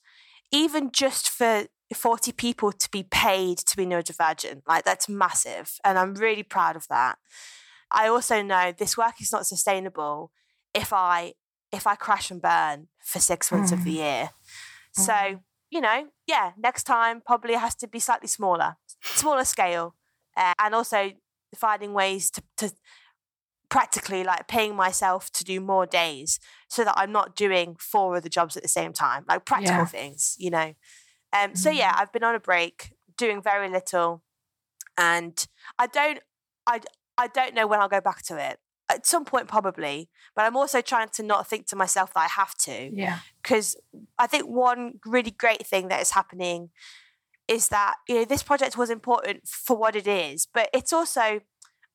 even 0.50 0.92
just 0.92 1.30
for 1.30 1.66
40 1.94 2.32
people 2.32 2.72
to 2.72 2.90
be 2.90 3.04
paid 3.04 3.58
to 3.58 3.76
be 3.76 3.86
neurodivergent. 3.86 4.62
Like 4.66 4.86
that's 4.86 5.10
massive. 5.10 5.74
And 5.84 6.00
I'm 6.00 6.14
really 6.14 6.44
proud 6.44 6.78
of 6.78 6.88
that. 6.90 7.18
I 7.92 8.08
also 8.08 8.42
know 8.42 8.72
this 8.72 8.98
work 8.98 9.16
is 9.20 9.34
not 9.34 9.46
sustainable 9.46 10.32
if 10.74 10.94
I 10.94 11.34
if 11.72 11.86
I 11.86 11.96
crash 11.96 12.32
and 12.32 12.42
burn 12.42 12.88
for 13.04 13.20
six 13.20 13.52
months 13.52 13.72
mm. 13.72 13.74
of 13.74 13.84
the 13.84 13.92
mm. 13.92 13.98
year. 13.98 14.30
Mm. 14.98 15.06
So, 15.06 15.40
you 15.70 15.82
know, 15.82 16.08
yeah, 16.26 16.54
next 16.58 16.84
time 16.84 17.22
probably 17.24 17.56
has 17.56 17.76
to 17.76 17.88
be 17.88 18.00
slightly 18.00 18.28
smaller, 18.28 18.78
smaller 19.04 19.46
scale. 19.46 19.96
Uh, 20.38 20.54
and 20.60 20.74
also 20.74 21.12
finding 21.56 21.94
ways 21.94 22.32
to, 22.32 22.42
to 22.58 22.72
practically 23.70 24.24
like 24.24 24.48
paying 24.48 24.76
myself 24.76 25.32
to 25.32 25.44
do 25.44 25.60
more 25.62 25.86
days 25.86 26.40
so 26.68 26.84
that 26.84 26.96
I'm 26.98 27.12
not 27.12 27.36
doing 27.36 27.76
four 27.80 28.18
of 28.18 28.24
the 28.24 28.30
jobs 28.30 28.58
at 28.58 28.64
the 28.64 28.70
same 28.70 28.94
time, 28.94 29.26
like 29.28 29.46
practical 29.46 29.78
yeah. 29.78 29.86
things, 29.86 30.36
you 30.40 30.50
know. 30.50 30.74
Um, 31.32 31.56
so 31.56 31.70
yeah, 31.70 31.94
mm. 31.94 32.02
I've 32.02 32.12
been 32.12 32.24
on 32.24 32.36
a 32.36 32.40
break, 32.40 32.94
doing 33.18 33.42
very 33.42 33.70
little, 33.70 34.24
and 34.98 35.48
I 35.78 35.88
don't, 35.88 36.20
I, 36.66 36.82
I 37.18 37.28
don't 37.28 37.54
know 37.54 37.68
when 37.68 37.80
I'll 37.80 37.90
go 37.90 38.02
back 38.02 38.24
to 38.24 38.38
it. 38.38 38.60
At 38.92 39.06
some 39.06 39.24
point, 39.24 39.48
probably, 39.48 40.10
but 40.36 40.46
I'm 40.46 40.58
also 40.58 40.82
trying 40.82 41.10
to 41.10 41.22
not 41.22 41.46
think 41.46 41.68
to 41.68 41.76
myself 41.76 42.12
that 42.16 42.22
I 42.22 42.28
have 42.28 42.56
to. 42.56 42.90
Yeah. 42.92 43.20
Because 43.44 43.76
I 44.18 44.26
think 44.26 44.48
one 44.48 45.00
really 45.06 45.30
great 45.30 45.68
thing 45.68 45.90
that 45.90 46.02
is 46.02 46.12
happening 46.12 46.72
is 47.48 47.68
that 47.68 47.96
you 48.08 48.16
know 48.16 48.26
this 48.26 48.42
project 48.42 48.78
was 48.78 48.90
important 48.90 49.48
for 49.48 49.78
what 49.78 49.96
it 49.96 50.08
is, 50.08 50.48
but 50.52 50.70
it's 50.74 50.92
also, 50.92 51.42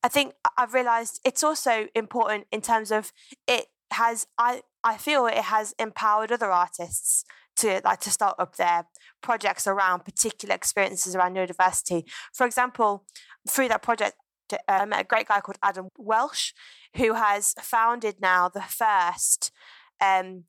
I 0.05 0.07
think 0.07 0.35
I've 0.55 0.75
realised 0.75 1.19
it's 1.25 1.43
also 1.43 1.87
important 1.95 2.45
in 2.51 2.61
terms 2.61 2.91
of 2.91 3.11
it 3.47 3.65
has 3.91 4.27
I 4.37 4.61
I 4.83 4.97
feel 4.97 5.25
it 5.25 5.45
has 5.55 5.73
empowered 5.79 6.31
other 6.31 6.51
artists 6.51 7.25
to 7.55 7.81
like 7.83 8.01
to 8.01 8.11
start 8.11 8.35
up 8.37 8.55
their 8.55 8.85
projects 9.23 9.65
around 9.65 10.05
particular 10.05 10.53
experiences 10.53 11.15
around 11.15 11.35
neurodiversity. 11.35 12.03
For 12.35 12.45
example, 12.45 13.05
through 13.49 13.69
that 13.69 13.81
project, 13.81 14.13
uh, 14.53 14.57
I 14.67 14.85
met 14.85 15.01
a 15.01 15.05
great 15.05 15.27
guy 15.27 15.41
called 15.41 15.57
Adam 15.63 15.87
Welsh, 15.97 16.51
who 16.97 17.15
has 17.15 17.55
founded 17.59 18.17
now 18.21 18.47
the 18.47 18.61
first 18.61 19.51
um, 19.99 20.43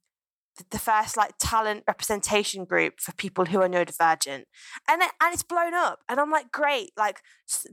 the 0.70 0.78
first 0.78 1.16
like 1.16 1.32
talent 1.38 1.84
representation 1.86 2.64
group 2.64 3.00
for 3.00 3.12
people 3.12 3.46
who 3.46 3.61
are 3.61 3.68
neurodivergent. 3.68 4.44
And 4.88 5.02
it, 5.02 5.11
and 5.20 5.32
it's 5.32 5.42
blown 5.42 5.74
up 5.74 6.00
and 6.09 6.20
i'm 6.20 6.30
like 6.30 6.50
great 6.52 6.90
like 6.96 7.20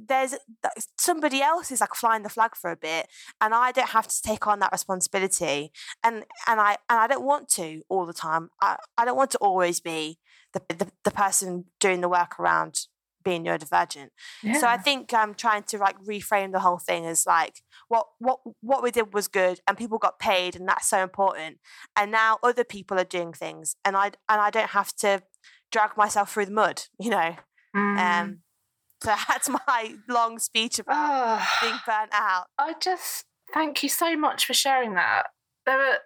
there's 0.08 0.36
somebody 0.98 1.42
else 1.42 1.72
is 1.72 1.82
like 1.82 1.96
flying 1.96 2.24
the 2.24 2.30
flag 2.30 2.56
for 2.56 2.72
a 2.72 2.76
bit 2.76 3.08
and 3.42 3.54
i 3.54 3.72
don't 3.72 3.90
have 3.90 4.08
to 4.08 4.22
take 4.22 4.48
on 4.48 4.60
that 4.60 4.72
responsibility 4.72 5.72
and 6.04 6.26
and 6.48 6.60
i 6.60 6.78
and 6.90 7.00
i 7.00 7.08
don't 7.08 7.24
want 7.24 7.50
to 7.50 7.82
all 7.90 8.06
the 8.06 8.14
time. 8.14 8.50
I, 8.62 8.78
I 8.98 9.06
don't 9.06 9.18
want 9.18 9.32
to 9.32 9.38
always 9.40 9.80
be 9.80 10.20
the, 10.54 10.62
the, 10.70 10.92
the 11.04 11.12
person 11.12 11.66
doing 11.80 12.02
the 12.02 12.10
work 12.10 12.40
around 12.40 12.82
being 13.24 13.44
neurodivergent. 13.44 14.10
Yeah. 14.42 14.58
So 14.60 14.68
I 14.68 14.78
think 14.78 15.14
I'm 15.14 15.34
trying 15.34 15.64
to 15.64 15.78
like 15.78 15.98
reframe 16.04 16.52
the 16.52 16.60
whole 16.60 16.78
thing 16.78 17.06
as 17.06 17.26
like 17.26 17.62
what 17.88 18.08
what 18.20 18.40
what 18.62 18.84
we 18.84 18.92
did 18.92 19.14
was 19.14 19.28
good 19.28 19.60
and 19.68 19.78
people 19.78 19.98
got 19.98 20.20
paid 20.20 20.56
and 20.56 20.68
that's 20.68 20.88
so 20.88 21.02
important. 21.02 21.58
And 21.96 22.12
now 22.12 22.40
other 22.44 22.64
people 22.64 23.00
are 23.00 23.06
doing 23.06 23.34
things 23.34 23.76
and 23.84 23.96
I 23.96 24.06
and 24.06 24.42
I 24.42 24.50
don't 24.50 24.72
have 24.72 24.96
to 24.98 25.24
drag 25.72 25.98
myself 25.98 26.34
through 26.34 26.46
the 26.46 26.52
mud, 26.52 26.84
you 27.00 27.10
know. 27.10 27.36
Mm. 27.76 27.98
Um 27.98 28.40
so 29.02 29.14
that's 29.28 29.50
my 29.50 29.96
long 30.08 30.40
speech 30.40 30.80
about 30.80 31.40
oh, 31.42 31.48
being 31.62 31.80
burnt 31.86 32.12
out. 32.14 32.46
I 32.58 32.74
just 32.80 33.26
thank 33.54 33.84
you 33.84 33.90
so 33.90 34.16
much 34.16 34.46
for 34.46 34.54
sharing 34.54 34.96
that. 34.96 35.28
There 35.66 35.78
were 35.78 35.98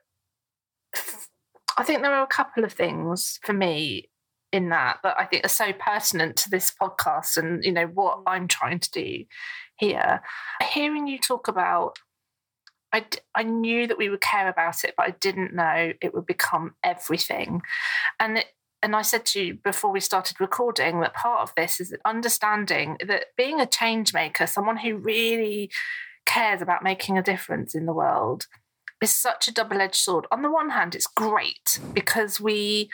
I 1.77 1.83
think 1.83 2.01
there 2.01 2.13
are 2.13 2.23
a 2.23 2.27
couple 2.27 2.63
of 2.63 2.73
things 2.73 3.39
for 3.43 3.53
me 3.53 4.09
in 4.51 4.69
that 4.69 4.97
that 5.03 5.15
I 5.19 5.25
think 5.25 5.45
are 5.45 5.49
so 5.49 5.73
pertinent 5.73 6.37
to 6.37 6.49
this 6.49 6.73
podcast 6.81 7.37
and 7.37 7.63
you 7.63 7.71
know 7.71 7.85
what 7.85 8.19
mm. 8.19 8.23
I'm 8.27 8.47
trying 8.47 8.79
to 8.79 8.91
do 8.91 9.25
here. 9.77 10.21
Hearing 10.73 11.07
you 11.07 11.19
talk 11.19 11.47
about, 11.47 11.97
I 12.93 13.05
I 13.35 13.43
knew 13.43 13.87
that 13.87 13.97
we 13.97 14.09
would 14.09 14.21
care 14.21 14.47
about 14.47 14.83
it, 14.83 14.93
but 14.97 15.07
I 15.07 15.11
didn't 15.11 15.53
know 15.53 15.93
it 16.01 16.13
would 16.13 16.25
become 16.25 16.75
everything, 16.83 17.61
and 18.19 18.39
it, 18.39 18.45
and 18.81 18.95
I 18.95 19.01
said 19.01 19.25
to 19.27 19.41
you 19.41 19.53
before 19.55 19.91
we 19.91 19.99
started 19.99 20.39
recording 20.39 21.01
that 21.01 21.13
part 21.13 21.41
of 21.41 21.53
this 21.55 21.79
is 21.79 21.95
understanding 22.05 22.97
that 23.05 23.25
being 23.35 23.59
a 23.59 23.65
change 23.65 24.13
maker, 24.13 24.47
someone 24.47 24.77
who 24.77 24.97
really 24.97 25.71
cares 26.25 26.61
about 26.61 26.83
making 26.83 27.17
a 27.17 27.23
difference 27.23 27.73
in 27.73 27.85
the 27.85 27.93
world, 27.93 28.45
is 29.01 29.13
such 29.15 29.47
a 29.47 29.53
double 29.53 29.81
edged 29.81 29.95
sword. 29.95 30.25
On 30.31 30.41
the 30.41 30.51
one 30.51 30.69
hand, 30.69 30.95
it's 30.95 31.07
great 31.07 31.79
because 31.93 32.39
we 32.39 32.89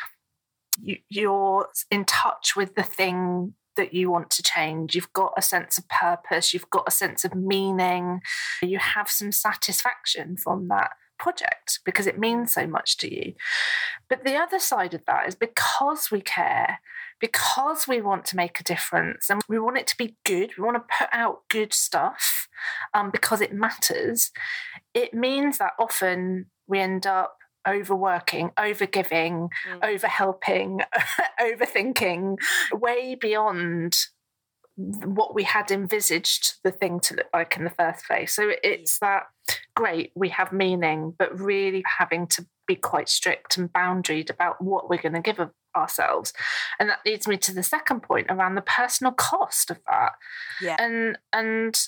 you're 1.09 1.67
in 1.91 2.05
touch 2.05 2.55
with 2.55 2.76
the 2.76 2.84
thing 2.84 3.53
that 3.76 3.93
you 3.93 4.09
want 4.09 4.30
to 4.32 4.43
change. 4.43 4.95
You've 4.95 5.13
got 5.13 5.34
a 5.38 5.41
sense 5.41 5.78
of 5.78 5.88
purpose, 5.89 6.53
you've 6.53 6.69
got 6.69 6.88
a 6.88 6.91
sense 6.91 7.26
of 7.26 7.36
meaning, 7.36 8.21
you 8.61 8.78
have 8.78 9.09
some 9.09 9.32
satisfaction 9.32 10.38
from 10.38 10.67
that 10.67 10.91
project 11.17 11.80
because 11.86 12.07
it 12.07 12.19
means 12.19 12.53
so 12.53 12.67
much 12.67 12.97
to 12.97 13.13
you. 13.13 13.34
But 14.09 14.24
the 14.24 14.36
other 14.36 14.59
side 14.59 14.93
of 14.93 15.05
that 15.05 15.28
is 15.28 15.36
because 15.36 16.11
we 16.11 16.21
care, 16.21 16.80
because 17.19 17.88
we 17.88 18.01
want 18.01 18.26
to 18.26 18.36
make 18.36 18.59
a 18.59 18.63
difference 18.63 19.30
and 19.30 19.41
we 19.47 19.57
want 19.59 19.78
it 19.78 19.88
to 19.88 19.97
be 19.97 20.17
good, 20.26 20.51
we 20.57 20.63
want 20.63 20.78
to 20.78 20.95
put 20.97 21.09
out 21.13 21.47
good 21.49 21.74
stuff 21.74 22.47
um, 22.93 23.09
because 23.09 23.41
it 23.41 23.53
matters, 23.53 24.32
it 24.93 25.13
means 25.13 25.57
that 25.57 25.74
often 25.80 26.47
we 26.67 26.80
end 26.80 27.07
up 27.07 27.38
overworking, 27.68 28.51
overgiving, 28.57 29.49
mm. 29.68 29.80
overhelping, 29.82 30.82
overthinking, 31.41 32.38
way 32.72 33.16
beyond 33.16 33.97
what 34.76 35.36
we 35.36 35.43
had 35.43 35.70
envisaged 35.70 36.55
the 36.64 36.72
thing 36.72 36.99
to 36.99 37.16
look 37.16 37.28
like 37.34 37.55
in 37.57 37.64
the 37.64 37.70
first 37.70 38.05
place. 38.05 38.36
So 38.36 38.51
it's 38.64 38.99
that 38.99 39.24
great, 39.76 40.11
we 40.16 40.30
have 40.30 40.51
meaning, 40.51 41.14
but 41.18 41.39
really 41.39 41.84
having 41.99 42.28
to 42.28 42.45
be 42.66 42.76
quite 42.76 43.09
strict 43.09 43.57
and 43.57 43.72
boundaried 43.72 44.30
about 44.30 44.61
what 44.61 44.89
we're 44.89 45.01
going 45.01 45.14
to 45.14 45.22
give 45.22 45.39
ourselves. 45.76 46.34
And 46.80 46.89
that 46.89 46.99
leads 47.05 47.28
me 47.28 47.38
to 47.38 47.53
the 47.53 47.64
second 47.64 48.01
point 48.01 48.28
around 48.30 48.55
the 48.55 48.61
personal 48.61 49.14
cost 49.14 49.70
of 49.70 49.80
that. 49.88 50.14
Yeah. 50.61 50.76
And 50.80 51.18
and 51.32 51.80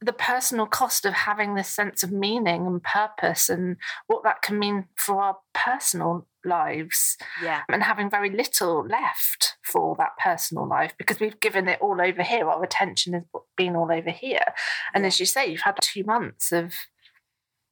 the 0.00 0.12
personal 0.12 0.66
cost 0.66 1.04
of 1.04 1.14
having 1.14 1.54
this 1.54 1.68
sense 1.68 2.02
of 2.02 2.12
meaning 2.12 2.66
and 2.66 2.82
purpose 2.82 3.48
and 3.48 3.76
what 4.06 4.22
that 4.24 4.42
can 4.42 4.58
mean 4.58 4.86
for 4.96 5.20
our 5.20 5.38
personal 5.52 6.26
lives 6.44 7.16
yeah. 7.42 7.62
and 7.70 7.82
having 7.82 8.10
very 8.10 8.30
little 8.30 8.86
left 8.86 9.56
for 9.62 9.96
that 9.96 10.16
personal 10.22 10.66
life 10.66 10.92
because 10.98 11.20
we've 11.20 11.40
given 11.40 11.68
it 11.68 11.78
all 11.80 12.00
over 12.00 12.22
here. 12.22 12.48
Our 12.48 12.62
attention 12.62 13.14
has 13.14 13.24
been 13.56 13.76
all 13.76 13.90
over 13.90 14.10
here. 14.10 14.44
And 14.92 15.02
yeah. 15.02 15.08
as 15.08 15.20
you 15.20 15.26
say 15.26 15.46
you've 15.46 15.60
had 15.60 15.78
two 15.80 16.04
months 16.04 16.52
of 16.52 16.74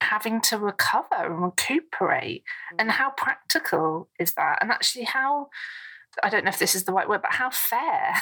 having 0.01 0.41
to 0.41 0.59
recover 0.59 1.07
and 1.15 1.43
recuperate. 1.43 2.43
Mm-hmm. 2.43 2.77
and 2.81 2.91
how 2.93 3.11
practical 3.11 4.09
is 4.19 4.33
that? 4.35 4.59
And 4.61 4.71
actually 4.71 5.05
how 5.05 5.49
I 6.23 6.29
don't 6.29 6.45
know 6.45 6.51
if 6.51 6.59
this 6.59 6.75
is 6.75 6.85
the 6.85 6.93
right 6.93 7.09
word, 7.09 7.23
but 7.23 7.33
how 7.33 7.51
fair 7.51 8.15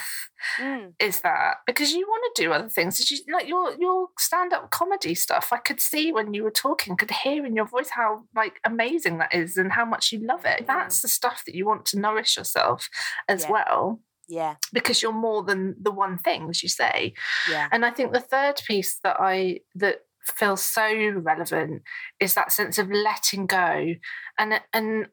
mm. 0.59 0.93
is 0.99 1.21
that? 1.21 1.57
Because 1.65 1.91
you 1.91 2.07
want 2.07 2.35
to 2.35 2.43
do 2.43 2.51
other 2.51 2.69
things. 2.69 2.97
Did 2.97 3.11
you 3.11 3.33
like 3.33 3.47
your 3.47 3.75
your 3.79 4.07
stand 4.17 4.53
up 4.53 4.71
comedy 4.71 5.15
stuff? 5.15 5.49
I 5.51 5.57
could 5.57 5.79
see 5.79 6.11
when 6.11 6.33
you 6.33 6.43
were 6.43 6.51
talking, 6.51 6.95
could 6.95 7.11
hear 7.11 7.45
in 7.45 7.55
your 7.55 7.65
voice 7.65 7.89
how 7.91 8.23
like 8.35 8.59
amazing 8.65 9.17
that 9.17 9.33
is 9.33 9.57
and 9.57 9.71
how 9.71 9.85
much 9.85 10.11
you 10.11 10.19
love 10.19 10.45
it. 10.45 10.63
Mm. 10.63 10.67
That's 10.67 11.01
the 11.01 11.07
stuff 11.07 11.43
that 11.45 11.55
you 11.55 11.65
want 11.65 11.85
to 11.87 11.99
nourish 11.99 12.37
yourself 12.37 12.89
as 13.27 13.43
yeah. 13.43 13.51
well. 13.51 13.99
Yeah. 14.27 14.55
Because 14.71 15.01
you're 15.01 15.11
more 15.11 15.43
than 15.43 15.75
the 15.81 15.91
one 15.91 16.17
thing, 16.17 16.49
as 16.49 16.63
you 16.63 16.69
say. 16.69 17.13
Yeah. 17.49 17.67
And 17.71 17.85
I 17.85 17.91
think 17.91 18.13
the 18.13 18.21
third 18.21 18.61
piece 18.65 18.99
that 19.03 19.17
I 19.19 19.59
that 19.75 20.01
feels 20.23 20.63
so 20.63 20.87
relevant 21.15 21.81
is 22.19 22.33
that 22.35 22.51
sense 22.51 22.77
of 22.77 22.89
letting 22.89 23.45
go 23.45 23.93
and 24.37 24.61
and 24.73 25.07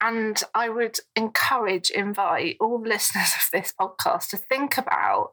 and 0.00 0.42
I 0.54 0.68
would 0.68 0.98
encourage, 1.16 1.90
invite 1.90 2.56
all 2.60 2.80
listeners 2.80 3.32
of 3.36 3.48
this 3.52 3.72
podcast 3.78 4.28
to 4.30 4.36
think 4.36 4.78
about 4.78 5.30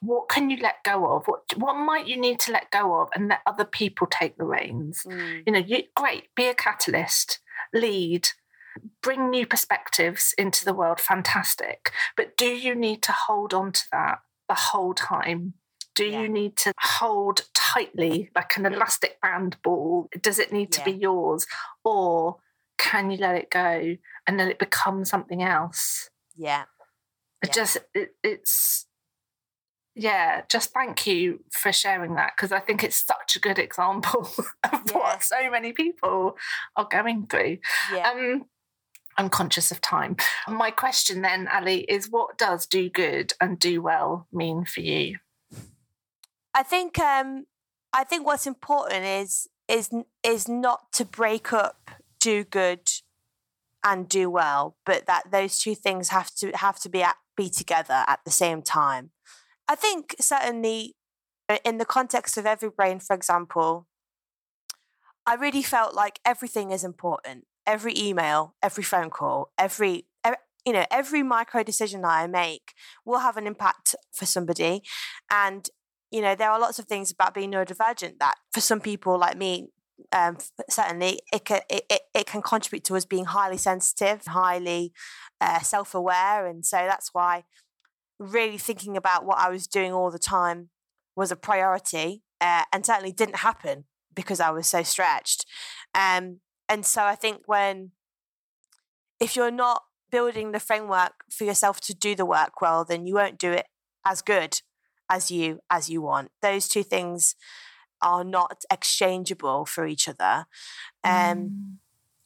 what 0.00 0.28
can 0.28 0.48
you 0.50 0.58
let 0.58 0.84
go 0.84 1.06
of? 1.06 1.26
What 1.26 1.42
what 1.56 1.74
might 1.74 2.06
you 2.06 2.16
need 2.16 2.38
to 2.40 2.52
let 2.52 2.70
go 2.70 3.00
of 3.00 3.08
and 3.14 3.28
let 3.28 3.40
other 3.46 3.64
people 3.64 4.06
take 4.06 4.36
the 4.36 4.44
reins? 4.44 5.02
Mm. 5.06 5.42
You 5.46 5.52
know, 5.52 5.58
you, 5.58 5.82
great, 5.96 6.34
be 6.36 6.46
a 6.46 6.54
catalyst, 6.54 7.40
lead, 7.74 8.28
bring 9.02 9.30
new 9.30 9.46
perspectives 9.46 10.34
into 10.38 10.64
the 10.64 10.74
world, 10.74 11.00
fantastic. 11.00 11.90
But 12.16 12.36
do 12.36 12.46
you 12.46 12.74
need 12.74 13.02
to 13.04 13.12
hold 13.12 13.52
on 13.52 13.72
to 13.72 13.82
that 13.92 14.18
the 14.48 14.54
whole 14.54 14.94
time? 14.94 15.54
Do 15.94 16.04
yeah. 16.04 16.22
you 16.22 16.28
need 16.28 16.56
to 16.58 16.72
hold 16.78 17.46
tightly 17.54 18.30
like 18.36 18.56
an 18.56 18.66
elastic 18.66 19.20
band 19.20 19.56
ball? 19.64 20.08
Does 20.20 20.38
it 20.38 20.52
need 20.52 20.76
yeah. 20.76 20.84
to 20.84 20.90
be 20.92 20.96
yours? 20.96 21.44
Or 21.84 22.36
can 22.78 23.10
you 23.10 23.18
let 23.18 23.36
it 23.36 23.50
go 23.50 23.96
and 24.26 24.36
let 24.36 24.48
it 24.48 24.58
become 24.58 25.04
something 25.04 25.42
else? 25.42 26.10
Yeah. 26.36 26.64
It 27.42 27.48
yeah. 27.48 27.52
just 27.52 27.78
it, 27.94 28.14
it's 28.22 28.86
yeah, 29.94 30.42
just 30.48 30.72
thank 30.72 31.08
you 31.08 31.40
for 31.50 31.72
sharing 31.72 32.14
that 32.14 32.32
because 32.36 32.52
I 32.52 32.60
think 32.60 32.84
it's 32.84 33.04
such 33.04 33.34
a 33.34 33.40
good 33.40 33.58
example 33.58 34.30
of 34.38 34.82
yeah. 34.86 34.92
what 34.92 35.22
so 35.22 35.50
many 35.50 35.72
people 35.72 36.36
are 36.76 36.88
going 36.90 37.26
through. 37.26 37.58
Yeah. 37.92 38.10
Um, 38.10 38.46
I'm 39.16 39.28
conscious 39.28 39.72
of 39.72 39.80
time. 39.80 40.16
My 40.46 40.70
question 40.70 41.22
then, 41.22 41.48
Ali, 41.48 41.80
is 41.80 42.08
what 42.08 42.38
does 42.38 42.66
do 42.66 42.88
good 42.88 43.32
and 43.40 43.58
do 43.58 43.82
well 43.82 44.28
mean 44.32 44.64
for 44.64 44.80
you? 44.80 45.16
I 46.54 46.62
think 46.62 47.00
um, 47.00 47.46
I 47.92 48.04
think 48.04 48.24
what's 48.24 48.46
important 48.46 49.04
is 49.04 49.48
is 49.68 49.90
is 50.22 50.48
not 50.48 50.92
to 50.92 51.04
break 51.04 51.52
up 51.52 51.90
do 52.20 52.44
good 52.44 52.88
and 53.84 54.08
do 54.08 54.28
well, 54.28 54.76
but 54.84 55.06
that 55.06 55.30
those 55.30 55.58
two 55.58 55.74
things 55.74 56.08
have 56.08 56.34
to 56.36 56.50
have 56.56 56.78
to 56.80 56.88
be 56.88 57.02
at, 57.02 57.16
be 57.36 57.48
together 57.48 58.04
at 58.06 58.20
the 58.24 58.30
same 58.30 58.62
time. 58.62 59.10
I 59.68 59.74
think 59.74 60.16
certainly 60.20 60.96
uh, 61.48 61.58
in 61.64 61.78
the 61.78 61.84
context 61.84 62.36
of 62.36 62.46
every 62.46 62.70
brain, 62.70 62.98
for 63.00 63.14
example, 63.14 63.86
I 65.26 65.34
really 65.34 65.62
felt 65.62 65.94
like 65.94 66.20
everything 66.24 66.70
is 66.70 66.84
important. 66.84 67.46
Every 67.66 67.94
email, 67.96 68.54
every 68.62 68.84
phone 68.84 69.10
call, 69.10 69.52
every 69.58 70.06
you 70.64 70.72
know 70.74 70.84
every 70.90 71.22
micro 71.22 71.62
decision 71.62 72.02
that 72.02 72.10
I 72.10 72.26
make 72.26 72.74
will 73.04 73.20
have 73.20 73.36
an 73.36 73.46
impact 73.46 73.94
for 74.12 74.26
somebody, 74.26 74.82
and 75.30 75.68
you 76.10 76.20
know 76.20 76.34
there 76.34 76.50
are 76.50 76.60
lots 76.60 76.78
of 76.78 76.86
things 76.86 77.10
about 77.10 77.34
being 77.34 77.52
neurodivergent 77.52 78.18
that 78.18 78.34
for 78.52 78.60
some 78.60 78.80
people 78.80 79.18
like 79.18 79.36
me 79.36 79.68
um, 80.12 80.38
certainly 80.70 81.20
it 81.32 81.44
can 81.44 81.60
it, 81.68 81.84
it, 82.14 82.26
can 82.26 82.42
contribute 82.42 82.84
to 82.84 82.96
us 82.96 83.04
being 83.04 83.26
highly 83.26 83.56
sensitive 83.56 84.24
highly 84.26 84.92
uh, 85.40 85.60
self-aware 85.60 86.46
and 86.46 86.64
so 86.64 86.76
that's 86.76 87.12
why 87.12 87.44
really 88.18 88.58
thinking 88.58 88.96
about 88.96 89.24
what 89.24 89.38
i 89.38 89.48
was 89.48 89.66
doing 89.66 89.92
all 89.92 90.10
the 90.10 90.18
time 90.18 90.70
was 91.16 91.30
a 91.30 91.36
priority 91.36 92.22
uh, 92.40 92.62
and 92.72 92.86
certainly 92.86 93.12
didn't 93.12 93.36
happen 93.36 93.84
because 94.14 94.40
i 94.40 94.50
was 94.50 94.66
so 94.66 94.82
stretched. 94.82 95.44
Um, 95.94 96.40
and 96.68 96.84
so 96.84 97.04
i 97.04 97.14
think 97.14 97.42
when 97.46 97.92
if 99.20 99.36
you're 99.36 99.50
not 99.50 99.82
building 100.10 100.52
the 100.52 100.60
framework 100.60 101.24
for 101.30 101.44
yourself 101.44 101.80
to 101.80 101.94
do 101.94 102.14
the 102.14 102.26
work 102.26 102.60
well 102.60 102.84
then 102.84 103.06
you 103.06 103.14
won't 103.14 103.38
do 103.38 103.52
it 103.52 103.66
as 104.04 104.22
good 104.22 104.60
as 105.08 105.30
you 105.30 105.60
as 105.70 105.88
you 105.88 106.02
want. 106.02 106.30
Those 106.42 106.68
two 106.68 106.82
things 106.82 107.34
are 108.02 108.24
not 108.24 108.64
exchangeable 108.70 109.64
for 109.64 109.86
each 109.86 110.08
other. 110.08 110.46
Um, 111.04 111.12
mm. 111.12 111.50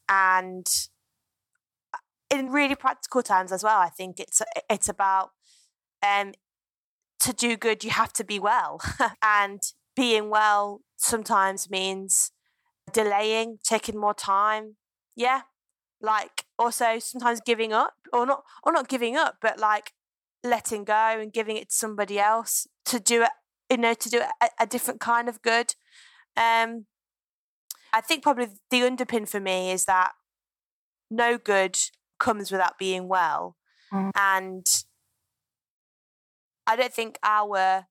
And 0.09 0.67
uh, 1.95 1.99
in 2.31 2.51
really 2.51 2.75
practical 2.75 3.23
terms 3.23 3.53
as 3.53 3.63
well, 3.63 3.79
I 3.79 3.89
think 3.89 4.21
it's 4.21 4.43
it's 4.69 4.89
about 4.89 5.31
um, 6.03 6.33
to 7.21 7.33
do 7.33 7.57
good, 7.57 7.85
you 7.85 7.91
have 7.91 8.13
to 8.15 8.25
be 8.25 8.39
well, 8.39 8.81
and 9.23 9.63
being 9.95 10.29
well 10.31 10.83
sometimes 10.97 11.71
means 11.71 12.33
delaying, 12.93 13.59
taking 13.63 13.99
more 13.99 14.15
time. 14.15 14.77
Yeah, 15.15 15.43
like 16.01 16.45
also 16.59 16.99
sometimes 16.99 17.41
giving 17.45 17.73
up, 17.73 17.95
or 18.13 18.27
not, 18.27 18.43
or 18.65 18.73
not 18.73 18.89
giving 18.89 19.17
up, 19.17 19.37
but 19.41 19.59
like 19.59 19.93
letting 20.45 20.85
go 20.85 21.19
and 21.21 21.33
giving 21.33 21.57
it 21.57 21.71
to 21.71 21.75
somebody 21.77 22.19
else 22.19 22.67
to 22.87 22.99
do 22.99 23.23
it 23.23 23.31
you 23.73 23.79
know, 23.79 23.95
to 23.95 24.11
do 24.11 24.21
a, 24.21 24.49
a 24.61 24.67
different 24.67 25.01
kind 25.01 25.29
of 25.29 25.41
good. 25.41 25.75
Um, 26.37 26.85
I 27.95 28.03
think 28.03 28.23
probably 28.23 28.49
the 28.71 28.81
underpin 28.81 29.27
for 29.27 29.41
me 29.41 29.71
is 29.71 29.87
that 29.87 30.13
no 31.11 31.39
good 31.39 31.79
comes 32.21 32.53
without 32.53 32.79
being 32.79 33.09
well. 33.09 33.57
Mm. 33.93 34.11
And 34.15 34.67
I 36.67 36.77
don't 36.77 36.93
think 36.93 37.19
our 37.23 37.87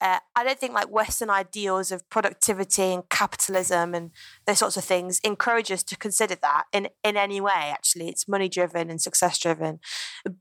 uh, 0.00 0.18
I 0.34 0.44
don't 0.44 0.58
think 0.58 0.72
like 0.72 0.90
Western 0.90 1.30
ideals 1.30 1.92
of 1.92 2.08
productivity 2.08 2.82
and 2.82 3.08
capitalism 3.10 3.94
and 3.94 4.10
those 4.46 4.58
sorts 4.58 4.76
of 4.78 4.84
things 4.84 5.20
encourage 5.22 5.70
us 5.70 5.82
to 5.84 5.96
consider 5.96 6.36
that 6.36 6.64
in, 6.72 6.88
in 7.04 7.18
any 7.18 7.38
way. 7.40 7.52
Actually, 7.54 8.08
it's 8.08 8.26
money 8.26 8.48
driven 8.48 8.88
and 8.90 9.00
success 9.00 9.38
driven, 9.38 9.78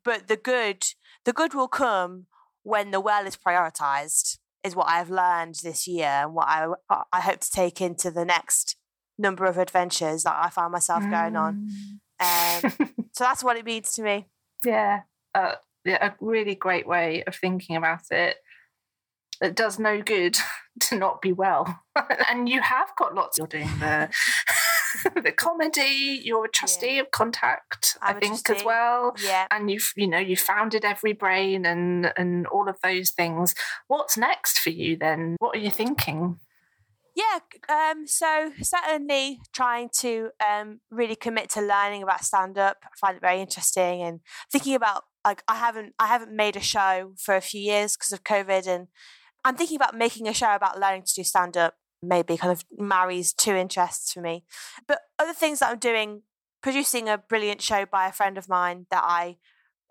but 0.03 0.27
the 0.27 0.37
good 0.37 0.85
the 1.25 1.33
good 1.33 1.53
will 1.53 1.67
come 1.67 2.25
when 2.63 2.91
the 2.91 2.99
well 2.99 3.25
is 3.25 3.37
prioritized 3.37 4.37
is 4.63 4.75
what 4.75 4.87
I've 4.89 5.09
learned 5.09 5.55
this 5.63 5.87
year 5.87 6.07
and 6.07 6.33
what 6.33 6.47
I 6.47 6.67
I 7.11 7.21
hope 7.21 7.39
to 7.39 7.51
take 7.51 7.81
into 7.81 8.11
the 8.11 8.25
next 8.25 8.75
number 9.17 9.45
of 9.45 9.57
adventures 9.57 10.23
that 10.23 10.37
I 10.41 10.49
find 10.49 10.71
myself 10.71 11.03
mm. 11.03 11.11
going 11.11 11.35
on. 11.35 11.69
Um, 12.19 12.71
so 13.13 13.23
that's 13.23 13.43
what 13.43 13.57
it 13.57 13.65
means 13.65 13.93
to 13.93 14.01
me. 14.01 14.27
Yeah, 14.65 15.01
uh, 15.35 15.53
yeah, 15.85 16.07
a 16.07 16.13
really 16.19 16.55
great 16.55 16.87
way 16.87 17.23
of 17.25 17.35
thinking 17.35 17.75
about 17.75 18.01
it. 18.11 18.37
It 19.41 19.55
does 19.55 19.79
no 19.79 20.01
good 20.01 20.37
to 20.81 20.95
not 20.97 21.21
be 21.21 21.31
well, 21.31 21.81
and 22.29 22.49
you 22.49 22.61
have 22.61 22.89
got 22.97 23.15
lots. 23.15 23.37
You're 23.37 23.47
doing 23.47 23.69
the 23.79 24.09
the 25.23 25.31
comedy. 25.31 26.21
You're 26.23 26.45
a 26.45 26.49
trustee 26.49 26.95
yeah. 26.95 27.01
of 27.01 27.11
Contact, 27.11 27.97
I'm 28.01 28.17
i 28.17 28.19
think, 28.19 28.49
as 28.49 28.63
well. 28.63 29.15
Yeah, 29.23 29.47
and 29.51 29.69
you've 29.69 29.91
you 29.95 30.07
know 30.07 30.19
you 30.19 30.35
founded 30.35 30.85
Every 30.85 31.13
Brain 31.13 31.65
and 31.65 32.11
and 32.17 32.47
all 32.47 32.69
of 32.69 32.77
those 32.81 33.11
things. 33.11 33.55
What's 33.87 34.17
next 34.17 34.59
for 34.59 34.69
you 34.69 34.97
then? 34.97 35.35
What 35.39 35.55
are 35.55 35.59
you 35.59 35.71
thinking? 35.71 36.39
Yeah, 37.15 37.39
um, 37.67 38.07
so 38.07 38.51
certainly 38.61 39.39
trying 39.53 39.89
to 39.97 40.29
um, 40.47 40.79
really 40.89 41.15
commit 41.15 41.49
to 41.51 41.61
learning 41.61 42.03
about 42.03 42.23
stand 42.23 42.57
up. 42.57 42.77
I 42.83 42.89
find 42.99 43.17
it 43.17 43.21
very 43.21 43.41
interesting 43.41 44.01
and 44.01 44.21
thinking 44.51 44.75
about 44.75 45.03
like 45.25 45.43
I 45.47 45.55
haven't 45.55 45.93
I 45.99 46.07
haven't 46.07 46.35
made 46.35 46.55
a 46.55 46.61
show 46.61 47.13
for 47.17 47.35
a 47.35 47.41
few 47.41 47.61
years 47.61 47.97
because 47.97 48.13
of 48.13 48.23
COVID 48.23 48.67
and 48.67 48.87
I'm 49.43 49.55
thinking 49.55 49.75
about 49.75 49.97
making 49.97 50.27
a 50.27 50.33
show 50.33 50.53
about 50.53 50.79
learning 50.79 51.03
to 51.07 51.13
do 51.13 51.23
stand 51.23 51.57
up 51.57 51.75
maybe 52.01 52.37
kind 52.37 52.51
of 52.51 52.63
marries 52.77 53.33
two 53.33 53.55
interests 53.55 54.13
for 54.13 54.21
me. 54.21 54.43
But 54.87 55.01
other 55.17 55.33
things 55.33 55.59
that 55.59 55.71
I'm 55.71 55.79
doing, 55.79 56.23
producing 56.61 57.09
a 57.09 57.17
brilliant 57.17 57.61
show 57.61 57.85
by 57.85 58.07
a 58.07 58.11
friend 58.11 58.37
of 58.37 58.49
mine 58.49 58.85
that 58.91 59.03
I 59.03 59.37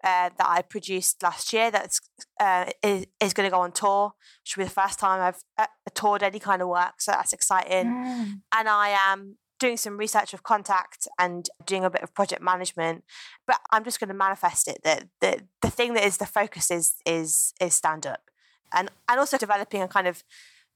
uh, 0.04 0.30
that 0.38 0.46
I 0.46 0.62
produced 0.62 1.22
last 1.24 1.52
year 1.52 1.72
that's 1.72 2.00
uh, 2.40 2.66
is, 2.84 3.06
is 3.20 3.32
going 3.32 3.48
to 3.48 3.54
go 3.54 3.60
on 3.60 3.72
tour. 3.72 4.12
Which 4.42 4.56
will 4.56 4.64
be 4.64 4.68
the 4.68 4.74
first 4.74 4.98
time 4.98 5.20
I've 5.20 5.42
uh, 5.58 5.66
toured 5.94 6.22
any 6.22 6.38
kind 6.38 6.62
of 6.62 6.68
work, 6.68 7.00
so 7.00 7.12
that's 7.12 7.32
exciting. 7.32 7.86
Mm. 7.86 8.40
And 8.56 8.68
I 8.68 8.90
am 8.90 9.36
doing 9.58 9.76
some 9.76 9.96
research 9.96 10.32
of 10.32 10.44
contact 10.44 11.08
and 11.18 11.48
doing 11.66 11.84
a 11.84 11.90
bit 11.90 12.02
of 12.02 12.14
project 12.14 12.42
management. 12.42 13.02
But 13.46 13.60
I'm 13.70 13.82
just 13.82 13.98
going 13.98 14.08
to 14.08 14.14
manifest 14.14 14.68
it 14.68 14.78
that 14.84 15.08
the 15.20 15.42
the 15.62 15.70
thing 15.70 15.94
that 15.94 16.04
is 16.04 16.18
the 16.18 16.26
focus 16.26 16.70
is 16.70 16.94
is 17.04 17.52
is 17.60 17.74
stand 17.74 18.06
up, 18.06 18.30
and 18.72 18.90
and 19.08 19.18
also 19.18 19.36
developing 19.36 19.82
a 19.82 19.88
kind 19.88 20.06
of 20.06 20.22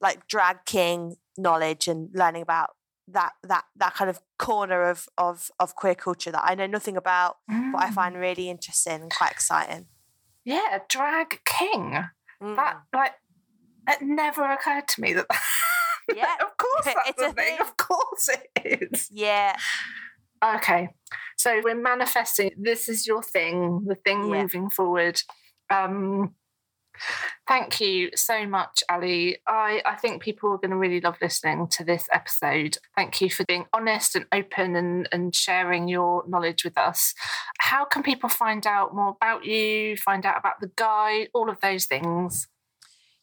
like 0.02 0.26
drag 0.26 0.64
king 0.66 1.16
knowledge 1.38 1.88
and 1.88 2.10
learning 2.12 2.42
about 2.42 2.70
that 3.08 3.32
that 3.42 3.64
that 3.76 3.94
kind 3.94 4.10
of 4.10 4.20
corner 4.38 4.88
of 4.88 5.08
of 5.16 5.50
of 5.58 5.74
queer 5.74 5.94
culture 5.94 6.30
that 6.30 6.42
I 6.44 6.54
know 6.54 6.66
nothing 6.66 6.96
about, 6.96 7.36
mm. 7.50 7.72
but 7.72 7.82
I 7.82 7.90
find 7.90 8.16
mm. 8.16 8.20
really 8.20 8.50
interesting 8.50 9.02
and 9.02 9.10
quite 9.10 9.30
exciting. 9.30 9.86
Yeah, 10.44 10.80
drag 10.88 11.40
king. 11.44 12.04
Mm. 12.42 12.56
That 12.56 12.82
like 12.94 13.12
it 13.88 14.02
never 14.02 14.44
occurred 14.50 14.88
to 14.88 15.00
me 15.00 15.12
that. 15.14 15.26
yeah, 16.14 16.34
of 16.40 16.56
course 16.56 16.84
that's 16.84 17.10
it's 17.10 17.22
a 17.22 17.32
thing. 17.32 17.56
thing. 17.56 17.58
Of 17.60 17.76
course 17.76 18.28
it 18.28 18.90
is. 18.92 19.08
Yeah. 19.10 19.56
Okay, 20.44 20.88
so 21.36 21.60
we're 21.62 21.80
manifesting. 21.80 22.50
This 22.58 22.88
is 22.88 23.06
your 23.06 23.22
thing. 23.22 23.84
The 23.86 23.94
thing 23.94 24.22
yeah. 24.22 24.42
moving 24.42 24.70
forward. 24.70 25.20
Um, 25.70 26.34
Thank 27.48 27.80
you 27.80 28.10
so 28.14 28.46
much, 28.46 28.82
Ali. 28.88 29.38
I, 29.46 29.82
I 29.84 29.96
think 29.96 30.22
people 30.22 30.52
are 30.52 30.58
going 30.58 30.70
to 30.70 30.76
really 30.76 31.00
love 31.00 31.16
listening 31.20 31.68
to 31.68 31.84
this 31.84 32.06
episode. 32.12 32.78
Thank 32.96 33.20
you 33.20 33.30
for 33.30 33.44
being 33.44 33.66
honest 33.72 34.14
and 34.14 34.26
open 34.32 34.76
and, 34.76 35.08
and 35.12 35.34
sharing 35.34 35.88
your 35.88 36.24
knowledge 36.28 36.64
with 36.64 36.78
us. 36.78 37.14
How 37.60 37.84
can 37.84 38.02
people 38.02 38.28
find 38.28 38.66
out 38.66 38.94
more 38.94 39.16
about 39.20 39.44
you, 39.44 39.96
find 39.96 40.24
out 40.24 40.38
about 40.38 40.60
the 40.60 40.70
guide, 40.76 41.28
all 41.34 41.50
of 41.50 41.60
those 41.60 41.86
things? 41.86 42.48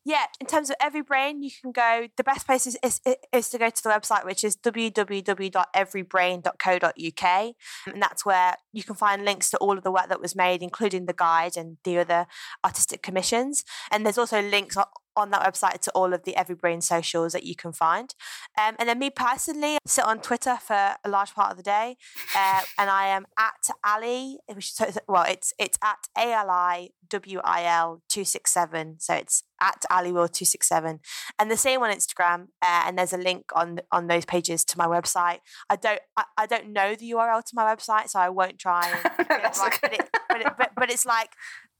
Yeah, 0.09 0.25
in 0.41 0.47
terms 0.47 0.71
of 0.71 0.75
every 0.81 1.03
brain, 1.03 1.43
you 1.43 1.51
can 1.61 1.71
go. 1.71 2.07
The 2.17 2.23
best 2.23 2.47
place 2.47 2.65
is, 2.65 2.75
is, 2.83 2.99
is 3.31 3.49
to 3.49 3.59
go 3.59 3.69
to 3.69 3.83
the 3.83 3.89
website, 3.89 4.25
which 4.25 4.43
is 4.43 4.57
www.everybrain.co.uk. 4.57 7.55
And 7.85 8.01
that's 8.01 8.25
where 8.25 8.55
you 8.73 8.81
can 8.81 8.95
find 8.95 9.23
links 9.23 9.51
to 9.51 9.57
all 9.57 9.77
of 9.77 9.83
the 9.83 9.91
work 9.91 10.09
that 10.09 10.19
was 10.19 10.35
made, 10.35 10.63
including 10.63 11.05
the 11.05 11.13
guide 11.13 11.55
and 11.55 11.77
the 11.83 11.99
other 11.99 12.25
artistic 12.65 13.03
commissions. 13.03 13.63
And 13.91 14.03
there's 14.03 14.17
also 14.17 14.41
links 14.41 14.75
on 15.19 15.31
that 15.31 15.41
website 15.41 15.79
to 15.81 15.91
all 15.91 16.13
of 16.13 16.23
the 16.23 16.35
Every 16.35 16.55
Brain 16.55 16.81
socials 16.81 17.33
that 17.33 17.43
you 17.43 17.55
can 17.55 17.71
find. 17.71 18.13
Um, 18.57 18.75
and 18.79 18.89
then 18.89 18.99
me 18.99 19.09
personally, 19.09 19.75
I 19.75 19.79
sit 19.85 20.05
on 20.05 20.19
Twitter 20.19 20.57
for 20.57 20.95
a 21.03 21.09
large 21.09 21.33
part 21.33 21.51
of 21.51 21.57
the 21.57 21.63
day, 21.63 21.97
uh, 22.35 22.61
and 22.77 22.89
I 22.89 23.07
am 23.07 23.25
at 23.37 23.69
Ali. 23.85 24.39
Which 24.47 24.73
well, 25.07 25.25
it's 25.27 25.53
it's 25.59 25.77
at 25.83 26.07
A 26.17 26.33
L 26.33 26.49
I 26.49 26.89
W 27.09 27.39
I 27.43 27.65
L 27.65 28.01
two 28.09 28.25
six 28.25 28.51
seven. 28.51 28.95
So 28.99 29.13
it's 29.15 29.43
at 29.61 29.85
Ali 29.91 30.11
Will 30.11 30.27
two 30.27 30.45
six 30.45 30.67
seven, 30.67 30.99
and 31.37 31.51
the 31.51 31.57
same 31.57 31.81
on 31.81 31.91
Instagram. 31.91 32.47
Uh, 32.61 32.83
and 32.85 32.97
there's 32.97 33.13
a 33.13 33.17
link 33.17 33.45
on 33.55 33.79
on 33.91 34.07
those 34.07 34.25
pages 34.25 34.63
to 34.65 34.77
my 34.77 34.87
website. 34.87 35.39
I 35.69 35.75
don't 35.75 36.01
I, 36.17 36.23
I 36.37 36.45
don't 36.45 36.69
know 36.69 36.95
the 36.95 37.11
URL 37.11 37.43
to 37.43 37.51
my 37.53 37.63
website, 37.63 38.09
so 38.09 38.19
I 38.19 38.29
won't 38.29 38.59
try. 38.59 38.89
And, 38.89 39.29
right, 39.29 39.79
but, 39.81 39.93
it, 39.93 40.09
but, 40.27 40.41
it, 40.41 40.53
but, 40.57 40.71
but 40.75 40.91
it's 40.91 41.05
like 41.05 41.31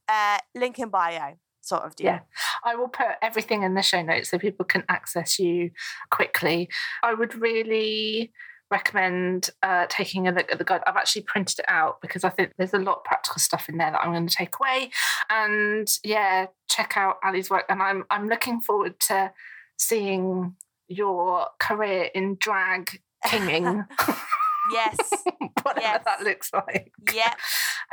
uh, 0.07 0.39
link 0.55 0.79
in 0.79 0.89
bio 0.89 1.35
sort 1.61 1.83
of 1.83 1.95
deal. 1.95 2.07
Yeah. 2.07 2.19
I 2.63 2.75
will 2.75 2.87
put 2.87 3.07
everything 3.21 3.63
in 3.63 3.73
the 3.73 3.81
show 3.81 4.01
notes 4.01 4.29
so 4.29 4.37
people 4.37 4.65
can 4.65 4.83
access 4.89 5.39
you 5.39 5.71
quickly. 6.09 6.69
I 7.03 7.13
would 7.13 7.35
really 7.35 8.31
recommend 8.71 9.49
uh, 9.63 9.87
taking 9.89 10.27
a 10.27 10.31
look 10.31 10.51
at 10.51 10.57
the 10.57 10.63
guide. 10.63 10.81
I've 10.85 10.95
actually 10.95 11.23
printed 11.23 11.59
it 11.59 11.65
out 11.67 12.01
because 12.01 12.23
I 12.23 12.29
think 12.29 12.53
there's 12.57 12.73
a 12.73 12.79
lot 12.79 12.97
of 12.97 13.03
practical 13.03 13.39
stuff 13.39 13.67
in 13.67 13.77
there 13.77 13.91
that 13.91 14.01
I'm 14.01 14.11
going 14.11 14.27
to 14.27 14.35
take 14.35 14.55
away. 14.59 14.91
And 15.29 15.87
yeah, 16.03 16.47
check 16.69 16.95
out 16.95 17.17
Ali's 17.23 17.49
work. 17.49 17.65
And 17.69 17.81
I'm 17.81 18.05
I'm 18.09 18.29
looking 18.29 18.61
forward 18.61 18.99
to 19.01 19.31
seeing 19.77 20.55
your 20.87 21.47
career 21.59 22.09
in 22.13 22.37
drag 22.39 23.01
kinging. 23.25 23.85
yes. 24.71 24.97
Whatever 25.63 25.81
yes. 25.81 26.03
that 26.05 26.21
looks 26.21 26.51
like. 26.53 26.91
Yeah. 27.13 27.33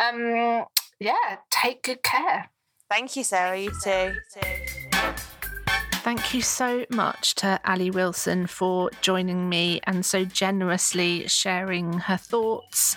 Um, 0.03 0.65
yeah, 0.99 1.37
take 1.51 1.83
good 1.83 2.03
care. 2.03 2.51
Thank 2.91 3.17
you, 3.17 3.25
Sarah. 3.25 3.59
You 3.59 3.73
too. 3.83 4.15
Thank 6.07 6.35
you 6.35 6.41
so 6.41 6.87
much 6.89 7.35
to 7.35 7.59
Ali 7.65 7.91
Wilson 7.91 8.47
for 8.47 8.93
joining 9.01 9.49
me 9.49 9.81
and 9.83 10.07
so 10.07 10.25
generously 10.25 11.27
sharing 11.27 11.95
her 11.95 12.17
thoughts. 12.17 12.95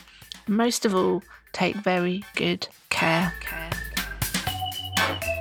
Most 0.48 0.86
of 0.86 0.94
all, 0.94 1.22
take 1.52 1.76
very 1.76 2.24
good 2.34 2.66
care. 2.88 3.34
care. 3.40 5.35